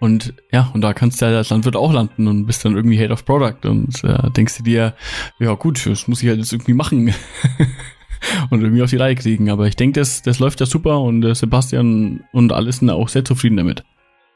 Und 0.00 0.34
ja, 0.52 0.70
und 0.74 0.80
da 0.80 0.92
kannst 0.94 1.20
du 1.20 1.26
ja 1.26 1.36
als 1.36 1.50
Landwirt 1.50 1.76
auch 1.76 1.92
landen 1.92 2.28
und 2.28 2.46
bist 2.46 2.64
dann 2.64 2.76
irgendwie 2.76 2.96
Head 2.96 3.10
of 3.10 3.24
Product 3.24 3.68
und 3.68 4.04
äh, 4.04 4.30
denkst 4.30 4.58
du 4.58 4.62
dir, 4.62 4.94
ja 5.40 5.54
gut, 5.54 5.84
das 5.86 6.06
muss 6.06 6.22
ich 6.22 6.28
halt 6.28 6.38
jetzt 6.38 6.52
irgendwie 6.52 6.74
machen 6.74 7.12
und 8.50 8.62
irgendwie 8.62 8.82
auf 8.82 8.90
die 8.90 8.96
Reihe 8.96 9.16
kriegen. 9.16 9.50
Aber 9.50 9.66
ich 9.66 9.76
denke, 9.76 9.98
das, 9.98 10.22
das 10.22 10.38
läuft 10.38 10.60
ja 10.60 10.66
super 10.66 11.00
und 11.00 11.24
äh, 11.24 11.34
Sebastian 11.34 12.20
und 12.32 12.52
alle 12.52 12.72
sind 12.72 12.90
auch 12.90 13.08
sehr 13.08 13.24
zufrieden 13.24 13.56
damit. 13.56 13.84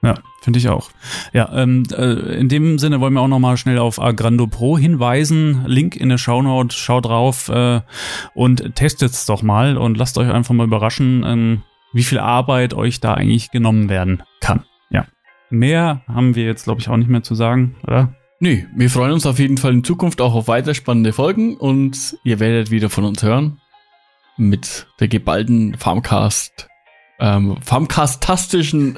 Ja, 0.04 0.14
finde 0.40 0.58
ich 0.58 0.68
auch. 0.68 0.90
Ja, 1.32 1.48
ähm, 1.54 1.84
äh, 1.92 2.36
in 2.36 2.48
dem 2.48 2.80
Sinne 2.80 3.00
wollen 3.00 3.12
wir 3.12 3.20
auch 3.20 3.28
nochmal 3.28 3.56
schnell 3.56 3.78
auf 3.78 4.00
Agrando 4.00 4.48
Pro 4.48 4.76
hinweisen. 4.76 5.62
Link 5.66 5.94
in 5.94 6.08
der 6.08 6.18
Shownote, 6.18 6.74
schaut 6.74 7.04
drauf 7.04 7.48
äh, 7.48 7.82
und 8.34 8.74
testet's 8.74 9.26
doch 9.26 9.42
mal 9.42 9.76
und 9.76 9.96
lasst 9.96 10.18
euch 10.18 10.28
einfach 10.28 10.54
mal 10.54 10.66
überraschen, 10.66 11.22
ähm, 11.24 11.62
wie 11.92 12.02
viel 12.02 12.18
Arbeit 12.18 12.74
euch 12.74 12.98
da 12.98 13.14
eigentlich 13.14 13.52
genommen 13.52 13.88
werden 13.88 14.24
kann. 14.40 14.64
Mehr 15.53 16.00
haben 16.09 16.34
wir 16.34 16.44
jetzt, 16.44 16.64
glaube 16.64 16.80
ich, 16.80 16.88
auch 16.88 16.96
nicht 16.96 17.11
mehr 17.11 17.22
zu 17.22 17.34
sagen, 17.34 17.76
oder? 17.86 18.14
Nee, 18.40 18.66
wir 18.74 18.88
freuen 18.88 19.12
uns 19.12 19.26
auf 19.26 19.38
jeden 19.38 19.59
Fall 19.59 19.72
in 19.74 19.84
Zukunft 19.84 20.22
auch 20.22 20.34
auf 20.34 20.48
weitere 20.48 20.74
spannende 20.74 21.12
Folgen 21.12 21.59
und 21.59 22.16
ihr 22.24 22.40
werdet 22.40 22.70
wieder 22.70 22.88
von 22.88 23.05
uns 23.05 23.22
hören 23.22 23.61
mit 24.38 24.86
der 24.98 25.09
geballten 25.09 25.76
Farmcast, 25.76 26.68
ähm, 27.20 27.59
Farmcast-tastischen, 27.61 28.96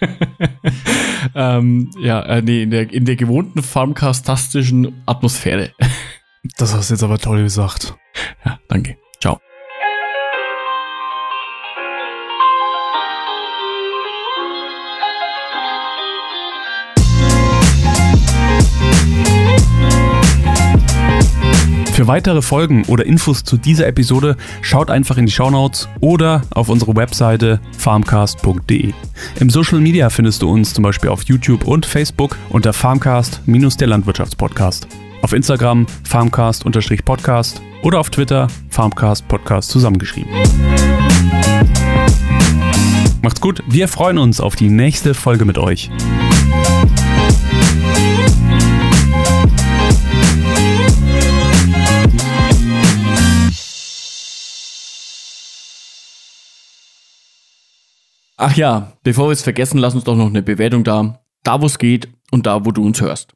ähm, 1.36 1.90
ja, 2.00 2.22
äh, 2.22 2.42
nee, 2.42 2.64
in 2.64 2.70
der, 2.72 2.92
in 2.92 3.04
der 3.04 3.14
gewohnten 3.14 3.62
Farmcast-tastischen 3.62 5.00
Atmosphäre. 5.06 5.70
Das 6.58 6.74
hast 6.74 6.90
du 6.90 6.94
jetzt 6.94 7.04
aber 7.04 7.18
toll 7.18 7.44
gesagt. 7.44 7.96
Ja, 8.44 8.58
danke. 8.68 8.98
Ciao. 9.20 9.38
Für 21.94 22.08
weitere 22.08 22.42
Folgen 22.42 22.84
oder 22.86 23.06
Infos 23.06 23.44
zu 23.44 23.56
dieser 23.56 23.86
Episode 23.86 24.36
schaut 24.62 24.90
einfach 24.90 25.16
in 25.16 25.26
die 25.26 25.32
Shownotes 25.32 25.88
oder 26.00 26.42
auf 26.50 26.68
unsere 26.68 26.96
Webseite 26.96 27.60
farmcast.de. 27.78 28.92
Im 29.38 29.48
Social 29.48 29.78
Media 29.78 30.10
findest 30.10 30.42
du 30.42 30.50
uns 30.50 30.74
zum 30.74 30.82
Beispiel 30.82 31.10
auf 31.10 31.22
YouTube 31.22 31.64
und 31.64 31.86
Facebook 31.86 32.36
unter 32.48 32.72
Farmcast 32.72 33.42
minus 33.46 33.76
der 33.76 33.86
Landwirtschaftspodcast. 33.86 34.88
Auf 35.22 35.32
Instagram 35.32 35.86
farmcast-podcast 36.02 37.62
oder 37.82 38.00
auf 38.00 38.10
Twitter 38.10 38.48
farmcast 38.70 39.28
podcast 39.28 39.70
zusammengeschrieben. 39.70 40.32
Macht's 43.22 43.40
gut, 43.40 43.62
wir 43.68 43.86
freuen 43.86 44.18
uns 44.18 44.40
auf 44.40 44.56
die 44.56 44.68
nächste 44.68 45.14
Folge 45.14 45.44
mit 45.44 45.58
euch. 45.58 45.92
Ach 58.36 58.56
ja, 58.56 58.92
bevor 59.02 59.28
wir 59.28 59.32
es 59.32 59.42
vergessen, 59.42 59.78
lass 59.78 59.94
uns 59.94 60.04
doch 60.04 60.16
noch 60.16 60.26
eine 60.26 60.42
Bewertung 60.42 60.82
da. 60.84 61.20
Da, 61.44 61.60
wo 61.60 61.66
es 61.66 61.78
geht 61.78 62.08
und 62.32 62.46
da, 62.46 62.64
wo 62.64 62.72
du 62.72 62.84
uns 62.84 63.00
hörst. 63.00 63.34